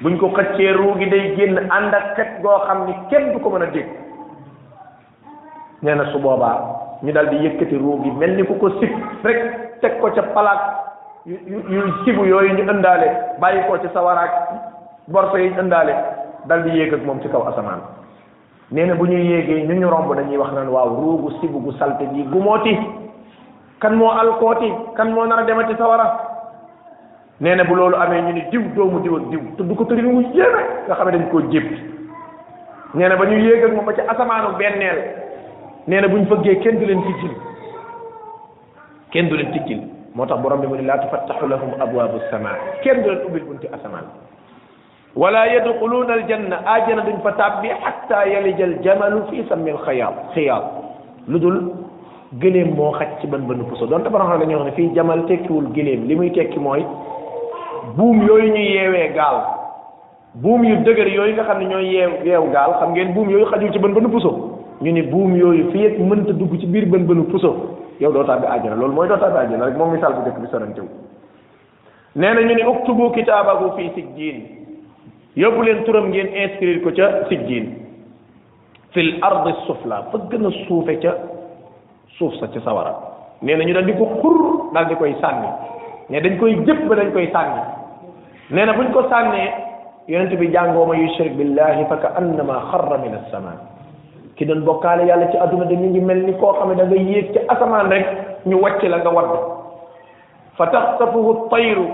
buñ 0.00 0.14
ko 0.16 0.30
xëccee 0.36 0.72
ruu 0.78 0.94
gi 0.98 1.08
day 1.10 1.34
génn 1.36 1.56
ànd 1.74 1.92
ak 1.94 2.14
xet 2.16 2.26
goo 2.42 2.58
xam 2.66 2.86
ni 2.86 2.92
kenn 3.10 3.32
du 3.32 3.38
ko 3.42 3.50
mën 3.50 3.62
a 3.62 3.66
dégg 3.66 3.88
nee 5.82 5.94
na 5.94 6.04
su 6.12 6.18
boobaa 6.20 6.98
ñu 7.02 7.12
dal 7.12 7.28
di 7.30 7.36
yëkkati 7.36 7.76
ruu 7.76 8.00
gi 8.04 8.10
mel 8.10 8.34
ni 8.36 8.44
ku 8.46 8.54
ko 8.58 8.70
sib 8.78 8.90
rek 9.24 9.80
teg 9.80 9.98
ko 10.00 10.08
ca 10.14 10.22
palaat 10.22 10.60
yu 11.26 11.36
yu 11.68 11.82
sibu 12.04 12.24
yooyu 12.26 12.54
ñu 12.54 12.64
ëndaale 12.72 13.08
bàyyi 13.40 13.62
ko 13.68 13.78
ci 13.78 13.88
sawaraak 13.92 14.30
borso 15.08 15.36
yi 15.36 15.50
ñu 15.50 15.60
ëndaale 15.62 15.94
dal 16.46 16.62
di 16.62 16.70
yéeg 16.78 16.94
moom 17.04 17.20
ci 17.20 17.28
kaw 17.28 17.42
asamaan 17.48 17.80
nee 18.70 18.86
na 18.86 18.94
bu 18.94 19.04
ñuy 19.06 19.26
yéegee 19.26 19.66
ñu 19.66 19.74
ñu 19.80 19.88
romb 19.88 20.14
dañuy 20.14 20.36
wax 20.36 20.52
naan 20.52 20.68
waaw 20.68 20.88
ruugu 20.94 21.30
sibu 21.40 21.58
gu 21.60 21.72
salte 21.72 22.06
gi 22.14 22.22
gumooti 22.22 22.78
kan 23.80 23.94
moo 23.96 24.10
alkooti 24.10 24.72
kan 24.94 25.10
moo 25.12 25.24
nar 25.26 25.40
a 25.40 25.42
demati 25.42 25.74
sawara 25.76 26.27
neena 27.40 27.64
bu 27.70 27.74
loolu 27.76 27.96
amee 27.96 28.22
ñu 28.22 28.32
ni 28.32 28.42
diw 28.50 28.62
doomu 28.74 28.98
diw 29.02 29.16
ak 29.16 29.24
diw 29.30 29.40
tudd 29.56 29.74
ko 29.76 29.84
tëri 29.84 30.02
mu 30.02 30.20
yéeme 30.34 30.60
nga 30.86 30.94
xam 30.94 31.06
ne 31.06 31.12
dañ 31.18 31.28
koo 31.30 31.40
jéppi 31.50 31.76
neena 32.94 33.08
na 33.14 33.16
ba 33.16 33.24
ñu 33.30 33.38
yéegal 33.38 33.72
ma 33.74 33.82
ba 33.82 33.92
ci 33.94 34.00
asamaanu 34.00 34.56
benneel 34.58 34.98
neena 35.86 36.06
na 36.08 36.08
buñ 36.08 36.26
fëggee 36.26 36.58
kenn 36.62 36.78
du 36.78 36.84
leen 36.86 37.00
tijjil 37.02 37.34
kenn 39.10 39.28
du 39.28 39.36
leen 39.36 39.50
tijjil 39.52 39.82
moo 40.14 40.26
tax 40.26 40.40
borom 40.42 40.60
bi 40.60 40.66
mu 40.66 40.74
ne 40.76 40.82
laa 40.82 40.98
tufattaxu 40.98 41.46
lahum 41.46 41.74
abwaabu 41.80 42.18
samaa 42.30 42.58
kenn 42.82 43.02
du 43.02 43.08
leen 43.10 43.22
ubbil 43.26 43.44
bunti 43.44 43.68
asamaan 43.70 44.04
wala 45.16 45.46
yadxuluuna 45.46 46.12
aljanna 46.14 46.58
ajana 46.66 47.02
duñ 47.06 47.22
fa 47.22 47.32
tàbbi 47.38 47.68
xatta 47.70 48.26
yalija 48.26 48.64
aljamalu 48.64 49.22
fi 49.30 49.44
sammi 49.48 49.70
alxayaal 49.70 50.14
xiyaal 50.34 50.62
lu 51.28 51.38
dul 51.38 51.62
gëléem 52.34 52.74
moo 52.74 52.90
xaj 52.98 53.20
ci 53.20 53.26
ban 53.28 53.46
bënn 53.46 53.64
puso 53.70 53.86
donte 53.86 54.08
borom 54.10 54.26
xam 54.28 54.40
ne 54.40 54.44
dañuy 54.44 54.56
wax 54.58 54.66
ne 54.66 54.72
fii 54.72 54.90
jamal 54.94 55.22
tekkiwul 55.26 55.70
gëléem 55.72 56.02
li 56.06 56.16
muy 56.16 56.30
tekki 56.32 56.58
mooy 56.58 56.84
buum 57.98 58.22
yooyu 58.22 58.52
ñuy 58.54 58.70
yeewee 58.78 59.10
gaal 59.14 59.38
buum 60.38 60.62
yu 60.64 60.76
dëgër 60.86 61.08
yooyu 61.10 61.32
nga 61.34 61.44
xam 61.44 61.58
ne 61.58 61.66
ñooy 61.66 61.86
yeew 61.92 62.10
yeew 62.24 62.42
gaal 62.54 62.74
xam 62.78 62.90
ngeen 62.94 63.10
buum 63.14 63.28
yooyu 63.30 63.46
xajul 63.50 63.72
ci 63.74 63.78
bën 63.82 63.92
bënu 63.96 64.08
puso 64.12 64.30
ñu 64.80 64.90
ni 64.92 65.02
buum 65.02 65.34
yooyu 65.36 65.72
fii 65.72 65.86
ak 65.86 65.98
mënta 65.98 66.32
dugg 66.38 66.54
ci 66.60 66.66
biir 66.66 66.86
bën 66.86 67.06
bënu 67.08 67.24
puso 67.26 67.50
yow 68.00 68.12
doo 68.12 68.22
tàbbi 68.22 68.46
àjjana 68.46 68.76
loolu 68.76 68.92
mooy 68.94 69.08
doo 69.08 69.16
tàbbi 69.16 69.38
àjjana 69.38 69.64
rek 69.66 69.76
moom 69.76 69.90
misaal 69.92 70.14
bu 70.14 70.20
njëkk 70.20 70.38
bi 70.40 70.46
sorante 70.46 70.78
wu 70.80 70.88
nee 72.16 72.34
na 72.34 72.40
ñu 72.40 72.54
ne 72.54 72.68
uktubu 72.70 73.10
kitaabahu 73.10 73.72
fii 73.76 73.90
sijjiin 73.94 74.40
yóbbu 75.36 75.62
leen 75.62 75.84
turam 75.84 76.06
ngeen 76.08 76.28
inscrire 76.36 76.80
ko 76.84 76.90
ca 76.94 77.26
sijjiin 77.28 77.66
fil 78.94 79.10
ardi 79.22 79.52
sufla 79.66 80.04
fa 80.12 80.18
gën 80.30 80.46
a 80.46 80.50
suufe 80.68 80.94
ca 81.00 81.16
suuf 82.18 82.38
sa 82.38 82.46
ca 82.46 82.60
sawara 82.60 82.92
nee 83.42 83.56
na 83.56 83.64
ñu 83.64 83.72
daal 83.74 83.84
di 83.86 83.92
ko 83.98 84.06
xur 84.22 84.70
daal 84.72 84.86
di 84.86 84.94
koy 84.94 85.16
sànni 85.20 85.48
ne 86.10 86.20
dañ 86.20 86.36
koy 86.38 86.54
jëpp 86.64 86.86
dañ 86.94 87.10
koy 87.12 87.26
sànni 87.32 87.77
nee 88.50 88.64
na 88.64 88.72
buñ 88.76 88.90
ko 88.92 89.02
sànnee 89.12 89.50
yonent 90.08 90.32
bi 90.38 90.48
jàngooma 90.50 90.96
yushrik 90.96 91.36
billahi 91.36 91.84
fa 91.88 91.96
ka 92.00 92.12
annama 92.16 92.60
xarra 92.72 92.96
min 92.98 93.12
assamaan 93.12 93.58
ki 94.36 94.46
doon 94.48 94.64
bokkaale 94.64 95.04
yàlla 95.06 95.28
ci 95.30 95.36
adduna 95.36 95.64
de 95.68 95.74
ñu 95.76 95.88
ngi 95.92 96.00
mel 96.00 96.22
ni 96.24 96.32
koo 96.40 96.52
xam 96.56 96.72
ne 96.72 96.76
da 96.84 96.96
yéeg 96.96 97.32
ci 97.32 97.40
asamaan 97.48 97.90
rek 97.92 98.06
ñu 98.46 98.56
wàcc 98.62 98.82
la 98.88 98.98
nga 98.98 99.10
wadd 99.12 99.30
fa 100.56 100.66
taxtafuhu 100.66 101.48
tayru 101.50 101.84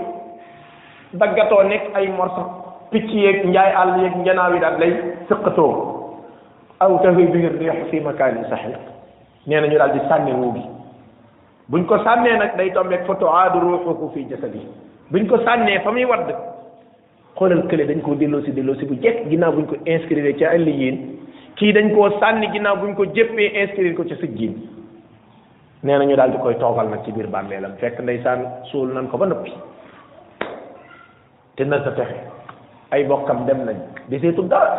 daggatoo 1.13 1.63
nekk 1.63 1.83
ay 1.93 2.07
morso 2.17 2.41
picc 2.89 3.11
yeeg 3.13 3.45
njaay 3.49 3.71
àll 3.81 3.99
yeeg 4.01 4.15
njanaaw 4.21 4.53
yi 4.53 4.59
daal 4.59 4.79
lay 4.79 4.93
sëqatoo 5.27 5.71
aw 6.79 6.99
tawi 7.03 7.25
bihi 7.33 7.49
riix 7.57 7.79
fi 7.89 7.99
makaanin 7.99 8.45
saxiq 8.49 8.79
nee 9.47 9.59
ñu 9.61 9.77
daal 9.77 9.91
di 9.91 9.99
sànni 10.07 10.31
ruu 10.31 10.51
bi 10.53 10.61
buñ 11.69 11.85
ko 11.85 11.97
sànnee 12.05 12.37
nag 12.37 12.55
day 12.55 12.71
tombeeg 12.71 13.03
fa 13.07 13.15
tuaadu 13.15 13.59
ruuxuhu 13.59 14.09
fi 14.13 14.23
jasadi 14.29 14.61
buñ 15.11 15.27
ko 15.29 15.37
sànnee 15.45 15.79
fa 15.85 15.91
muy 15.93 16.05
wadd 16.09 16.29
xoolal 17.37 17.65
kële 17.69 17.85
dañ 17.87 18.01
koo 18.01 18.15
delloo 18.15 18.41
si 18.45 18.51
delloo 18.53 18.73
bu 18.89 18.95
jekk 19.03 19.29
ginnaaw 19.29 19.51
buñ 19.53 19.65
ko 19.69 19.75
inscrire 19.85 20.33
ci 20.37 20.45
alliyin 20.45 20.97
kii 21.55 21.73
dañ 21.73 21.93
koo 21.95 22.09
sànni 22.19 22.47
ginnaaw 22.53 22.75
buñ 22.81 22.95
ko 22.95 23.05
jëppee 23.05 23.53
inscrire 23.61 23.93
ko 23.93 24.03
ci 24.03 24.15
sijjiin 24.21 24.53
nee 25.83 25.97
nañu 25.97 26.15
daal 26.15 26.31
di 26.31 26.37
koy 26.37 26.55
toogal 26.57 26.89
nag 26.89 27.03
ci 27.05 27.11
biir 27.11 27.27
bàmmeelam 27.27 27.77
fekk 27.81 27.99
ndey 27.99 28.17
ndeysaan 28.17 28.39
suul 28.71 28.93
nan 28.93 29.07
ko 29.07 29.17
ba 29.17 29.25
noppi 29.25 29.53
te 31.55 31.63
na 31.63 31.83
sa 31.83 31.91
texe 31.91 32.17
ay 32.91 33.03
bokkam 33.05 33.45
dem 33.45 33.61
nañ 33.65 33.75
deseetul 34.09 34.47
dara 34.49 34.75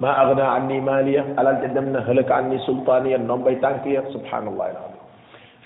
ma 0.00 0.08
agna 0.20 0.52
anni 0.56 0.80
maaliya 0.80 1.24
alal 1.38 1.60
te 1.60 1.68
dem 1.74 1.92
na 1.92 2.00
halaka 2.00 2.34
anni 2.36 2.58
sultaaniya 2.66 3.18
ndombay 3.18 3.56
tànk 3.64 3.86
ya 3.86 4.02
subhaanallahi 4.12 4.76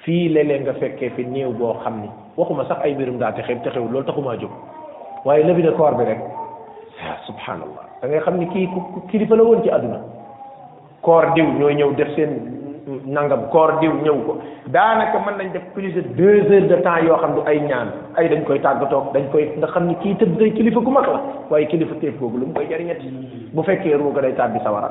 fii 0.05 0.29
léeg 0.35 0.61
nga 0.63 0.75
fekkee 0.81 1.11
fi 1.15 1.23
néew 1.25 1.53
boo 1.59 1.75
xam 1.83 1.97
ni 2.03 2.09
waxuma 2.37 2.65
sax 2.65 2.81
ay 2.85 2.95
mbirum 2.97 3.19
daa 3.21 3.33
texew 3.37 3.61
texewul 3.61 3.93
loolu 3.93 4.07
taxumaa 4.09 4.37
jóg 4.41 4.51
waaye 5.25 5.45
levée 5.45 5.63
de 5.63 5.71
corps 5.77 5.95
bi 5.99 6.05
rek 6.05 6.19
ah 7.05 7.17
subhanallah 7.29 7.85
da 8.03 8.21
xam 8.25 8.37
ni 8.41 8.47
kii 8.49 8.67
ku 8.73 9.01
kilifa 9.11 9.37
la 9.37 9.43
woon 9.43 9.63
ci 9.63 9.69
àdduna 9.71 10.01
corps 11.03 11.33
diw 11.35 11.45
ñooy 11.61 11.75
ñëw 11.75 11.93
def 11.95 12.09
seen 12.17 12.33
nangam 13.05 13.49
corps 13.53 13.79
diw 13.81 13.93
ñëw 13.93 14.17
ko 14.27 14.39
daanaka 14.69 15.19
man 15.21 15.37
nañ 15.37 15.53
def 15.53 15.63
plus 15.75 15.93
de 15.93 16.01
deux 16.17 16.41
heures 16.49 16.69
de 16.69 16.77
temps 16.83 17.05
yoo 17.05 17.17
xam 17.21 17.35
du 17.35 17.41
ay 17.45 17.61
ñaan 17.61 17.89
ay 18.17 18.29
dañ 18.31 18.45
koy 18.45 18.61
tàggatoog 18.61 19.13
dañ 19.13 19.29
koy 19.31 19.53
nga 19.59 19.67
xam 19.67 19.87
ni 19.87 19.95
kii 19.97 20.15
tëdd 20.15 20.37
day 20.39 20.53
kilifa 20.53 20.81
ku 20.81 20.91
mag 20.91 21.07
la 21.13 21.21
waaye 21.51 21.67
kilifa 21.67 21.95
teef 22.01 22.19
googu 22.19 22.39
lu 22.39 22.47
mu 22.47 22.53
koy 22.55 22.67
jariñati 22.69 23.13
bu 23.53 23.63
fekkee 23.63 23.97
ruuga 23.97 24.21
day 24.23 24.33
tàbbi 24.33 24.59
sawara 24.65 24.91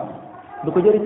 du 0.64 0.72
ko 0.72 0.80
jëriñ 0.80 1.04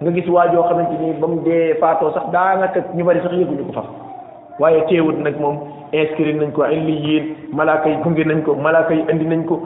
nga 0.00 0.10
gis 0.12 0.26
waajoo 0.32 0.64
xamante 0.64 0.96
ni 0.98 1.12
ba 1.12 1.26
mu 1.26 1.42
dee 1.44 1.74
faatoo 1.74 2.10
sax 2.12 2.24
daanaka 2.32 2.80
ñu 2.94 3.04
bari 3.04 3.20
sax 3.20 3.34
ko 3.68 3.72
fa 3.72 3.84
waaye 4.60 4.84
teewut 4.88 5.16
nag 5.24 5.40
moom 5.40 5.56
inscrit 5.92 6.36
nañ 6.36 6.52
ko 6.52 6.64
illiyin 6.68 7.48
malaaka 7.52 7.88
yi 7.88 7.96
gunge 8.04 8.24
nañ 8.26 8.42
ko 8.44 8.54
malaaka 8.54 8.94
yi 8.94 9.02
andi 9.10 9.24
nañ 9.24 9.44
ko 9.48 9.60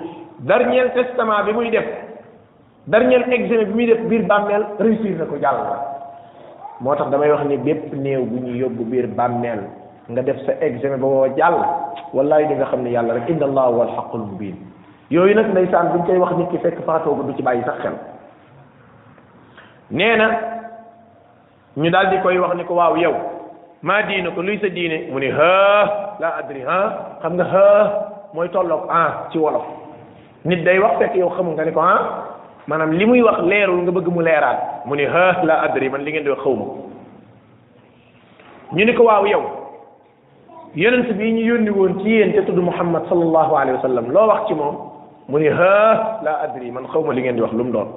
darñeel 0.46 0.92
testament 0.94 1.44
bi 1.46 1.52
muy 1.52 1.70
def 1.70 1.84
dernier 2.86 3.26
examen 3.28 3.64
bi 3.66 3.74
muy 3.74 3.86
def 3.86 4.00
biir 4.08 4.22
bàmmeel 4.30 4.64
réussir 4.78 5.18
na 5.18 5.24
ko 5.24 5.34
jàll 5.42 5.58
moo 6.80 6.94
tax 6.94 7.10
damay 7.10 7.30
wax 7.30 7.44
ni 7.46 7.56
bépp 7.56 7.92
néew 7.92 8.22
bu 8.24 8.38
ñu 8.46 8.54
yóbbu 8.56 8.84
biir 8.84 9.06
bàmmeel 9.06 9.64
nga 10.08 10.22
def 10.22 10.38
sa 10.46 10.52
examen 10.60 11.00
ba 11.00 11.06
boo 11.06 11.26
jàll 11.36 11.58
wallahi 12.14 12.46
di 12.46 12.54
nga 12.54 12.66
xam 12.70 12.82
ne 12.82 12.90
yàlla 12.90 13.14
rek 13.18 13.28
inna 13.28 13.46
allah 13.46 13.66
huwa 13.72 13.86
mu 14.14 14.24
mubin 14.30 14.54
yooyu 15.10 15.34
nag 15.34 15.50
ndeysaan 15.50 15.90
buñ 15.92 16.06
koy 16.06 16.18
wax 16.18 16.36
nit 16.38 16.48
ki 16.50 16.58
fekk 16.58 16.78
faatoo 16.86 17.16
ko 17.16 17.22
du 17.26 17.34
ci 17.36 17.42
bàyyi 17.42 17.64
sax 17.64 17.78
xel 17.82 17.98
nee 19.90 20.16
na 20.16 20.26
ñu 21.76 21.90
daal 21.90 22.10
di 22.10 22.22
koy 22.22 22.38
wax 22.38 22.54
ni 22.54 22.64
ko 22.64 22.74
waaw 22.74 22.96
yow 22.96 23.14
maa 23.84 24.02
diina 24.08 24.32
ko 24.32 24.40
luy 24.40 24.56
sa 24.64 24.68
diine 24.72 25.12
mu 25.12 25.20
ne 25.20 25.28
ha 25.28 25.54
la 26.18 26.28
adri 26.40 26.64
ha 26.64 26.80
xam 27.22 27.36
nga 27.36 27.44
ha 27.52 27.66
mooy 28.32 28.48
tolloog 28.48 28.88
ah 28.88 29.28
ci 29.28 29.36
wolof 29.38 29.64
nit 30.48 30.64
day 30.64 30.78
wax 30.80 30.96
fekk 30.98 31.12
yow 31.20 31.28
xamul 31.36 31.52
nga 31.52 31.64
ne 31.68 31.72
ko 31.76 31.80
ah 31.84 32.00
maanaam 32.66 32.96
li 32.96 33.04
muy 33.06 33.20
wax 33.22 33.44
leerul 33.44 33.84
nga 33.84 33.92
bëgg 33.92 34.08
mu 34.08 34.22
leeraat 34.24 34.60
mu 34.88 34.94
ne 34.96 35.04
ha 35.04 35.44
la 35.44 35.54
adri 35.68 35.88
man 35.92 36.00
li 36.02 36.10
ngeen 36.12 36.24
di 36.24 36.30
wax 36.32 36.40
xaw 36.40 36.54
ma 36.56 36.64
ñu 38.72 38.84
ni 38.84 38.94
ko 38.96 39.02
waaw 39.04 39.24
yow 39.28 39.44
yonent 40.74 41.12
bi 41.12 41.32
ñu 41.36 41.44
yónni 41.52 41.70
woon 41.70 42.00
ci 42.00 42.08
yéen 42.08 42.32
te 42.32 42.40
tudd 42.48 42.56
muhammad 42.64 43.04
sallallahu 43.10 43.52
alayhi 43.56 43.76
wa 43.76 43.82
sallam 43.82 44.06
loo 44.10 44.26
wax 44.26 44.40
ci 44.48 44.54
moom 44.54 44.74
mu 45.28 45.38
ni 45.38 45.48
ha 45.48 45.76
la 46.24 46.32
adri 46.44 46.70
man 46.72 46.88
xaw 46.88 47.04
ma 47.04 47.12
li 47.12 47.20
ngeen 47.20 47.36
di 47.36 47.42
wax 47.42 47.52
lu 47.52 47.64
mu 47.64 47.72
doon 47.72 47.88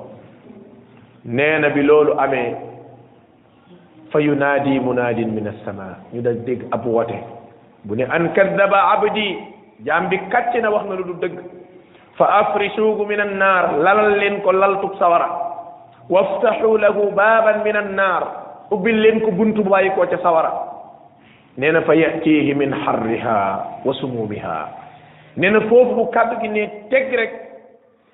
neena 1.24 1.70
bi 1.70 1.82
loolu 1.82 2.12
amee 2.20 2.76
fa 4.12 4.20
yunaadi 4.24 4.74
munaadin 4.88 5.32
min 5.36 5.48
as-samaa 5.52 5.96
ñu 6.14 6.22
dal 6.22 6.38
dégg 6.46 6.62
ab 6.72 6.86
woote 6.86 7.18
bu 7.84 7.96
ne 7.96 8.04
an 8.18 8.32
kaddaba 8.34 8.80
abdi 8.96 9.26
jaam 9.86 10.08
bi 10.10 10.20
kàcc 10.32 10.56
na 10.62 10.70
wax 10.72 10.86
nga 10.86 10.96
lu 10.96 11.04
du 11.04 11.14
dëgg 11.24 11.36
fa 12.18 12.26
afrisuuhu 12.40 13.06
min 13.06 13.20
naar 13.44 13.74
lalal 13.88 14.18
leen 14.20 14.40
ko 14.42 14.52
laltub 14.52 14.96
sawara 15.00 15.28
waftaxu 16.10 16.78
lahu 16.86 17.10
baaban 17.16 17.62
min 17.64 17.76
annaar 17.76 18.24
ubbil 18.72 18.96
leen 19.02 19.20
ko 19.26 19.32
buntu 19.32 19.64
bàyyi 19.64 19.92
koo 19.96 20.06
ca 20.08 20.18
sawara 20.24 20.52
nee 21.58 21.72
na 21.72 21.82
fa 21.82 21.96
yatihi 21.96 22.54
min 22.56 22.72
xarriha 22.86 23.40
wa 23.86 23.94
sumuumiha 23.94 24.58
nee 25.38 25.50
na 25.52 25.60
foofu 25.68 25.96
bu 25.96 26.08
kàddu 26.16 26.40
gi 26.42 26.48
ne 26.50 26.64
teg 26.90 27.12
rek 27.20 27.34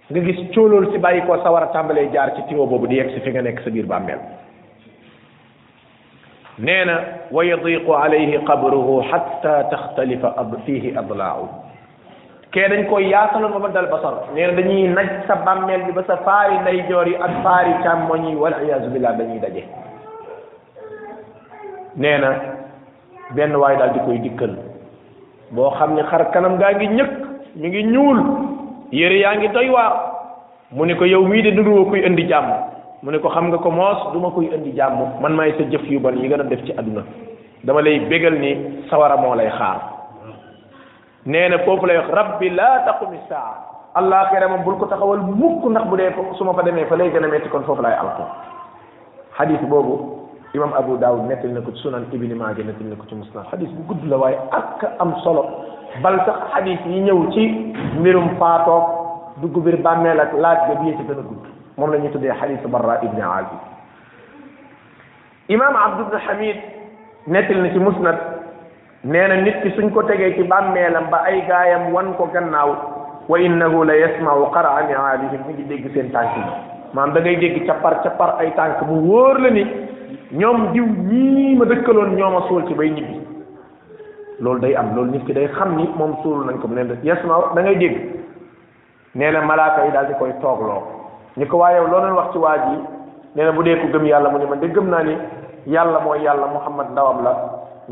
nga 0.10 0.20
gis 0.20 0.42
cóolool 0.54 0.92
si 0.92 0.98
bàyyi 0.98 1.22
koo 1.26 1.38
sawara 1.44 1.70
tàmbalee 1.74 2.10
jaar 2.14 2.34
ci 2.36 2.42
tiwo 2.50 2.66
boobu 2.66 2.88
di 2.88 2.98
yegg 2.98 3.14
si 3.14 3.20
fi 3.22 3.30
nga 3.32 3.42
nekk 3.42 3.62
sa 3.64 3.70
biir 3.70 3.86
bàmmeel 3.86 4.42
nee 6.60 6.86
na 6.86 6.96
wa 7.32 7.44
yadiqu 7.46 7.92
alayhi 7.96 8.40
qabruhu 8.46 9.02
xatta 9.10 9.64
taxtalifa 9.72 10.34
ab 10.38 10.54
fiihi 10.66 10.94
dañ 12.70 12.86
koy 12.86 13.10
yaataloon 13.10 13.52
ba 13.54 13.60
ba 13.60 13.70
dal 13.70 13.88
basar 13.90 14.30
nee 14.36 14.46
na 14.46 14.54
dañuy 14.54 14.88
naj 14.90 15.10
sa 15.28 15.36
bàmmeel 15.36 15.82
bi 15.86 15.92
ba 15.92 16.04
sa 16.06 16.18
faari 16.18 16.60
ndeyjoor 16.62 17.08
yi 17.08 17.16
ak 17.16 17.42
faari 17.44 17.72
càmmoñ 17.84 18.30
yi 18.30 18.36
wal 18.36 18.54
iyaazu 18.64 18.90
billah 18.94 19.14
dañuy 19.18 19.40
daje 19.40 19.64
nee 21.98 22.18
na 22.22 22.30
benn 23.34 23.56
waay 23.56 23.76
daldi 23.78 24.00
koy 24.06 24.18
dikkal 24.20 24.54
boo 25.52 25.72
xam 25.72 25.96
ne 25.96 26.04
xar 26.04 26.30
kanam 26.32 26.58
gaa 26.58 26.74
ngi 26.78 26.88
ñëkk 26.88 27.12
mi 27.56 27.68
ngi 27.70 27.84
ñuul 27.84 28.20
yére 28.92 29.18
yaa 29.20 29.36
ngi 29.36 29.48
doy 29.48 29.70
waar 29.70 29.94
mu 30.72 30.86
ne 30.86 30.94
ko 30.94 31.06
yow 31.06 31.26
mii 31.26 31.42
de 31.42 31.50
nuru 31.52 31.86
kuy 31.90 32.06
indi 32.06 32.28
jàmm 32.30 32.70
mu 33.04 33.12
ne 33.12 33.20
ko 33.20 33.28
xam 33.36 33.48
nga 33.52 33.58
ko 33.60 33.70
moos 33.70 34.00
du 34.16 34.20
ma 34.20 34.30
koy 34.32 34.48
indi 34.54 34.72
jàmm 34.74 35.20
man 35.22 35.36
maay 35.36 35.52
sa 35.58 35.68
jëf 35.72 35.84
yu 35.92 36.00
bon 36.00 36.16
yi 36.16 36.26
nga 36.28 36.38
doon 36.40 36.48
def 36.48 36.64
ci 36.66 36.72
aduna 36.80 37.04
dama 37.64 37.82
lay 37.82 38.00
bégal 38.08 38.34
ni 38.40 38.54
sawara 38.90 39.18
moo 39.18 39.36
lay 39.36 39.50
xaar 39.50 39.80
nee 41.26 41.50
na 41.50 41.60
foofu 41.66 41.86
lay 41.86 41.98
wax 41.98 42.10
rabbi 42.14 42.50
laa 42.50 42.80
taqumi 42.86 43.18
saa 43.28 43.92
allah 43.96 44.30
xeere 44.32 44.48
moom 44.48 44.64
bul 44.64 44.78
ko 44.80 44.86
taxawal 44.86 45.20
mukk 45.20 45.66
ndax 45.70 45.86
bu 45.88 45.96
dee 45.98 46.14
su 46.38 46.44
ma 46.46 46.54
fa 46.54 46.62
demee 46.64 46.86
fa 46.86 46.96
lay 46.96 47.12
gën 47.12 47.24
a 47.24 47.28
metti 47.28 47.50
kon 47.50 47.64
foofu 47.64 47.82
lay 47.82 47.92
alko 47.92 48.24
hadith 49.38 49.62
boobu 49.68 50.00
imam 50.56 50.72
abu 50.80 50.96
daawud 50.98 51.28
nettal 51.28 51.52
na 51.52 51.60
ko 51.60 51.72
ci 51.76 51.82
sunan 51.84 52.08
ibni 52.14 52.34
maaja 52.34 52.64
nettal 52.64 52.88
na 52.88 52.96
ko 52.96 53.04
ci 53.10 53.16
musnad 53.16 53.48
hadith 53.52 53.70
bu 53.72 53.84
gudd 53.94 54.08
la 54.10 54.18
waaye 54.18 54.38
ak 54.52 54.88
am 55.00 55.12
solo 55.24 55.44
bal 56.02 56.24
sax 56.26 56.56
hadith 56.56 56.80
yi 56.88 57.02
ñëw 57.04 57.28
ci 57.36 57.50
mbirum 58.00 58.30
faatoog 58.40 59.42
dugg 59.42 59.60
bir 59.64 59.76
bàmmeel 59.82 60.20
ak 60.22 60.32
laaj 60.40 60.60
ga 60.70 60.76
bi 60.80 60.96
ci 60.98 61.04
gën 61.04 61.20
a 61.20 61.22
gudd 61.32 61.52
moom 61.78 61.92
la 61.92 61.98
ñuy 62.00 62.12
tuddee 62.12 62.34
xadisu 62.40 62.68
barra 62.68 63.00
ibni 63.04 63.22
azib 63.22 63.62
imam 65.50 65.76
abdu 65.76 66.04
bnu 66.10 66.18
hamid 66.28 66.58
nettali 67.28 67.62
na 67.62 67.70
ci 67.74 67.80
musnad 67.80 68.18
nee 69.04 69.28
na 69.28 69.36
nit 69.42 69.58
ki 69.64 69.72
suñ 69.78 69.90
ko 69.94 70.04
tegee 70.04 70.36
ci 70.36 70.44
bàmmeelam 70.44 71.10
ba 71.10 71.24
ay 71.28 71.42
gaayam 71.48 71.94
wan 71.94 72.14
ko 72.18 72.30
gannaaw 72.34 72.70
wa 73.28 73.40
innahu 73.40 73.84
la 73.86 73.94
yasmau 73.98 74.52
qaraa 74.52 74.84
mi 74.88 75.54
ngi 75.54 75.64
dégg 75.66 75.94
seen 75.94 76.12
tànk 76.12 76.38
yi 76.38 76.44
maanaam 76.94 77.14
da 77.16 77.22
ngay 77.22 77.36
dégg 77.38 77.70
ay 78.40 78.52
tànk 78.56 78.84
bu 78.86 78.94
wóor 79.10 79.40
la 79.40 79.50
ni 79.50 79.64
ñoom 80.32 80.72
diw 80.74 80.86
ñii 80.86 81.56
ma 81.56 81.66
dëkkaloon 81.66 82.16
ñoom 82.16 82.36
a 82.36 82.42
suul 82.48 82.68
ci 82.68 82.74
bay 82.76 82.90
ñibbi 82.92 83.20
loolu 84.42 84.60
day 84.60 84.76
am 84.76 84.96
loolu 84.96 85.12
nit 85.12 85.26
ki 85.26 85.34
day 85.34 85.48
xam 85.48 85.76
ni 85.76 85.90
moom 85.96 86.16
suul 86.22 86.46
nañ 86.46 86.60
ko 86.62 86.68
mu 86.68 86.76
ne 86.76 86.98
yasmaaw 87.02 87.54
da 87.56 87.62
ngay 87.62 87.76
dégg 87.76 87.98
nee 89.16 89.32
na 89.32 89.42
malaaka 89.42 89.86
yi 89.86 89.92
daal 89.92 90.08
di 90.08 90.14
koy 90.20 90.34
toogloo 90.40 91.02
ni 91.38 91.46
ko 91.48 91.58
waaye 91.58 91.80
loo 91.80 91.90
doon 91.90 92.14
wax 92.18 92.28
ci 92.34 92.38
waa 92.38 92.58
yi 92.66 92.78
nee 93.36 93.44
na 93.46 93.52
bu 93.52 93.62
dee 93.64 93.76
ko 93.82 93.86
gëm 93.94 94.06
yàlla 94.06 94.30
mu 94.30 94.38
ne 94.38 94.46
man 94.52 94.60
de 94.62 94.68
gëm 94.76 94.88
naa 94.90 95.04
ni 95.08 95.14
yàlla 95.76 96.00
mooy 96.06 96.20
yàlla 96.26 96.46
muhammad 96.56 96.88
ndawam 96.94 97.24
la 97.24 97.34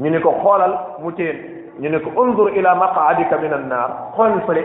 ñu 0.02 0.10
ni 0.10 0.20
ko 0.20 0.30
xoolal 0.44 0.74
mu 1.02 1.12
téen 1.14 1.38
ñu 1.82 1.90
ne 1.90 2.00
ko 2.02 2.10
undur 2.22 2.52
ila 2.56 2.76
maqaadika 2.76 3.38
min 3.42 3.54
an 3.54 3.66
naar 3.72 3.92
xoolal 4.16 4.42
fële 4.48 4.62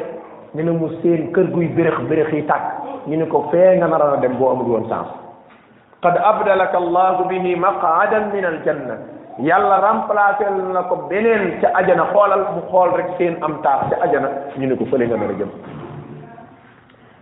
ñu 0.55 0.63
ne 0.65 0.71
mu 0.73 0.89
seen 1.03 1.33
kër 1.33 1.47
guy 1.55 1.67
bérëx 1.77 1.99
bérëx 2.11 2.31
yi 2.33 2.43
tàkk 2.45 2.63
ñu 3.09 3.17
ne 3.17 3.27
ko 3.27 3.39
fee 3.51 3.77
nga 3.79 3.87
naroon 3.89 4.13
a 4.13 4.17
dem 4.21 4.35
boo 4.39 4.51
amul 4.51 4.67
woon 4.69 4.89
sens 4.91 5.09
qad 6.03 6.19
abdalaka 6.23 6.77
allahu 6.77 7.25
bihi 7.29 7.57
maqaadan 7.57 8.29
min 8.35 8.45
al 8.45 8.61
janna 8.65 8.97
yàlla 9.39 9.81
remplacé 9.81 10.45
na 10.75 10.83
ko 10.83 10.95
beneen 11.09 11.61
ca 11.63 11.69
ajana 11.81 12.05
xoolal 12.13 12.45
mu 12.55 12.61
xool 12.71 12.91
rek 12.95 13.09
seen 13.17 13.39
am 13.43 13.57
taar 13.63 13.89
ca 13.91 13.97
ajana 14.05 14.29
ñu 14.59 14.67
ne 14.69 14.77
ko 14.77 14.85
fële 14.85 15.07
nga 15.09 15.17
nar 15.17 15.31
a 15.31 15.77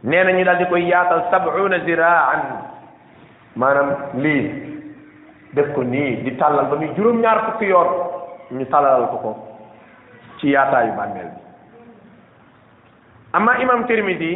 nee 0.05 0.23
na 0.25 0.33
ñu 0.33 0.45
daal 0.45 0.59
di 0.59 0.67
koy 0.67 0.85
yaatal 0.85 1.23
sab'una 1.31 1.79
ziraan 1.85 2.43
maanaam 3.57 3.89
lii 4.23 4.45
def 5.55 5.73
ko 5.75 5.83
nii 5.83 6.23
di 6.25 6.35
tàllal 6.37 6.67
ba 6.69 6.77
muy 6.77 6.91
juróom-ñaar 6.95 7.39
fukki 7.47 7.65
yoon 7.67 7.89
ñu 8.53 8.67
tàllalal 8.69 9.09
ko 9.11 9.17
ko 9.25 9.31
ci 10.39 10.49
yaataayu 10.53 10.93
bàmmeel 10.97 11.27
bi 11.35 11.43
amma 13.33 13.53
imam 13.63 13.87
Tirmidi 13.87 14.33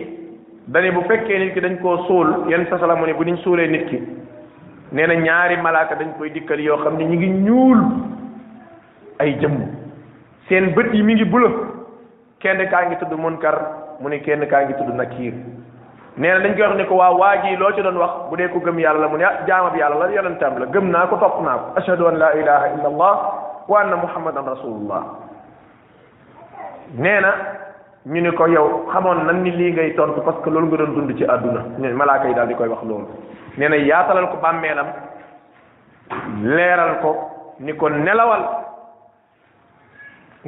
dane 0.67 0.91
bu 0.95 1.03
fekkee 1.09 1.39
nit 1.39 1.53
ki 1.55 1.61
dañ 1.61 1.77
koo 1.83 1.97
suul 2.07 2.49
yenn 2.49 2.67
sa 2.71 2.79
salaam 2.79 3.05
ne 3.05 3.13
bu 3.13 3.25
niñ 3.25 3.37
suulee 3.45 3.69
nit 3.69 3.85
ki 3.89 3.99
nee 4.93 5.07
na 5.07 5.15
ñaari 5.15 5.57
malaaka 5.57 5.95
dañ 5.97 6.17
koy 6.19 6.31
dikkal 6.33 6.61
yoo 6.61 6.79
xam 6.79 6.97
ne 6.97 7.05
ñu 7.05 7.17
ngi 7.19 7.29
ñuul 7.45 7.81
ay 9.19 9.37
jëmm 9.41 9.59
seen 10.49 10.73
bët 10.73 10.95
yi 10.95 11.03
mi 11.03 11.13
ngi 11.15 11.25
bula 11.25 11.49
kenn 12.41 12.69
kaa 12.71 12.87
ngi 12.87 12.97
tudd 13.01 13.13
munkar 13.25 13.59
mu 14.01 14.09
ne 14.09 14.19
kenn 14.21 14.47
kaa 14.47 14.63
ngi 14.65 14.75
tudd 14.75 14.91
Nakiir 14.97 15.35
nee 16.17 16.29
na 16.33 16.39
dañ 16.41 16.55
koy 16.55 16.63
wax 16.67 16.77
ne 16.77 16.85
ko 16.85 16.97
waa 16.97 17.11
waa 17.13 17.37
ji 17.43 17.57
loo 17.57 17.73
ci 17.75 17.83
doon 17.83 17.97
wax 17.99 18.13
bu 18.31 18.37
dee 18.37 18.49
ko 18.49 18.59
gëm 18.61 18.79
yàlla 18.79 19.09
mu 19.09 19.17
ne 19.17 19.25
ah 19.25 19.47
jaamab 19.47 19.77
yàlla 19.77 19.99
la 20.07 20.13
yonentam 20.13 20.59
la 20.59 20.67
gëm 20.67 20.91
naa 20.91 21.07
ko 21.07 21.17
topp 21.17 21.43
naa 21.43 21.57
ko 21.59 21.65
ashhadu 21.77 22.07
an 22.07 22.19
laa 22.19 22.33
ilaha 22.35 22.67
illa 22.77 22.87
allah 22.89 23.17
wa 23.69 23.81
anna 23.81 23.97
muhammadan 23.97 24.45
rasulullah 24.47 25.03
nee 26.97 27.21
na 27.21 27.35
ñu 28.07 28.21
ne 28.23 28.31
ko 28.33 28.47
yow 28.47 28.87
xamoon 28.93 29.25
nan 29.27 29.43
ni 29.43 29.51
lii 29.51 29.73
ngay 29.73 29.95
tontu 29.95 30.21
parce 30.25 30.41
que 30.43 30.51
loolu 30.51 30.67
nga 30.67 30.77
doon 30.79 30.95
dund 30.95 31.17
ci 31.19 31.25
àdduna 31.25 31.61
ñu 31.79 31.93
malaaka 31.97 32.33
daal 32.35 32.49
di 32.49 32.55
koy 32.55 32.69
wax 32.69 32.83
loolu 32.87 33.09
nee 33.57 33.69
na 33.69 33.77
yaatalal 33.77 34.29
ko 34.31 34.37
bàmmeelam 34.41 34.87
leeral 36.43 36.99
ko 37.01 37.17
ni 37.61 37.73
ko 37.75 37.89
nelawal 37.91 38.67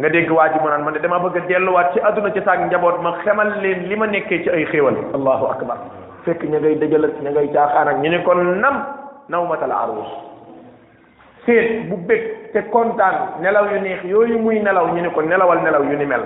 nga 0.00 0.08
dégg 0.08 0.32
waa 0.32 0.48
ji 0.48 0.58
mu 0.64 0.68
naan 0.72 0.82
man 0.84 0.92
de 0.96 1.00
dama 1.04 1.18
bëgg 1.22 1.36
a 1.36 1.40
delluwaat 1.48 1.92
ci 1.92 2.00
aduna 2.08 2.30
ci 2.34 2.40
saag 2.44 2.60
njaboot 2.66 2.96
ma 3.04 3.10
xemal 3.22 3.48
leen 3.62 3.80
li 3.88 3.96
ma 3.96 4.06
nekkee 4.06 4.38
ci 4.44 4.48
ay 4.50 4.64
xéewal 4.72 4.96
allahu 5.16 5.46
akbar 5.52 5.76
fekk 6.24 6.40
ña 6.48 6.56
ngay 6.60 6.74
dëjal 6.82 7.04
ak 7.04 7.14
ña 7.24 7.30
ngay 7.30 7.48
caaxaan 7.54 7.88
ak 7.88 7.96
ñu 8.02 8.08
ne 8.10 8.22
kon 8.24 8.40
nam 8.64 8.76
nawmatal 9.28 9.70
arus 9.82 10.08
seet 11.44 11.66
bu 11.90 11.96
bég 12.08 12.22
te 12.54 12.62
kontaan 12.72 13.16
nelaw 13.44 13.64
yu 13.72 13.80
neex 13.80 14.00
yooyu 14.04 14.38
muy 14.38 14.58
nelaw 14.62 14.86
ñu 14.88 15.02
ne 15.02 15.10
ko 15.12 15.20
nelawal 15.20 15.60
nelaw 15.60 15.82
yu 15.84 15.96
ni 15.98 16.06
mel 16.06 16.24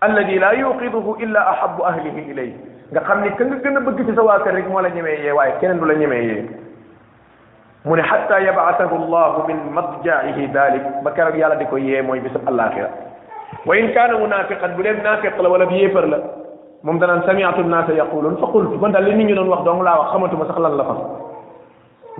alladi 0.00 0.38
la 0.38 0.54
yuqiduhu 0.54 1.16
illa 1.20 1.40
ahabu 1.52 1.84
ahlihi 1.90 2.22
ilay 2.30 2.52
nga 2.92 3.00
xam 3.02 3.22
ni 3.22 3.30
ka 3.34 3.44
nga 3.44 3.56
gën 3.62 3.76
a 3.78 3.80
bëgg 3.80 4.06
ci 4.06 4.14
sa 4.14 4.22
waa 4.22 4.38
kër 4.42 4.54
rek 4.54 4.66
moo 4.68 4.78
la 4.80 4.88
ñemee 4.94 5.18
yee 5.26 5.32
waaye 5.34 5.54
keneen 5.60 5.78
du 5.80 5.84
la 5.84 5.94
ñemee 5.94 6.22
yee 6.22 6.46
mu 7.88 7.96
ne 7.96 8.02
xatta 8.04 8.36
yabatahu 8.44 8.96
llahu 9.08 9.48
min 9.48 9.56
madjaihi 9.72 10.48
dalik 10.52 10.82
ba 11.02 11.10
keroog 11.16 11.36
yàlla 11.40 11.56
di 11.56 11.64
ko 11.72 11.78
yee 11.80 12.02
mooy 12.04 12.20
bisab 12.20 12.42
alaxira 12.46 12.90
wa 13.64 13.72
in 13.74 13.88
kaana 13.96 14.18
munafiqan 14.20 14.76
bu 14.76 14.82
dee 14.84 14.92
nafiq 15.02 15.32
la 15.40 15.48
wala 15.48 15.64
bi 15.64 15.74
yéefar 15.80 16.04
la 16.06 16.18
moom 16.84 16.98
danaan 17.00 17.24
samiatu 17.24 17.64
nnaasa 17.64 17.94
yaqulun 17.96 18.36
fa 18.36 18.46
qultu 18.52 18.76
man 18.76 18.92
daal 18.92 19.04
li 19.08 19.14
nit 19.16 19.28
ñu 19.30 19.34
doon 19.34 19.48
wax 19.48 19.64
dong 19.64 19.80
laa 19.80 19.98
wax 20.00 20.10
xamatuma 20.12 20.44
sax 20.46 20.58
lan 20.58 20.76
la 20.76 20.84
fas 20.84 21.00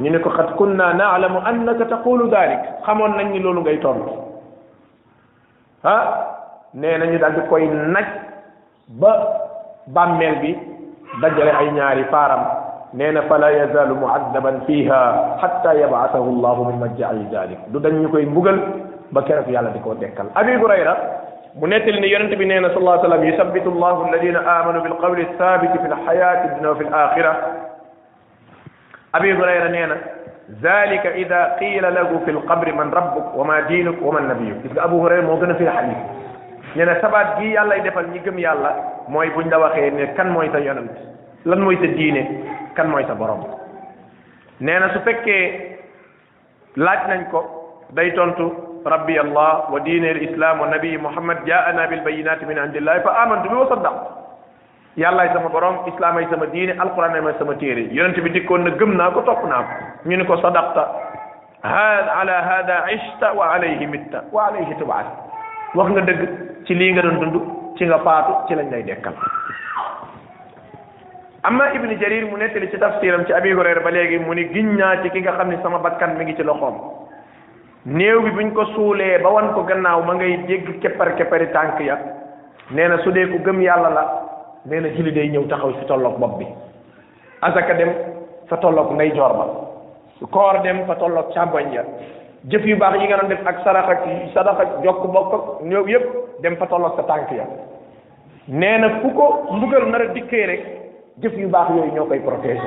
ñu 0.01 0.11
ne 0.11 0.19
ko 0.21 0.31
xat 0.31 0.57
kunna 0.57 0.93
naalamu 0.95 1.39
annaka 1.45 1.85
taqulu 1.85 2.31
dalik 2.33 2.61
xamoon 2.87 3.13
nañ 3.17 3.31
ni 3.33 3.41
loolu 3.41 3.61
ngay 3.61 3.79
tontu 3.81 4.09
ah 5.85 6.03
nee 6.73 6.97
nañu 6.99 7.19
daal 7.19 7.35
di 7.35 7.45
koy 7.51 7.69
naj 7.69 8.07
ba 8.89 9.13
bàmmeel 9.87 10.35
bi 10.41 10.57
dajale 11.21 11.51
ay 11.53 11.73
ñaari 11.73 12.05
faaram 12.05 12.68
نينا 12.95 13.21
فلا 13.29 13.49
يزال 13.63 13.95
معذبا 14.01 14.59
فيها 14.67 15.37
حتى 15.43 15.81
يبعثه 15.81 16.19
الله 16.25 16.57
من 16.71 16.77
مجع 16.81 17.11
ذلك 17.13 17.59
دو 17.69 17.79
دنج 17.79 18.07
نكوي 18.09 18.25
مبغل 18.27 18.59
با 19.13 19.21
كرف 19.21 19.49
يالا 19.49 19.71
ديكو 19.77 19.93
ديكال 20.01 20.27
ابي 20.37 20.57
غريره 20.57 20.95
مو 21.61 21.67
نيتل 21.67 22.01
ني 22.01 22.09
يونت 22.13 22.33
بي 22.41 22.45
نينا 22.49 22.69
صلى 22.73 22.81
الله 22.83 22.93
عليه 22.99 23.07
وسلم 23.09 23.23
يثبت 23.25 23.67
الله 23.67 23.95
الذين 24.09 24.37
امنوا 24.37 24.83
بالقول 24.83 25.21
الثابت 25.21 25.73
في 25.81 25.87
الحياه 25.87 26.39
الدنيا 26.49 26.69
وفي 26.71 26.81
الاخره 26.89 27.35
ابي 29.15 29.31
غريره 29.33 29.69
نينا 29.69 29.97
ذلك 30.63 31.05
اذا 31.07 31.43
قيل 31.61 31.85
له 31.95 32.09
في 32.25 32.31
القبر 32.31 32.73
من 32.73 32.89
ربك 32.91 33.27
وما 33.37 33.61
دينك 33.61 33.97
ومن 34.03 34.23
نبيك 34.33 34.57
اذا 34.73 34.81
ابو 34.85 35.05
هريره 35.07 35.23
مو 35.29 35.37
في 35.37 35.45
الحديث 35.65 35.99
نينا 36.77 36.95
سبات 37.05 37.29
جي 37.39 37.53
يالا 37.53 37.77
ديفال 37.85 38.07
ني 38.13 38.19
گم 38.25 38.37
يالا 38.41 38.71
موي 39.13 39.29
بو 39.37 39.41
ندا 39.45 39.57
واخه 39.57 39.89
كان 40.17 40.29
موي 40.33 40.49
تا 40.49 40.59
يونت 40.61 40.97
لان 41.47 41.61
موي 41.61 41.77
تا 41.77 41.87
دينه 41.97 42.25
kan 42.77 42.89
mooy 42.91 43.05
sa 43.09 43.15
borom 43.17 43.45
nee 44.61 44.77
na 44.81 44.91
su 44.93 45.01
fekkee 45.07 45.77
laaj 46.77 47.01
nañ 47.09 47.21
ko 47.33 47.41
day 47.97 48.11
tontu 48.13 48.51
rabbi 48.85 49.17
allah 49.21 49.71
wa 49.73 49.79
diine 49.87 50.09
al 50.13 50.21
islam 50.29 50.61
wa 50.61 50.69
nabi 50.69 50.99
muhammad 50.99 51.45
jaana 51.49 51.87
bil 51.89 52.03
bayinati 52.05 52.45
min 52.49 52.59
indillahi 52.59 53.05
fa 53.07 53.23
amantu 53.25 53.49
bi 53.53 53.57
wa 53.61 53.69
saddaq 53.73 53.97
yalla 55.03 55.23
ay 55.25 55.31
sama 55.35 55.49
borom 55.55 55.87
islam 55.91 56.19
ay 56.21 56.27
sama 56.33 56.47
diine 56.55 56.75
alquran 56.85 57.15
ay 57.17 57.37
sama 57.39 57.55
téré 57.61 57.87
yonent 57.97 58.19
bi 58.21 58.31
dikkoon 58.37 58.65
na 58.69 58.71
gëm 58.81 58.97
naa 58.97 59.11
ko 59.17 59.23
top 59.29 59.45
na 59.45 59.63
ñu 60.09 60.17
ni 60.17 60.25
ko 60.29 60.37
sadaqta 60.45 60.85
ala 62.21 62.37
hada 62.51 62.77
ishta 62.97 63.33
wa 63.39 63.55
alayhi 63.55 63.87
mitta 63.87 64.25
wa 64.35 64.49
alayhi 64.51 64.75
tub'at 64.81 65.07
wax 65.79 65.89
nga 65.93 66.01
deug 66.09 66.23
ci 66.67 66.75
li 66.75 66.93
nga 66.93 67.03
don 67.03 67.19
dund 67.21 67.37
ci 67.79 67.85
nga 67.85 67.99
faatu 68.07 68.33
ci 68.49 68.53
lañ 68.59 68.71
lay 68.73 68.83
dekkal 68.87 69.15
amma 71.45 71.71
ibnu 71.73 71.95
jarir 71.99 72.27
mu 72.27 72.37
nettali 72.37 72.69
ci 72.71 72.79
tafsiram 72.79 73.25
ci 73.25 73.33
abi 73.33 73.53
hurayra 73.53 73.81
ba 73.81 73.91
léegi 73.91 74.19
mu 74.19 74.33
ni 74.33 74.51
giñ 74.53 74.75
naa 74.77 75.01
ci 75.03 75.11
ki 75.11 75.21
nga 75.21 75.33
xam 75.35 75.49
ne 75.49 75.59
sama 75.63 75.79
bakkan 75.79 76.17
mi 76.17 76.25
ngi 76.25 76.35
ci 76.35 76.43
loxoom 76.43 76.75
néew 77.85 78.23
bi 78.23 78.31
buñ 78.31 78.53
ko 78.53 78.65
suulee 78.75 79.21
ba 79.21 79.29
wan 79.29 79.53
ko 79.55 79.63
gannaaw 79.63 80.03
ma 80.03 80.15
ngay 80.15 80.45
dégg 80.47 80.79
keppar 80.81 81.15
keppari 81.15 81.51
tànk 81.53 81.79
ya 81.79 81.97
nee 82.71 82.89
na 82.89 82.99
su 83.03 83.11
dee 83.13 83.29
ku 83.29 83.39
gëm 83.43 83.61
yàlla 83.63 83.89
la 83.89 84.05
nee 84.65 84.81
na 84.81 84.89
julli 84.89 85.13
day 85.13 85.29
ñëw 85.31 85.47
taxaw 85.47 85.73
si 85.79 85.85
tolloog 85.87 86.19
bopp 86.19 86.39
bi 86.39 86.47
asaka 87.41 87.73
dem 87.75 87.95
fa 88.49 88.57
tolloog 88.57 88.93
ndeyjoor 88.95 89.31
ba 89.33 89.47
koor 90.31 90.61
dem 90.63 90.85
fa 90.87 90.95
tolloog 90.97 91.31
càmboñ 91.35 91.71
ya 91.73 91.85
jëf 92.51 92.67
yu 92.67 92.77
baax 92.77 92.97
yi 92.99 93.07
nga 93.07 93.17
doon 93.19 93.29
def 93.29 93.47
ak 93.47 93.63
sarax 93.63 93.87
ak 93.89 94.03
sadax 94.35 94.59
ak 94.61 94.71
ñëw 95.63 95.87
yëpp 95.87 96.43
dem 96.43 96.57
fa 96.57 96.67
tolloog 96.67 96.97
sa 96.97 97.03
tànk 97.05 97.31
ya 97.31 97.47
nee 98.49 98.79
na 98.79 98.91
ku 99.07 99.13
ko 99.13 99.47
mbugal 99.53 99.87
nar 99.87 100.01
a 100.01 100.07
dikkee 100.13 100.45
rek 100.47 100.65
jëf 101.21 101.33
yu 101.39 101.49
baax 101.49 101.69
yooyu 101.77 101.93
ñoo 101.93 102.07
koy 102.07 102.21
protéger 102.21 102.63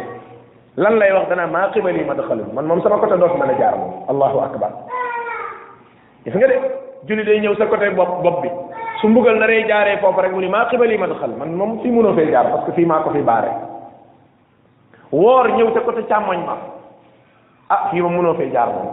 lan 0.78 0.98
lay 1.00 1.12
wax 1.14 1.30
dana 1.30 1.48
maa 1.48 1.72
xibal 1.74 1.96
yi 1.96 2.04
ma 2.04 2.14
doxalul 2.16 2.54
man 2.54 2.66
moom 2.66 2.82
sama 2.82 2.98
côté 2.98 3.18
dootu 3.18 3.38
mën 3.38 3.50
a 3.50 3.58
jaar 3.58 3.78
moom 3.78 3.94
allahu 4.10 4.40
akbar 4.42 4.72
gis 6.26 6.36
nga 6.36 6.48
de 6.48 6.56
julli 7.08 7.24
day 7.24 7.40
ñëw 7.42 7.56
sa 7.58 7.66
côté 7.68 7.90
bopp 7.92 8.22
bopp 8.24 8.42
bi 8.42 8.50
su 9.02 9.08
mbugal 9.08 9.36
naree 9.40 9.68
jaaree 9.68 9.98
foofu 9.98 10.20
rek 10.22 10.32
mu 10.34 10.40
ni 10.42 10.48
maa 10.50 10.66
xibal 10.66 10.92
yi 10.92 10.98
ma 10.98 11.08
man 11.38 11.56
moom 11.56 11.80
fii 11.82 11.92
mënoo 11.92 12.14
fee 12.14 12.30
jaar 12.32 12.52
parce 12.52 12.66
que 12.66 12.72
fii 12.72 12.86
maa 12.86 13.02
ko 13.04 13.10
fi 13.12 13.22
baare 13.22 13.52
woor 15.12 15.48
ñëw 15.56 15.74
sa 15.74 15.80
côté 15.82 16.02
càmmoñ 16.08 16.44
ma 16.46 16.58
ah 17.70 17.88
fii 17.92 18.02
moom 18.02 18.18
mënoo 18.18 18.34
fee 18.34 18.52
jaar 18.52 18.68
moom 18.68 18.88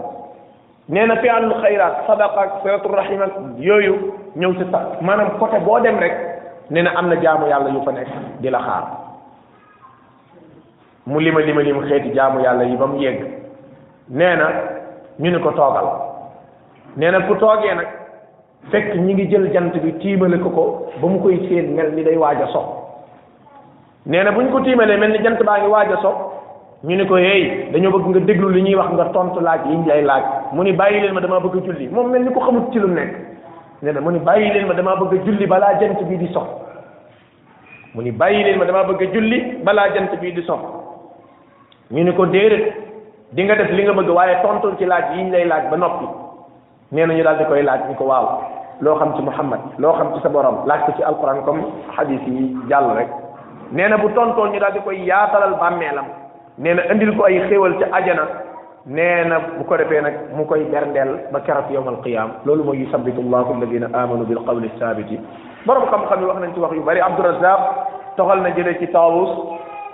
nee 0.89 1.07
na 1.07 1.17
fi 1.17 1.29
àlul 1.29 1.55
xayraat 1.63 2.07
sadaqa 2.07 2.41
ak 2.41 2.51
siratu 2.63 2.89
ak 2.95 3.33
yooyu 3.59 4.15
ñëw 4.37 4.55
sa 4.55 4.65
sa 4.71 4.89
maanaam 5.01 5.39
côté 5.41 5.59
boo 5.59 5.81
dem 5.81 5.99
rek 5.99 6.13
nee 6.71 6.83
na 6.83 6.91
am 6.95 7.09
na 7.09 7.15
jaamu 7.21 7.47
yàlla 7.49 7.71
yu 7.71 7.83
fa 7.85 7.93
nekk 7.93 8.09
di 8.41 8.51
la 8.51 8.59
mu 11.09 11.19
lima 11.21 11.41
lima 11.41 11.61
lim 11.65 11.81
xeeti 11.89 12.11
jaamu 12.17 12.41
yàlla 12.45 12.65
yi 12.69 12.77
ba 12.77 12.87
mu 12.87 12.99
yegg 13.01 13.23
nee 14.11 14.35
na 14.37 14.47
ñu 15.21 15.31
ni 15.33 15.39
ko 15.41 15.51
toogal 15.57 15.87
nee 16.99 17.11
na 17.11 17.21
ku 17.27 17.35
toogee 17.41 17.75
nag 17.75 17.89
fekk 18.71 18.95
ñu 18.97 19.15
ngi 19.15 19.27
jël 19.33 19.47
jant 19.55 19.75
bi 19.85 19.93
tiimale 20.03 20.39
ko 20.39 20.51
ko 20.51 20.67
ba 21.01 21.07
mu 21.09 21.19
koy 21.23 21.39
séen 21.49 21.73
mel 21.75 21.95
ni 21.97 22.05
day 22.05 22.15
waaj 22.17 22.43
a 22.43 22.47
so 22.53 22.61
nee 24.05 24.23
na 24.23 24.33
bu 24.33 24.41
ñu 24.43 24.51
ko 24.53 24.61
tiimalee 24.61 24.99
mel 25.01 25.11
ni 25.13 25.19
jant 25.25 25.43
baa 25.47 25.59
ngi 25.61 25.69
waaj 25.73 25.93
a 25.93 25.97
so 26.03 26.11
ñu 26.85 26.95
ni 26.97 27.07
ko 27.07 27.17
hey 27.17 27.71
dañoo 27.73 27.91
bëgg 27.93 28.09
nga 28.09 28.21
déglu 28.29 28.49
li 28.51 28.63
ñuy 28.65 28.75
wax 28.75 28.93
nga 28.93 29.05
tontu 29.07 29.41
laaj 29.41 29.61
yi 29.67 29.77
ñu 29.79 29.87
lay 29.87 30.03
laaj 30.05 30.25
mu 30.53 30.63
ni 30.63 30.73
bàyyi 30.73 31.01
leen 31.01 31.15
ma 31.15 31.21
damaa 31.23 31.41
bëgg 31.41 31.57
a 31.57 31.65
julli 31.69 31.89
moom 31.89 32.11
mel 32.11 32.23
ni 32.23 32.33
ko 32.35 32.41
xamut 32.41 32.71
ci 32.73 32.79
lu 32.81 32.89
nekk 32.89 33.17
nee 33.81 33.93
na 33.93 34.01
mu 34.01 34.11
ni 34.11 34.19
bàyyi 34.19 34.53
leen 34.53 34.67
ma 34.67 34.75
damaa 34.75 34.97
bëgg 34.97 35.15
a 35.15 35.25
julli 35.25 35.47
balaa 35.47 35.73
jant 35.81 36.05
bii 36.05 36.19
di 36.19 36.29
so 36.35 36.45
mu 37.95 38.03
ni 38.03 38.11
bàyyi 38.13 38.45
leen 38.45 38.59
ma 38.59 38.65
damaa 38.67 38.85
bëgg 38.93 39.09
julli 39.15 39.59
balaa 39.65 39.89
jant 39.95 40.13
bi 40.21 40.33
di 40.35 40.43
so 40.43 40.78
ñu 41.91 42.05
ni 42.05 42.13
ko 42.13 42.27
déedéet 42.27 42.75
di 43.33 43.45
nga 43.45 43.55
def 43.57 43.71
li 43.73 43.83
nga 43.83 43.93
bëgg 43.93 44.09
waaye 44.11 44.37
tontul 44.43 44.77
ci 44.77 44.85
laaj 44.85 45.17
yiñ 45.17 45.31
lay 45.31 45.45
laaj 45.45 45.69
ba 45.71 45.77
noppi 45.77 46.05
nee 46.93 47.07
na 47.07 47.15
ñu 47.15 47.23
daal 47.23 47.39
di 47.39 47.45
koy 47.47 47.63
laaj 47.63 47.81
ñu 47.89 47.95
ko 47.97 48.05
waaw 48.05 48.27
loo 48.81 48.97
xam 48.97 49.15
ci 49.17 49.23
Muhammad 49.23 49.61
loo 49.79 49.93
xam 49.97 50.09
ci 50.15 50.21
sa 50.21 50.29
borom 50.29 50.67
laaj 50.67 50.85
ko 50.85 50.93
ci 50.97 51.03
alquran 51.03 51.41
kom 51.47 51.61
hadith 51.97 52.21
yi 52.29 52.57
jàll 52.69 52.93
rek 52.95 53.09
nee 53.73 53.89
na 53.89 53.97
bu 53.97 54.09
tontool 54.13 54.51
ñu 54.51 54.59
daal 54.61 54.73
di 54.73 54.81
koy 54.81 55.01
yaatalal 55.01 55.55
bàmmeelam 55.59 56.07
nee 56.59 56.75
na 56.75 56.83
indil 56.93 57.17
ko 57.17 57.25
ay 57.25 57.41
xéewal 57.49 57.73
ci 57.79 57.85
ajana 57.91 58.25
nee 58.85 59.25
na 59.25 59.39
bu 59.57 59.65
ko 59.65 59.77
defee 59.79 60.01
nag 60.03 60.15
mu 60.37 60.45
koy 60.45 60.65
berndeel 60.69 61.25
ba 61.33 61.41
keroog 61.41 61.71
yawmal 61.71 61.97
qiyaam 62.05 62.31
loolu 62.45 62.65
mooy 62.65 62.81
yusabitu 62.85 63.23
llahu 63.23 63.53
alladina 63.57 63.89
amanu 63.95 64.25
bil 64.27 64.45
qawli 64.45 64.71
saabiti 64.79 65.19
borom 65.67 65.85
xam-xam 65.89 66.21
yi 66.21 66.27
wax 66.27 66.37
nañ 66.41 66.53
ci 66.55 66.61
wax 66.61 66.73
yu 66.75 66.83
bari 66.83 67.01
Abdurazaq 67.01 67.61
toxal 68.17 68.43
na 68.43 68.51
jëlee 68.51 68.77
ci 68.79 68.87
Taawus 68.93 69.31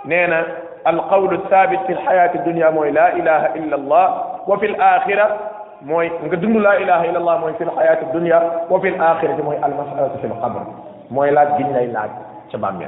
nee 0.03 0.27
na. 0.27 0.43
القول 0.87 1.33
الثابت 1.35 1.79
في 1.87 1.93
الحياة 1.93 2.35
الدنيا 2.35 2.69
موي 2.69 2.91
لا 2.91 3.15
إله 3.15 3.55
إلا 3.55 3.75
الله 3.75 4.21
وفي 4.47 4.65
الآخرة 4.65 5.39
موي 5.81 6.11
نقدم 6.23 6.57
لا 6.59 6.77
إله 6.77 7.09
إلا 7.09 7.17
الله 7.17 7.37
موي 7.37 7.53
في 7.53 7.63
الحياة 7.63 8.01
الدنيا 8.03 8.51
وفي 8.69 8.87
الآخرة 8.87 9.41
موي 9.43 9.55
المسألة 9.65 10.09
في 10.21 10.27
القبر 10.27 10.61
موي 11.11 11.31
لا 11.31 11.43
جنة 11.57 11.79
إلا 11.79 12.03
شبامي 12.53 12.87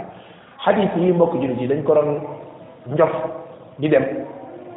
حديثي 0.60 1.12
موك 1.12 1.34
جنجي 1.34 1.68
دن 1.68 1.84
كورن 1.84 2.22
نجف 2.94 3.10
ندم 3.80 4.06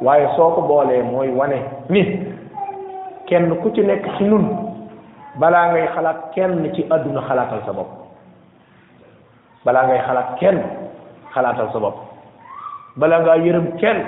waye 0.07 0.25
soko 0.35 0.61
bolé 0.61 1.03
moy 1.03 1.29
wané 1.37 1.59
ni 1.89 2.01
kenn 3.27 3.53
ku 3.61 3.69
ci 3.69 3.81
nek 3.85 4.01
ci 4.17 4.23
nun 4.23 4.45
bala 5.37 5.69
ngay 5.69 5.85
xalat 5.93 6.17
kenn 6.33 6.73
ci 6.73 6.81
aduna 6.89 7.21
xalatal 7.21 7.61
sa 7.65 7.71
bop 7.71 7.89
bala 9.65 9.85
ngay 9.85 10.01
xalat 10.01 11.55
balaa 12.97 13.21
ngaa 13.23 13.37
yërëm 13.39 13.67
kenn 13.79 13.99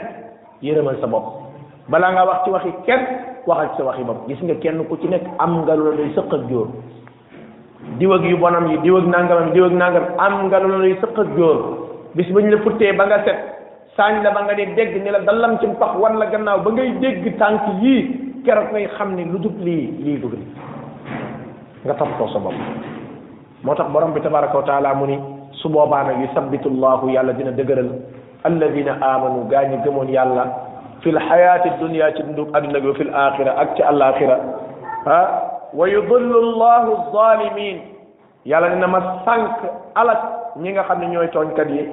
yërëmal 0.61 0.99
sa 0.99 1.07
bopp 1.07 1.51
balaa 1.87 2.11
ngaa 2.13 2.25
wax 2.27 2.39
ci 2.43 2.49
waxi 2.51 2.71
kenn 2.85 3.01
waxal 3.47 3.69
ci 3.77 3.81
sa 3.83 3.97
yi 3.97 4.03
bopp 4.03 4.27
gis 4.27 4.41
nga 4.43 4.55
kenn 4.59 4.83
ku 4.89 4.97
ci 4.97 5.07
nekk 5.07 5.23
am 5.39 5.63
nga 5.63 5.73
lu 5.75 5.91
la 5.91 5.95
lay 5.97 6.11
sëq 6.15 6.33
ak 6.33 6.43
jóor 6.49 6.67
diw 7.99 8.11
ak 8.13 8.23
yu 8.23 8.37
bonam 8.37 8.67
yi 8.71 8.77
diwëg 8.83 9.03
ak 9.03 9.09
nangamam 9.13 9.51
diw 9.53 9.65
ak 9.65 9.73
nangam 9.73 10.05
am 10.19 10.35
nga 10.49 10.59
lu 10.59 10.67
la 10.71 10.77
lay 10.83 10.95
sëq 10.99 11.15
ak 11.19 11.29
jóor 11.37 11.57
bis 12.15 12.27
ba 12.31 12.41
ñu 12.41 12.49
la 12.51 12.57
futtee 12.61 12.93
ba 12.93 13.05
nga 13.05 13.23
set 13.23 13.39
saañ 13.95 14.23
la 14.23 14.31
ba 14.31 14.43
nga 14.43 14.53
ne 14.55 14.65
dégg 14.75 15.01
ni 15.03 15.09
la 15.09 15.19
dallam 15.19 15.57
ci 15.59 15.65
pax 15.79 15.93
wan 15.99 16.17
la 16.19 16.25
gannaaw 16.25 16.59
ba 16.63 16.71
ngay 16.71 16.91
dégg 16.99 17.37
tànk 17.39 17.61
yii 17.81 18.43
keroog 18.43 18.71
ngay 18.71 18.87
xam 18.97 19.15
ni 19.15 19.23
lu 19.23 19.37
dul 19.39 19.55
lii 19.63 19.87
lii 20.03 20.17
dugg 20.19 20.35
nga 21.85 21.93
toppatoo 21.95 22.27
sa 22.27 22.39
bopp 22.39 22.53
moo 23.63 23.75
tax 23.75 23.87
borom 23.91 24.11
bi 24.11 24.19
tabaraka 24.21 24.57
wa 24.57 24.63
taala 24.67 24.93
mu 24.93 25.05
ni 25.07 25.17
su 25.51 25.69
boobaa 25.69 26.03
nag 26.03 26.19
yu 26.19 26.27
sabbitu 26.33 26.69
llahu 26.69 27.09
yàlla 27.09 27.31
dina 27.33 27.51
dëgëral 27.51 27.87
الذين 28.45 28.89
آمنوا 28.89 29.43
غاني 29.51 29.77
جمون 29.87 30.09
يالا 30.09 30.45
في 31.01 31.09
الحياة 31.09 31.65
الدنيا 31.65 32.09
تندوك 32.09 32.55
أدنى 32.55 32.93
في 32.93 33.03
الآخرة 33.03 33.51
أكت 33.61 33.79
الآخرة 33.81 34.37
ها 35.07 35.19
ويضل 35.73 36.31
الله 36.45 36.81
الظالمين 36.91 37.77
يالا 38.45 38.73
إنما 38.73 39.19
سانك 39.25 39.55
ألت 39.97 40.21
نيغا 40.57 40.83
خمي 40.83 41.05
نيوي 41.07 41.27
تون 41.27 41.51
كدي 41.57 41.87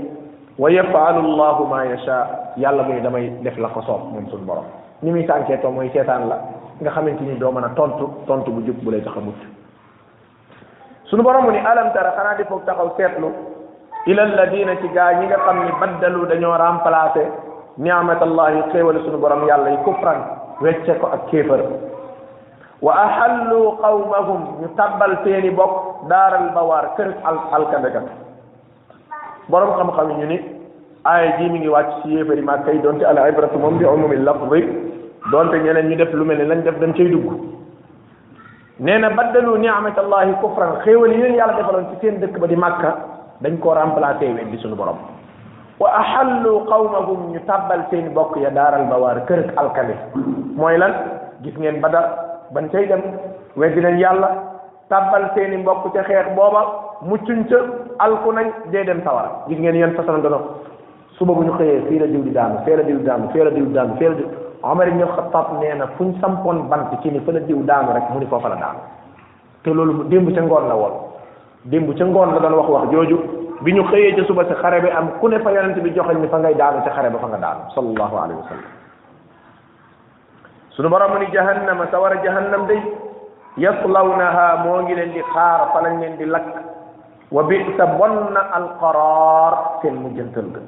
ويفعل 0.59 1.17
الله 1.19 1.67
ما 1.67 1.85
يشاء 1.85 2.55
يالا 2.63 2.83
مي 2.83 3.01
دامي 3.01 3.27
ديف 3.47 3.59
لا 3.59 3.69
خصوم 3.69 4.01
من 4.17 4.27
سون 4.31 4.47
بروم 4.47 4.67
نيمي 5.03 5.27
سانكي 5.27 5.57
تو 5.63 5.71
موي 5.71 5.91
شيطان 5.95 6.29
لا 6.29 6.37
نيغا 6.83 6.93
خامي 6.95 7.11
تي 7.19 7.25
ني 7.25 7.35
دو 7.39 7.51
مانا 7.51 7.69
تونتو 7.79 8.07
تونتو 8.29 8.51
بو 8.53 8.61
جوب 8.67 8.77
بولاي 8.85 9.01
تخموت 9.01 9.41
سونو 11.11 11.23
بروم 11.23 11.51
ني 11.51 11.61
الم 11.73 11.89
ترى 11.95 12.11
خنا 12.17 12.33
دي 12.39 12.45
فوك 12.45 12.63
تاخاو 12.67 12.89
سيتلو 12.99 13.31
ilal 14.09 14.33
ladina 14.35 14.77
ci 14.81 14.89
gaa 14.95 15.13
ñi 15.21 15.27
nga 15.27 15.39
xam 15.45 15.65
ni 15.65 15.73
baddalu 15.81 16.25
dañoo 16.29 16.57
remplacé 16.57 17.25
niamatallahi 17.77 18.71
xéewale 18.73 19.01
suñu 19.05 19.19
borom 19.21 19.45
yàlla 19.47 19.71
yi 19.71 19.77
kufran 19.85 20.21
wecce 20.61 20.97
ko 21.01 21.07
ak 21.13 21.27
kéefër 21.31 21.61
wa 22.81 22.95
ahallu 22.97 23.77
qawmahum 23.83 24.43
ñu 24.63 24.69
tabbal 24.77 25.19
seeni 25.25 25.51
bokk 25.51 26.09
daaral 26.09 26.49
bawaar 26.55 26.95
kër 26.97 27.13
al 27.27 27.39
alkandekat 27.53 28.05
borom 29.49 29.77
xam-xam 29.77 30.11
yi 30.11 30.17
ñu 30.17 30.27
ni 30.33 30.39
aaya 31.05 31.37
ji 31.37 31.51
mi 31.51 31.59
ngi 31.59 31.69
wàcc 31.69 32.03
ci 32.03 32.15
yéefari 32.15 32.41
maa 32.43 32.59
kay 32.65 32.79
donte 32.81 33.03
al 33.05 33.19
ibratu 33.29 33.59
moom 33.59 33.77
bi 33.79 33.85
umumi 33.85 34.17
lafzi 34.17 34.65
donte 35.31 35.61
ñeneen 35.61 35.89
ñu 35.91 35.97
def 35.97 36.13
lu 36.15 36.25
mel 36.25 36.39
ne 36.39 36.45
lañ 36.47 36.63
def 36.63 36.79
dañ 36.79 36.93
cay 36.95 37.11
dugg 37.11 37.31
nee 38.81 38.99
na 38.99 39.11
baddalu 39.11 39.59
niamatallahi 39.59 40.41
kufran 40.41 40.81
xéewal 40.85 41.13
yi 41.13 41.21
leen 41.23 41.35
yàlla 41.35 41.53
defaloon 41.53 41.87
ci 41.93 41.97
seen 42.01 42.17
dëkk 42.21 42.39
ba 42.41 42.47
di 42.47 42.57
màkka 42.57 43.10
dañ 43.41 43.57
ko 43.61 43.73
remplacer 43.75 44.35
weddi 44.37 44.57
suñu 44.61 44.75
borom 44.77 44.97
wa 45.81 45.89
ahallu 46.03 46.65
qawmahum 46.69 47.33
ñu 47.33 47.41
tàbbal 47.47 47.87
seen 47.91 48.13
bokk 48.13 48.37
ya 48.37 48.51
daaral 48.51 48.85
bawaar 48.91 49.25
kër 49.27 49.53
alkali 49.57 49.95
mooy 50.57 50.77
lan 50.77 50.93
gis 51.43 51.57
ngeen 51.57 51.81
badar 51.81 52.05
ban 52.53 52.69
cay 52.69 52.87
dem 52.87 53.01
weddi 53.57 53.81
nañ 53.81 53.99
yàlla 53.99 54.29
tàbbal 54.91 55.31
seeni 55.35 55.57
mbokk 55.57 55.91
ca 55.95 56.03
xeex 56.03 56.29
booba 56.37 56.63
muccuñ 57.09 57.45
ca 57.49 57.57
alku 57.99 58.33
nañ 58.33 58.49
dee 58.73 58.85
dem 58.85 59.01
sawara 59.05 59.31
gis 59.49 59.59
ngeen 59.59 59.75
yéen 59.75 59.97
façon 59.97 60.21
dono 60.23 60.39
suba 61.17 61.33
bu 61.33 61.43
ñu 61.43 61.53
xëyee 61.57 61.85
fii 61.89 61.99
la 61.99 62.07
diw 62.07 62.23
di 62.23 62.31
daanu 62.33 62.57
fii 62.65 62.77
la 62.77 62.83
diw 62.83 62.99
di 62.99 63.05
daanu 63.05 63.29
fii 63.33 63.45
la 63.45 63.51
diw 63.51 63.67
di 63.67 63.73
daanu 63.73 63.97
fii 63.99 64.09
la 64.09 64.15
diw 64.15 64.29
Omar 64.63 64.89
ibn 64.89 65.01
Khattab 65.01 65.47
nee 65.61 65.73
fu 65.97 66.05
ñu 66.05 66.15
sampoon 66.21 66.69
bant 66.69 66.93
ci 67.03 67.09
ni 67.11 67.21
fa 67.21 67.33
la 67.33 67.39
diw 67.41 67.63
daanu 67.65 67.93
rek 67.95 68.05
mu 68.13 68.19
ni 68.21 68.27
foofa 68.27 68.49
la 68.51 68.55
daanu 68.57 68.79
te 69.63 69.73
loolu 69.73 70.05
démb 70.11 70.29
ca 70.35 70.43
ngoon 70.43 70.69
la 70.69 70.75
woon 70.75 71.10
démb 71.69 71.93
ca 71.99 72.05
ngoon 72.05 72.33
la 72.33 72.41
doon 72.41 72.55
wax 72.57 72.69
wax 72.73 72.85
jooju 72.91 73.17
bi 73.61 73.73
ñu 73.73 73.85
xëyee 73.85 74.17
ca 74.17 74.23
suba 74.27 74.45
sa 74.49 74.55
xare 74.55 74.81
bi 74.81 74.89
am 74.89 75.19
ku 75.21 75.29
ne 75.29 75.39
fa 75.41 75.51
yonent 75.53 75.77
bi 75.83 75.93
joxañ 75.95 76.19
ni 76.21 76.29
fa 76.29 76.39
ngay 76.39 76.55
daanu 76.55 76.81
ca 76.85 76.91
xare 76.91 77.11
ba 77.11 77.19
fa 77.19 77.27
nga 77.29 77.37
daanu 77.37 77.61
sallallahu 77.75 78.17
alayhi 78.17 78.41
wa 78.41 78.47
sallam 78.49 78.69
sunu 80.73 80.89
borom 80.89 81.13
mu 81.13 81.19
ni 81.19 81.27
jahannama 81.33 81.85
sawara 81.91 82.17
jahannam 82.25 82.67
day 82.67 82.81
yaslawnaha 83.59 84.65
moo 84.65 84.81
ngi 84.83 84.95
leen 84.95 85.13
di 85.13 85.21
xaar 85.35 85.69
fa 85.73 85.83
lañ 85.85 86.01
leen 86.01 86.17
di 86.17 86.25
lakk 86.25 86.47
sa 87.37 87.43
bisa 87.45 87.87
bon 88.01 88.33
na 88.33 88.41
alqaraar 88.59 89.83
seen 89.83 89.95
mujjantal 90.01 90.49
ga 90.55 90.61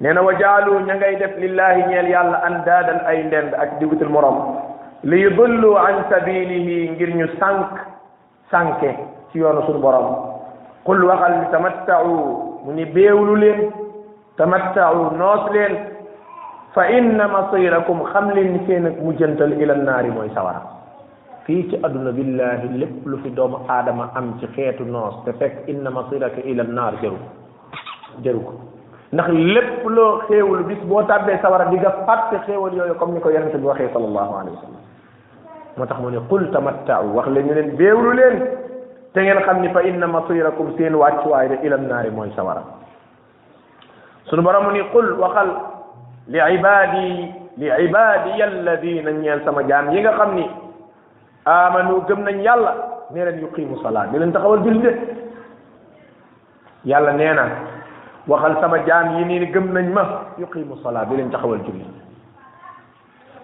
nee 0.00 0.12
na 0.12 0.22
wa 0.22 0.30
jaalu 0.38 0.78
ña 0.86 0.94
ngay 0.94 1.16
def 1.16 1.34
lillahi 1.38 1.82
ñeel 1.90 2.06
yàlla 2.08 2.38
andaadan 2.46 3.00
ay 3.06 3.24
ndend 3.24 3.52
ak 3.54 3.78
di 3.80 3.86
wutal 3.86 4.08
morom 4.14 4.58
li 5.02 5.18
yudullu 5.22 5.74
an 5.76 6.06
sabilihi 6.08 6.90
ngir 6.90 7.16
ñu 7.16 7.26
sànq 7.40 7.74
sànke 8.52 8.94
ci 9.32 9.38
yoonu 9.40 9.62
suñu 9.66 9.80
borom 9.80 10.36
qul 10.84 11.02
waxal 11.04 11.32
ni 11.40 11.46
tamatta'u 11.50 12.14
mu 12.64 12.72
ni 12.74 12.84
beewlu 12.84 13.34
leen 13.36 13.70
tamatta'u 14.36 15.16
noos 15.16 15.50
leen 15.52 15.74
fa 16.74 16.86
inna 16.90 17.26
masirakum 17.28 18.02
xam 18.12 18.30
leen 18.32 18.52
ni 18.52 18.60
seen 18.66 18.86
ak 18.86 19.00
mujjantal 19.00 19.52
ila 19.58 19.74
naari 19.74 20.10
mooy 20.10 20.28
sawara 20.36 20.60
fii 21.44 21.66
ci 21.70 21.78
adduna 21.82 22.12
billahi 22.12 22.68
lépp 22.78 23.06
lu 23.06 23.18
fi 23.24 23.30
doomu 23.30 23.58
aadama 23.68 24.10
am 24.14 24.36
ci 24.38 24.46
xeetu 24.54 24.84
noos 24.84 25.24
te 25.24 25.32
fekk 25.32 25.64
inna 25.68 25.90
masiraka 25.90 26.44
ila 26.44 26.62
naar 26.64 26.92
jëru 27.00 27.16
jëru 28.22 28.40
ko 28.44 28.52
ndax 29.12 29.28
lépp 29.32 29.84
loo 29.88 30.20
xéewlu 30.28 30.64
bis 30.64 30.80
boo 30.88 31.02
tàbbee 31.04 31.38
sawara 31.42 31.64
di 31.70 31.76
nga 31.78 31.90
fàtte 32.06 32.44
xéewal 32.46 32.74
yooyu 32.74 32.94
comme 32.98 33.14
ni 33.14 33.20
ko 33.20 33.30
yonente 33.30 33.56
bi 33.56 33.64
waxee 33.64 33.88
sallallahu 33.92 34.34
alayhi 34.38 34.56
wa 34.56 34.60
sallam 34.60 34.82
moo 35.76 35.86
tax 35.86 35.98
mu 36.00 36.10
ne 36.10 36.20
qul 36.28 36.50
tamatta'u 36.52 37.14
wax 37.16 37.26
leen 37.28 37.46
ñu 37.46 37.54
leen 37.54 37.70
beewlu 37.76 38.12
leen 38.12 38.36
te 39.12 39.22
ngeen 39.22 39.40
xam 39.46 39.62
ni 39.62 39.68
fa 39.72 39.80
inna 39.82 40.06
masirakum 40.06 40.72
seen 40.78 40.94
wàccuwaay 40.94 41.48
de 41.48 41.56
ilam 41.66 41.86
naari 41.86 42.10
mooy 42.10 42.30
sawara 42.36 42.62
sunu 44.24 44.42
borom 44.42 44.72
ni 44.72 44.80
qul 44.92 45.12
waxal 45.20 45.48
li 46.28 46.38
ibadi 46.38 47.30
li 47.56 47.68
ibadi 47.88 48.42
alladina 48.42 49.10
ñeel 49.12 49.42
sama 49.44 49.62
jaam 49.68 49.90
yi 49.92 50.00
nga 50.00 50.12
xam 50.12 50.34
ni 50.34 50.46
amanu 51.44 52.00
gëm 52.08 52.22
nañ 52.24 52.40
yàlla 52.40 52.72
nee 53.10 53.24
leen 53.24 53.40
yuqimu 53.40 53.76
salaat 53.82 54.10
di 54.12 54.18
leen 54.18 54.32
taxawal 54.32 54.60
julli 54.64 54.80
de 54.80 54.92
yàlla 56.84 57.12
nee 57.12 57.32
na 57.34 57.44
waxal 58.26 58.56
sama 58.60 58.78
jaam 58.86 59.18
yi 59.18 59.24
nii 59.24 59.52
gëm 59.52 59.72
nañ 59.72 59.92
ma 59.92 60.04
yuqimu 60.38 60.76
salaat 60.82 61.08
di 61.08 61.16
leen 61.16 61.30
taxawal 61.30 61.60
julli 61.66 61.84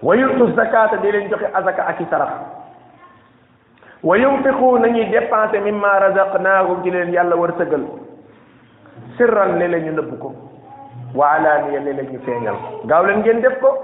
wa 0.03 0.16
yutu 0.16 0.49
zakata 0.57 0.97
di 0.97 1.11
leen 1.12 1.29
joxe 1.29 1.51
azaka 1.55 1.85
ak 1.87 1.99
sarax 2.09 2.33
wa 4.03 4.17
yunfiqu 4.19 4.79
nañuy 4.79 5.07
dépenser 5.11 5.61
mimma 5.65 5.99
razaqnaahum 6.01 6.83
ci 6.85 6.91
leen 6.91 7.11
yàlla 7.13 7.37
war 7.37 7.51
sëgal 7.59 7.83
sirran 9.17 9.59
léeg-léeg 9.59 9.85
ñu 9.87 9.93
nëbb 9.93 10.19
ko 10.23 10.33
wa 11.15 11.27
alaaniya 11.35 11.81
léeg-léeg 11.85 12.11
ñu 12.13 12.21
feeñal 12.25 12.55
gaaw 12.87 13.03
leen 13.07 13.19
ngeen 13.21 13.41
def 13.43 13.57
ko 13.61 13.75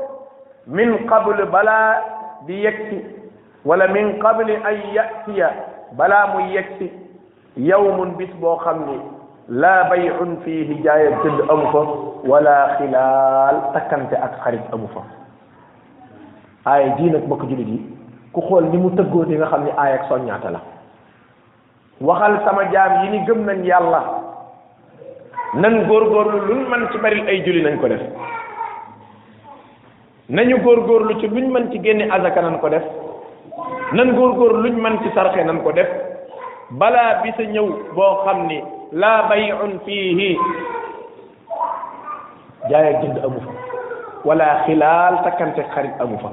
min 0.69 0.99
qable 1.11 1.43
balaa 1.51 1.99
di 2.47 2.63
yegsi 2.63 3.03
wala 3.65 3.89
min 3.89 4.21
qable 4.23 4.55
an 4.63 4.77
yatiya 4.95 5.51
balaa 5.99 6.27
muy 6.33 6.55
yegsi 6.55 6.93
yawmun 7.57 8.15
bis 8.17 8.31
boo 8.41 8.55
xam 8.63 8.87
ni 8.87 8.95
laa 9.49 9.89
bayun 9.91 10.37
fiihi 10.45 10.79
jaaya 10.83 11.11
jënd 11.25 11.43
amu 11.51 11.67
fa 11.73 11.83
wala 12.25 12.77
xilaal 12.79 13.57
takkante 13.75 14.15
ak 14.17 14.39
xarit 14.45 14.63
amu 14.73 14.87
fa 14.95 15.03
aaye 16.67 16.95
ji 16.99 17.11
nag 17.11 17.25
mbokk 17.27 17.43
jullit 17.51 17.67
yi 17.67 17.94
ku 18.35 18.41
xool 18.51 18.65
ni 18.69 18.77
mu 18.83 18.91
tëggoo 18.91 19.25
di 19.31 19.39
nga 19.39 19.47
xam 19.53 19.63
ni 19.65 19.71
aay 19.71 19.93
ak 19.97 20.03
soññaate 20.11 20.49
la 20.51 20.61
waxal 22.07 22.35
sama 22.45 22.67
jaam 22.75 22.93
yi 23.03 23.09
ni 23.15 23.19
gëm 23.27 23.41
nañ 23.47 23.61
yàlla 23.65 24.01
nan 25.63 25.87
góorgóorlu 25.89 26.39
luñ 26.51 26.61
mën 26.71 26.83
ci 26.91 26.99
bari 27.03 27.21
ay 27.31 27.39
julli 27.47 27.63
nañ 27.63 27.77
ko 27.81 27.87
def 27.89 28.03
nañu 30.35 30.57
góor 30.65 30.79
góorgóorlu 30.87 31.19
ci 31.21 31.27
luñ 31.35 31.47
mën 31.55 31.65
ci 31.71 31.79
génne 31.85 32.11
azaka 32.15 32.41
nañ 32.43 32.59
ko 32.63 32.69
def 32.69 32.83
nan 33.97 34.09
góor 34.17 34.53
luñ 34.63 34.75
mën 34.83 34.95
ci 35.03 35.09
sarxe 35.15 35.41
nañ 35.45 35.63
ko 35.63 35.71
def 35.73 35.89
balaa 36.79 37.21
bi 37.23 37.31
sa 37.37 37.43
ñëw 37.55 37.67
boo 37.97 38.15
xam 38.27 38.39
ni 38.49 38.59
laa 39.01 39.29
bayun 39.29 39.75
fiihi 39.85 40.37
jaay 42.71 42.85
ak 42.91 42.97
jënd 43.03 43.19
amu 43.25 43.39
fa 43.45 43.53
wala 44.27 44.65
xilaal 44.67 45.15
takkante 45.25 45.63
xarit 45.75 45.95
amu 46.03 46.19
fa 46.23 46.31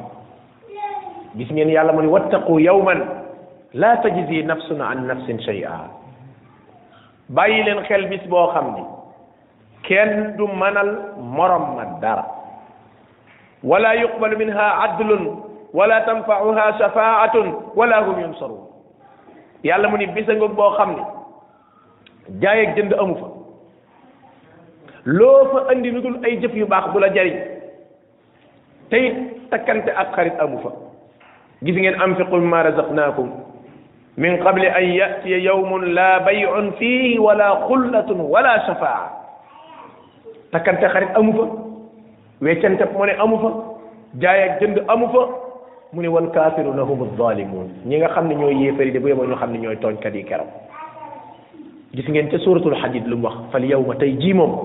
gis 1.37 1.51
ngeen 1.51 1.69
yàlla 1.69 1.93
mu 1.93 2.01
ne 2.03 2.07
wattaqu 2.07 2.59
yawman 2.61 2.99
la 3.73 3.91
tajzi 4.03 4.41
nafsun 4.45 4.81
an 4.83 5.05
nafsin 5.07 5.39
shay'a 5.45 5.77
bàyyi 7.29 7.63
leen 7.65 7.83
xel 7.87 8.07
bis 8.11 8.23
boo 8.29 8.51
xam 8.53 8.75
ni 8.75 8.83
kenn 9.87 10.35
du 10.37 10.43
manal 10.53 10.89
morom 11.17 11.75
ma 11.75 11.85
dara 12.01 12.25
wala 13.63 13.93
yuqbalu 13.95 14.37
minha 14.37 14.67
adlun 14.83 15.39
wala 15.73 16.01
tanfa'uha 16.05 16.65
shafa'atun 16.79 17.47
wala 17.75 18.01
hum 18.05 18.19
yunsarun 18.19 18.59
yàlla 19.63 19.87
mu 19.89 19.97
ni 19.97 20.07
bisa 20.07 20.33
ngoog 20.35 20.51
boo 20.55 20.75
xam 20.77 20.89
ni 20.97 21.03
jaay 22.43 22.65
ak 22.67 22.75
jënd 22.75 22.93
amu 22.99 23.15
fa 23.15 23.27
loo 25.05 25.45
fa 25.55 25.65
andi 25.71 25.91
lu 25.95 26.01
dul 26.03 26.19
ay 26.27 26.39
jëf 26.43 26.53
yu 26.55 26.65
baax 26.67 26.91
du 26.93 26.99
la 26.99 27.07
jariñ 27.15 27.39
te 28.89 28.97
it 29.05 29.17
takkante 29.49 29.95
ak 29.95 30.11
xarit 30.15 30.35
amu 30.39 30.59
fa 30.59 30.69
gis 31.61 31.75
ngeen 31.77 31.93
anfiqu 31.95 32.33
mimma 32.41 32.63
razaqnakum 32.73 33.29
min 34.17 34.41
qabli 34.41 34.65
an 34.67 34.81
yatiya 34.91 35.37
yawmun 35.45 35.93
la 35.93 36.19
bay'un 36.25 36.73
fihi 36.81 37.17
wala 37.21 37.69
khullatun 37.69 38.17
wala 38.25 38.57
shafa'a 38.65 39.03
takante 40.51 40.89
xarit 40.89 41.13
amu 41.15 41.31
fa 41.37 41.45
weccante 42.41 42.81
mo 42.91 43.05
ne 43.05 43.13
amu 43.21 43.37
fa 43.45 43.49
jaay 44.19 44.39
ak 44.49 44.53
jënd 44.59 44.77
amu 44.89 45.05
fa 45.13 45.21
mu 45.93 46.01
ne 46.01 46.07
wal 46.09 46.29
kafiru 46.33 46.73
hum 46.73 47.01
adh-dhalimun 47.07 47.69
ñi 47.85 47.97
nga 48.01 48.09
xamni 48.17 48.35
ñoy 48.35 48.57
yéféri 48.65 48.91
de 48.91 48.99
bu 48.99 49.07
yemoo 49.13 49.25
ñu 49.29 49.35
xamni 49.37 49.59
ñoy 49.61 49.77
togn 49.77 50.01
kat 50.01 50.15
yi 50.17 50.23
kéro 50.25 50.47
gis 51.93 52.07
ngeen 52.09 52.29
ci 52.33 52.37
suratul 52.41 52.73
hadid 52.75 53.05
lu 53.05 53.21
wax 53.21 53.37
fal 53.53 53.61
yawma 53.63 53.95
tay 54.01 54.17
ji 54.17 54.33
mom 54.33 54.57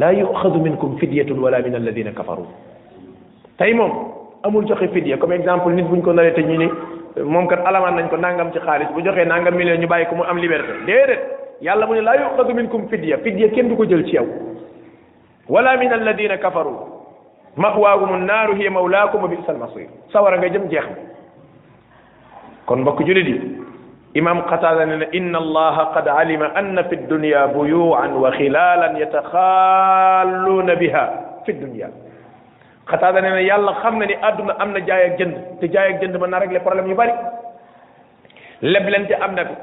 la 0.00 0.10
yu'khadhu 0.16 0.62
minkum 0.64 0.96
fidyatun 0.98 1.36
wala 1.40 1.58
min 1.60 1.74
alladhina 1.76 2.12
kafaru 2.16 2.46
tay 3.60 3.74
mom 3.76 4.17
amul 4.42 4.66
joxe 4.66 4.88
fidya 4.94 5.16
comme 5.18 5.32
exemple 5.38 5.72
nit 5.72 5.84
buñ 5.86 6.02
ko 6.02 6.12
naree 6.12 6.34
te 6.34 6.42
ñi 6.42 6.58
ni 6.58 6.68
mom 7.24 7.48
kat 7.48 7.60
alaman 7.66 7.96
nañ 7.96 8.08
ko 8.08 8.16
nangam 8.16 8.52
ci 8.52 8.58
xaaliss 8.60 8.90
bu 8.94 9.02
joxe 9.04 9.24
nangam 9.26 9.54
million 9.56 9.78
ñu 9.80 9.86
bàyyi 9.86 10.06
ko 10.06 10.14
mu 10.16 10.22
am 10.24 10.36
liberté 10.38 10.68
déedéet 10.86 11.20
yàlla 11.60 11.86
mu 11.86 11.94
ne 11.94 12.00
la 12.02 12.16
yuqadu 12.16 12.54
minkum 12.54 12.88
fidya 12.88 13.18
fidya 13.18 13.48
kenn 13.50 13.68
du 13.68 13.76
ko 13.76 13.84
jël 13.88 14.04
ci 14.04 14.14
yow 14.14 14.26
wala 15.48 15.76
min 15.76 15.90
alladheena 15.92 16.36
kafaru 16.38 16.70
mahwaahum 17.56 18.12
an-naaru 18.14 18.54
hiya 18.56 18.70
mawlaakum 18.70 19.26
bi 19.28 19.36
sal 19.46 19.56
masir 19.58 19.88
sawara 20.12 20.38
nga 20.38 20.48
jëm 20.48 20.68
jeex 20.70 20.84
kon 22.66 22.76
mbokk 22.80 23.02
julit 23.06 23.26
yi 23.26 23.58
imam 24.14 24.42
qatada 24.46 24.84
ne 24.86 25.04
إن 25.14 25.34
الله 25.36 25.76
قد 25.94 26.08
علم 26.08 26.42
أن 26.42 26.82
في 26.82 26.94
الدنيا 26.94 27.46
بيوعا 27.46 28.06
وخلالا 28.14 28.98
يتخالون 28.98 30.74
بها 30.74 31.04
في 31.44 31.52
dunya 31.52 31.88
xataa 32.90 33.12
dana 33.12 33.30
ne 33.36 33.42
yàlla 33.48 33.72
xam 33.82 33.98
na 33.98 34.06
ni 34.06 34.14
àdduna 34.28 34.52
am 34.62 34.72
na 34.72 34.80
jaay 34.88 35.02
ak 35.08 35.14
jënd 35.18 35.34
te 35.60 35.66
jaay 35.74 35.88
ak 35.94 36.00
jënd 36.00 36.16
mën 36.20 36.30
naa 36.30 36.40
régler 36.40 36.60
problème 36.66 36.88
yu 36.90 36.96
bari 36.96 37.12
leblente 38.74 39.14
am 39.24 39.34
na 39.36 39.44
fi 39.48 39.54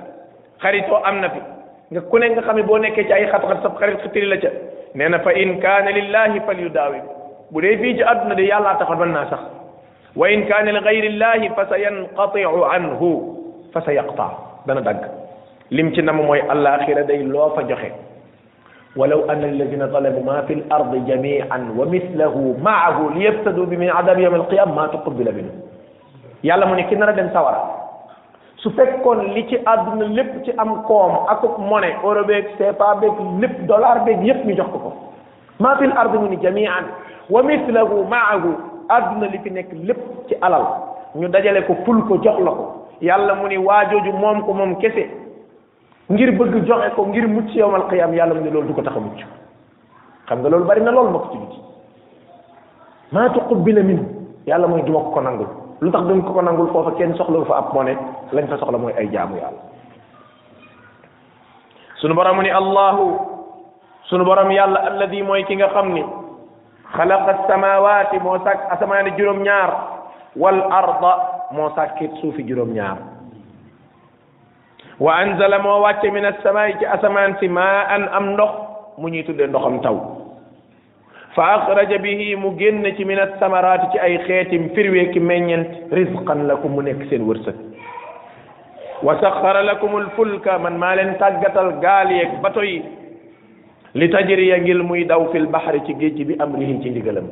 xaritoo 0.64 1.00
am 1.10 1.18
na 1.22 1.30
fi 1.34 1.40
nga 1.92 2.02
ku 2.10 2.18
ne 2.20 2.28
nga 2.30 2.42
xam 2.46 2.56
ne 2.58 2.64
boo 2.70 2.78
nekkee 2.78 3.04
ci 3.08 3.14
ay 3.14 3.26
xat-xat 3.32 3.60
sa 3.64 3.70
xarit 3.80 4.00
xitiri 4.04 4.28
la 4.32 4.38
ca 4.44 4.50
nee 4.96 5.10
na 5.10 5.20
fa 5.26 5.32
in 5.42 5.60
kaana 5.64 5.90
lillahi 5.98 6.40
fal 6.46 6.60
yudaawi 6.66 7.00
bu 7.52 7.62
dee 7.64 7.78
fii 7.82 7.96
ci 7.98 8.04
àdduna 8.12 8.36
de 8.40 8.44
yàllaa 8.52 8.78
taxoon 8.80 9.00
mën 9.02 9.12
naa 9.18 9.26
sax 9.32 9.42
wa 10.20 10.26
in 10.34 10.46
kaana 10.50 10.72
li 10.72 10.82
gayri 10.88 11.08
illahi 11.14 11.50
fa 11.56 11.66
sa 11.70 11.78
yanqatiu 11.86 12.64
anhu 12.74 13.10
fa 13.74 13.82
sa 13.86 13.92
yaqta 14.00 14.28
dana 14.68 14.82
dagg 14.88 15.02
lim 15.72 15.90
ci 15.96 16.02
nam 16.04 16.18
mooy 16.22 16.40
alaxira 16.54 17.04
day 17.10 17.24
loo 17.24 17.50
fa 17.56 17.62
joxe 17.70 17.90
ولو 18.96 19.28
أن 19.32 19.44
الذين 19.44 19.88
ظلموا 19.92 20.24
ما 20.24 20.38
في 20.48 20.54
الأرض 20.64 20.92
جميعا 21.06 21.60
ومثله 21.78 22.36
معه 22.64 22.98
ليفتدوا 23.16 23.66
به 23.66 23.78
من 23.78 23.90
عذاب 23.92 24.18
يوم 24.20 24.36
القيامة 24.36 24.72
ما 24.76 24.86
تقبل 24.88 25.28
منهم 25.36 25.58
yàlla 26.46 26.66
mu 26.70 26.76
ne 26.76 26.84
ki 26.86 26.96
nar 26.98 27.10
a 27.10 27.14
dem 27.18 27.30
sawara 27.34 27.62
su 28.62 28.70
fekkoon 28.78 29.34
li 29.34 29.48
ci 29.50 29.58
àdduna 29.66 30.06
lépp 30.18 30.34
ci 30.46 30.52
am 30.62 30.84
koom 30.86 31.16
akuk 31.34 31.58
mone 31.58 31.90
euro 32.04 32.22
beeg 32.28 32.46
sepa 32.58 32.90
beeg 33.02 33.18
lépp 33.42 33.56
dollar 33.68 34.04
beeg 34.06 34.22
yépp 34.28 34.44
ñu 34.46 34.54
jox 34.60 34.70
ko 34.74 34.78
ko 34.84 34.92
ma 35.60 35.72
fil 35.80 35.90
ardi 35.98 36.18
mu 36.18 36.28
ni 36.30 36.38
jamian 36.44 36.86
wa 37.34 37.42
mislahu 37.44 38.04
maahu 38.14 38.50
àdduna 38.98 39.26
li 39.32 39.40
fi 39.44 39.50
nekk 39.58 39.70
lépp 39.88 40.02
ci 40.28 40.36
alal 40.42 40.66
ñu 41.20 41.28
dajale 41.34 41.66
ko 41.66 41.74
ful 41.86 42.04
ko 42.08 42.22
jox 42.22 42.38
la 42.46 42.52
ko 42.52 42.64
yàlla 43.02 43.34
mu 43.42 43.48
ni 43.48 43.58
waajooju 43.58 44.12
moom 44.14 44.44
ko 44.46 44.54
moom 44.54 44.76
kese 44.82 45.04
ngir 46.10 46.30
bëgg 46.38 46.66
joxe 46.70 46.94
ko 46.94 47.08
ngir 47.10 47.26
mucc 47.28 47.50
yowmal 47.58 47.88
qiyam 47.90 48.14
yàlla 48.14 48.36
mu 48.36 48.42
ne 48.42 48.50
loolu 48.52 48.68
du 48.68 48.74
ko 48.74 48.82
tax 48.82 48.94
mucc 48.98 49.26
xam 50.30 50.40
nga 50.42 50.50
loolu 50.50 50.66
bari 50.66 50.82
na 50.82 50.92
loolu 50.92 51.10
mbokk 51.10 51.30
ci 51.32 51.38
biti 51.38 51.58
maa 53.12 53.30
tuqbila 53.30 53.82
min 53.82 54.00
yàlla 54.46 54.68
mooy 54.68 54.82
duma 54.86 55.00
ko 55.00 55.10
ko 55.12 55.22
nangul 55.22 55.48
lu 55.82 55.92
tax 55.92 56.04
duñ 56.06 56.22
ko 56.22 56.34
ko 56.34 56.42
nangul 56.42 56.70
foofa 56.72 56.92
kenn 56.98 57.16
soxlawu 57.18 57.46
fa 57.46 57.58
ab 57.58 57.74
moo 57.74 57.84
lañ 57.84 58.48
fa 58.50 58.58
soxla 58.58 58.78
mooy 58.78 58.94
ay 58.94 59.10
jaamu 59.10 59.36
yàlla 59.38 59.62
sunu 61.96 62.14
borom 62.14 62.42
ni 62.42 62.50
allahu 62.52 63.06
sunu 64.06 64.26
borom 64.26 64.52
yàlla 64.52 65.08
di 65.10 65.24
mooy 65.24 65.44
ki 65.46 65.56
nga 65.58 65.74
xam 65.74 65.90
ni 65.94 66.04
xalaqa 66.96 67.48
samawaati 67.50 68.20
moo 68.22 68.38
sàkk 68.46 68.70
asamaani 68.72 69.10
juróom-ñaar 69.18 69.72
wal 70.36 70.62
arda 70.72 71.14
moo 71.52 71.70
sàkkit 71.76 72.12
suufi 72.22 72.46
juróom-ñaar 72.46 73.15
wa 75.00 75.16
anzala 75.16 75.60
moo 75.60 75.82
wàcce 75.84 76.10
min 76.12 76.24
as-samaa'i 76.26 76.76
ci 76.80 76.86
asamaan 76.86 77.36
si 77.40 77.48
maa 77.50 77.84
an 77.94 78.08
am 78.14 78.30
ndox 78.34 78.50
mu 78.98 79.10
ñuy 79.10 79.24
tuddee 79.26 79.48
ndoxam 79.48 79.82
taw 79.82 79.98
fa 81.36 81.44
axraja 81.56 81.98
bihi 82.00 82.36
mu 82.38 82.56
génn 82.58 82.86
ci 82.96 83.04
min 83.04 83.20
as-samaraati 83.20 83.92
ci 83.92 84.00
ay 84.00 84.18
xeeti 84.26 84.60
firwee 84.76 85.10
ki 85.12 85.20
meññent 85.20 85.92
rizqan 85.92 86.48
lakum 86.48 86.72
mu 86.76 86.82
nekk 86.84 87.04
seen 87.10 87.28
wërsëg 87.28 87.56
wa 89.04 89.20
saxara 89.20 89.64
lakum 89.64 89.96
al-fulka 89.98 90.58
man 90.60 90.78
maa 90.80 90.96
leen 90.96 91.18
tàggatal 91.20 91.76
gaal 91.82 92.10
yeeg 92.12 92.40
bato 92.42 92.64
yi 92.64 92.82
li 93.96 94.08
tajriya 94.10 94.60
ngir 94.62 94.82
muy 94.84 95.04
daw 95.06 95.28
fil 95.34 95.48
baxari 95.48 95.82
ci 95.86 95.94
géej 96.00 96.24
bi 96.26 96.38
amrihi 96.40 96.80
ci 96.82 96.90
ndigalam 96.92 97.28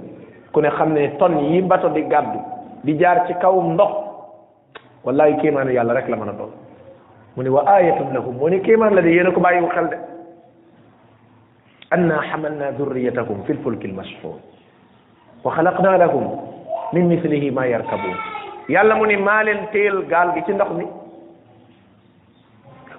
ku 0.51 0.59
ne 0.59 0.67
xam 0.69 0.91
ne 0.91 1.15
ton 1.17 1.39
yi 1.39 1.61
bato 1.61 1.87
di 1.95 2.03
gàddu 2.11 2.39
di 2.83 2.93
jaar 2.99 3.23
ci 3.27 3.33
kaw 3.39 3.55
ndox 3.55 3.93
wallahi 5.05 5.37
kéemaanu 5.39 5.71
yàlla 5.71 5.93
rek 5.93 6.09
la 6.09 6.17
mën 6.17 6.29
a 6.29 6.33
doon 6.33 6.62
من 7.37 7.47
وآيتهم 7.55 8.13
لهم 8.15 8.33
من 8.43 8.61
كيما 8.65 8.85
الذي 8.93 9.11
ينكو 9.17 9.39
باي 9.45 9.61
وخلد 9.65 9.93
أنا 11.95 12.17
حملنا 12.29 12.67
ذريتهم 12.77 13.37
في 13.45 13.51
الفلك 13.55 13.85
المشحون 13.89 14.39
وخلقنا 15.43 15.93
لهم 16.03 16.25
من 16.93 17.03
مثله 17.13 17.43
ما 17.57 17.65
يركبون 17.73 18.17
يلا 18.73 18.95
من 18.99 19.11
مال 19.27 19.47
تيل 19.71 19.95
قال 20.13 20.27
بيتنقني 20.35 20.87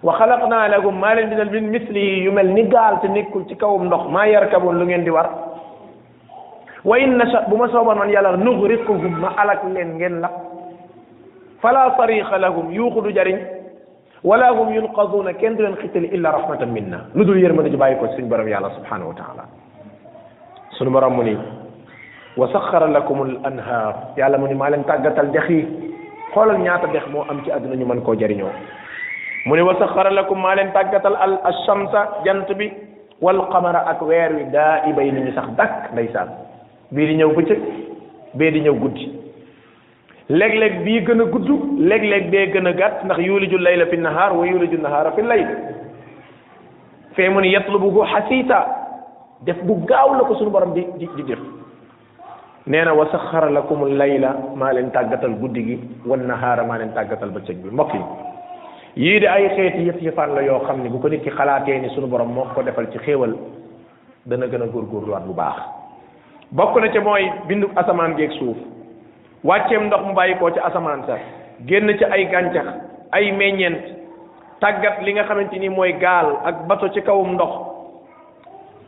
وخلقنا 0.06 0.60
لهم 0.74 0.94
مال 1.00 1.18
من 1.52 1.64
مثله 1.76 2.06
يمل 2.26 2.46
نقال 2.58 2.94
تنكل 3.02 3.42
تكوم 3.54 3.84
نخ 3.92 4.02
ما 4.16 4.24
يركبون 4.34 4.74
لن 4.82 4.90
يندور 4.94 5.26
وإن 6.88 7.08
نشأ 7.18 7.40
بمسوبة 7.50 7.94
من 8.00 8.08
يلا 8.14 8.30
نغرقهم 8.46 9.12
ما 9.22 9.30
ألك 9.42 9.60
لن 9.76 9.92
ينلق 10.02 10.34
فلا 11.62 11.84
صريخ 11.98 12.28
لهم 12.44 12.66
يوخذ 12.78 13.04
جرين 13.18 13.40
ولا 14.24 14.48
هم 14.50 14.72
ينقذون 14.74 15.28
كند 15.36 15.60
من 15.60 15.74
قتل 15.76 16.04
الا 16.16 16.28
رحمه 16.32 16.64
منا 16.64 17.04
لودو 17.14 17.32
يير 17.36 17.52
مانا 17.52 17.68
جي 17.68 17.76
سن 18.16 18.24
بروم 18.28 18.48
يالا 18.48 18.68
سبحانه 18.80 19.06
وتعالى 19.12 19.44
سن 20.80 20.88
بروم 20.92 21.12
موني 21.20 21.36
وسخر 22.40 22.82
لكم 22.88 23.18
الانهار 23.22 23.92
يالا 24.18 24.36
موني 24.40 24.54
مالن 24.62 24.80
تاغاتال 24.88 25.28
دخي 25.32 25.60
خولال 26.34 26.56
نياتا 26.60 26.88
دخ 26.94 27.04
مو 27.12 27.22
ام 27.30 27.38
سي 27.44 27.50
ادنا 27.56 27.74
ني 27.80 27.84
مان 27.84 28.00
كو 28.06 28.14
جارينو 28.20 28.48
موني 29.46 29.60
وسخر 29.68 30.08
لكم 30.18 30.36
مالن 30.42 30.72
تاغاتال 30.72 31.14
الشمس 31.50 31.92
جنت 32.26 32.48
بي 32.58 32.66
والقمر 33.24 33.76
اك 33.92 34.00
وير 34.08 34.30
وي 34.36 34.44
دائبين 34.56 35.16
ني 35.24 35.32
سخ 35.36 35.46
دك 35.58 35.74
ديسان 35.96 36.28
بي 36.96 37.06
دي 37.08 37.14
نيو 37.20 37.30
بي 38.40 38.48
دي 38.50 38.60
نيو 38.66 38.72
غودي 38.82 39.23
léeg-léeg 40.28 40.82
bii 40.84 41.04
gën 41.04 41.20
a 41.20 41.24
gudd 41.28 41.48
léeg-léeg 41.78 42.28
bee 42.30 42.46
gën 42.50 42.66
a 42.66 42.72
gàtt 42.72 43.02
ndax 43.04 43.18
yuliju 43.20 43.58
layla 43.58 43.86
fi 43.86 43.96
nahaar 43.98 44.32
wa 44.36 44.46
yuliju 44.46 44.78
nahaara 44.80 45.10
fi 45.12 45.22
layl 45.22 45.48
fee 47.14 47.28
mu 47.28 47.40
ne 47.42 47.50
yatlubuhu 47.50 48.02
xasiita 48.06 48.60
def 49.44 49.60
bu 49.64 49.84
gaaw 49.86 50.12
la 50.14 50.24
ko 50.24 50.34
suñu 50.36 50.50
borom 50.50 50.72
bi 50.72 50.86
di 50.98 51.08
di 51.16 51.22
def 51.24 51.38
nee 52.66 52.84
na 52.84 52.92
wa 52.94 53.06
saxara 53.12 53.50
lakum 53.50 53.82
layla 53.98 54.32
maa 54.56 54.72
leen 54.72 54.90
tàggatal 54.90 55.34
guddi 55.40 55.62
gi 55.62 55.78
wan 56.06 56.24
nahaara 56.26 56.64
maa 56.64 56.78
leen 56.78 56.94
tàggatal 56.94 57.28
ba 57.30 57.40
bëccëg 57.40 57.56
bi 57.62 57.68
mbokk 57.70 57.94
yi 57.94 58.02
yii 59.04 59.20
di 59.20 59.26
ay 59.26 59.48
xeeti 59.48 59.82
yëf 59.86 60.00
yëfaan 60.02 60.34
la 60.34 60.40
yoo 60.42 60.60
xam 60.64 60.80
ne 60.82 60.88
bu 60.88 60.98
ko 61.00 61.08
nit 61.08 61.20
ki 61.22 61.30
xalaatee 61.36 61.78
ni 61.80 61.88
suñu 61.88 62.06
borom 62.08 62.32
moo 62.32 62.46
ko 62.54 62.62
defal 62.62 62.88
ci 62.90 62.98
xéewal 62.98 63.36
dana 64.24 64.46
gën 64.46 64.62
a 64.62 64.66
góorgóorluwaat 64.68 65.26
bu 65.26 65.34
baax 65.34 65.60
bokk 66.50 66.78
na 66.80 66.88
ca 66.88 67.00
mooy 67.00 67.30
bindu 67.46 67.68
asamaan 67.76 68.14
geeg 68.16 68.32
suuf 68.38 68.56
wàcceem 69.44 69.86
ndox 69.86 70.00
mu 70.08 70.14
bàyyikoo 70.16 70.50
ci 70.50 70.58
asamaan 70.64 71.04
sa 71.06 71.18
génn 71.68 71.92
ci 71.98 72.04
ay 72.04 72.24
gàncax 72.32 72.66
ay 73.12 73.30
meññeent 73.32 73.80
tàggat 74.60 75.02
li 75.04 75.12
nga 75.12 75.24
xamante 75.28 75.58
ni 75.60 75.68
mooy 75.68 75.92
gaal 76.00 76.32
ak 76.44 76.64
bato 76.66 76.88
ci 76.94 77.00
kawum 77.02 77.34
ndox 77.36 77.52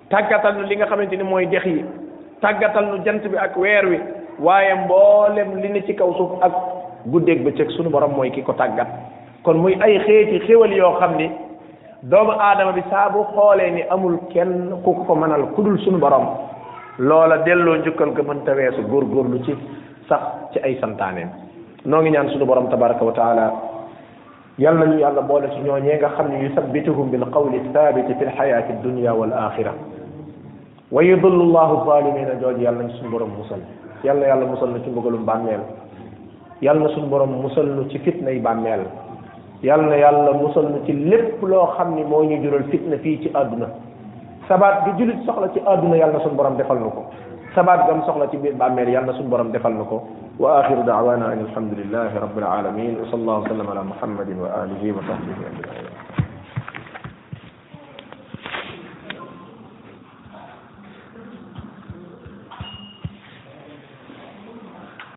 tàggatal 0.08 0.54
nu 0.56 0.64
li 0.66 0.76
nga 0.76 0.86
xamante 0.86 1.12
ni 1.16 1.22
mooy 1.22 1.46
dex 1.46 1.64
yi 1.66 1.84
tàggatal 2.40 2.84
nu 2.86 3.04
jant 3.04 3.26
bi 3.28 3.36
ak 3.36 3.56
weer 3.56 3.84
wi 3.86 3.98
waaye 4.38 4.74
mboolem 4.74 5.60
li 5.60 5.68
ne 5.68 5.82
ci 5.86 5.94
kaw 5.94 6.12
suuf 6.16 6.40
ak 6.42 6.52
guddeeg 7.06 7.44
bëccëg 7.44 7.70
sunu 7.76 7.90
borom 7.90 8.16
mooy 8.16 8.30
ki 8.30 8.42
ko 8.42 8.52
tàggat 8.52 8.88
kon 9.42 9.58
muy 9.60 9.76
ay 9.82 10.00
xeeti 10.06 10.40
xéwal 10.46 10.72
yoo 10.72 10.96
xam 10.98 11.16
ni 11.16 11.28
doomu 12.02 12.32
aadama 12.32 12.72
bi 12.72 12.82
saa 12.90 13.10
bu 13.12 13.24
xoolee 13.34 13.70
ni 13.72 13.82
amul 13.90 14.18
kenn 14.32 14.70
ku 14.82 14.92
ko 14.94 15.04
ko 15.04 15.14
mënal 15.14 15.52
ku 15.52 15.62
dul 15.62 15.78
sunu 15.84 15.98
borom 15.98 16.26
loola 16.98 17.36
delloo 17.44 17.76
njukkal 17.76 18.12
ga 18.14 18.22
mënta 18.22 18.52
weesu 18.54 18.80
góorgóorlu 18.88 19.44
ci 19.44 19.52
sax 20.10 20.54
ci 20.54 20.58
ay 20.62 20.78
santaaneem 20.80 21.30
noo 21.86 22.00
ngi 22.02 22.10
ñaan 22.10 22.30
sunu 22.32 22.46
borom 22.46 22.70
tabaraka 22.70 23.04
wa 23.04 23.12
taala 23.14 23.44
yalla 24.58 24.86
ñu 24.86 24.98
yàlla 24.98 25.22
boole 25.22 25.46
ci 25.54 25.60
ñoo 25.60 25.78
ñooñee 25.78 25.98
nga 25.98 26.08
xam 26.16 26.30
ne 26.30 26.42
yusabbituhum 26.46 27.10
bil 27.10 27.26
qawli 27.30 27.60
thabiti 27.74 28.14
fi 28.18 28.24
lxayaati 28.24 28.72
dunya 28.82 29.14
wal 29.14 29.32
axira 29.32 29.74
wa 30.90 31.02
yudillu 31.02 31.50
llahu 31.52 31.86
zalimina 31.86 32.34
jooju 32.40 32.62
yàlla 32.62 32.82
ñu 32.84 32.94
sunu 32.98 33.10
borom 33.10 33.30
musal 33.36 33.60
yalla 34.02 34.26
yàlla 34.26 34.46
musal 34.46 34.68
na 34.70 34.78
ci 34.82 34.90
mbugalum 34.90 35.24
bàmmeel 35.24 35.60
yalla 36.62 36.86
na 36.88 36.94
sunu 36.94 37.06
borom 37.06 37.30
musal 37.42 37.66
nu 37.66 37.86
ci 37.90 37.98
fitnay 37.98 38.38
bàmmeel 38.38 38.86
yal 39.62 39.82
na 39.84 39.96
yàlla 39.98 40.32
musal 40.32 40.70
nu 40.70 40.80
ci 40.86 40.92
lépp 41.08 41.42
loo 41.42 41.66
xam 41.76 41.94
ni 41.94 42.04
moo 42.04 42.22
ñu 42.24 42.40
jural 42.42 42.64
fitna 42.70 42.96
fii 42.98 43.18
ci 43.22 43.30
àdduna 43.34 43.66
sabaat 44.48 44.84
bi 44.86 44.90
julit 44.98 45.18
soxla 45.26 45.50
ci 45.52 45.60
àdduna 45.66 45.96
yalla 45.96 46.12
na 46.18 46.20
sunu 46.20 46.34
borom 46.36 46.56
defal 46.56 46.78
nu 46.78 46.90
ko 46.90 47.02
sabab 47.56 47.88
gam 47.88 48.04
soxla 48.04 48.28
ci 48.30 48.36
bir 48.36 48.52
bammer 48.60 48.84
yàlla 48.86 49.12
sun 49.16 49.30
borom 49.32 49.48
defal 49.56 49.72
nako 49.80 49.98
wa 50.44 50.60
akhir 50.60 50.84
da'wana 50.84 51.32
alhamdulillahi 51.32 52.20
rabbil 52.24 52.48
alamin 52.52 53.00
wa 53.00 53.08
sallallahu 53.08 53.48
sallam 53.48 53.72
ala 53.72 53.82
muhammadin 53.92 54.36
wa 54.44 54.52
alihi 54.60 54.92
wa 54.92 55.00
sahbihi 55.08 55.42
ajma'in 55.50 56.25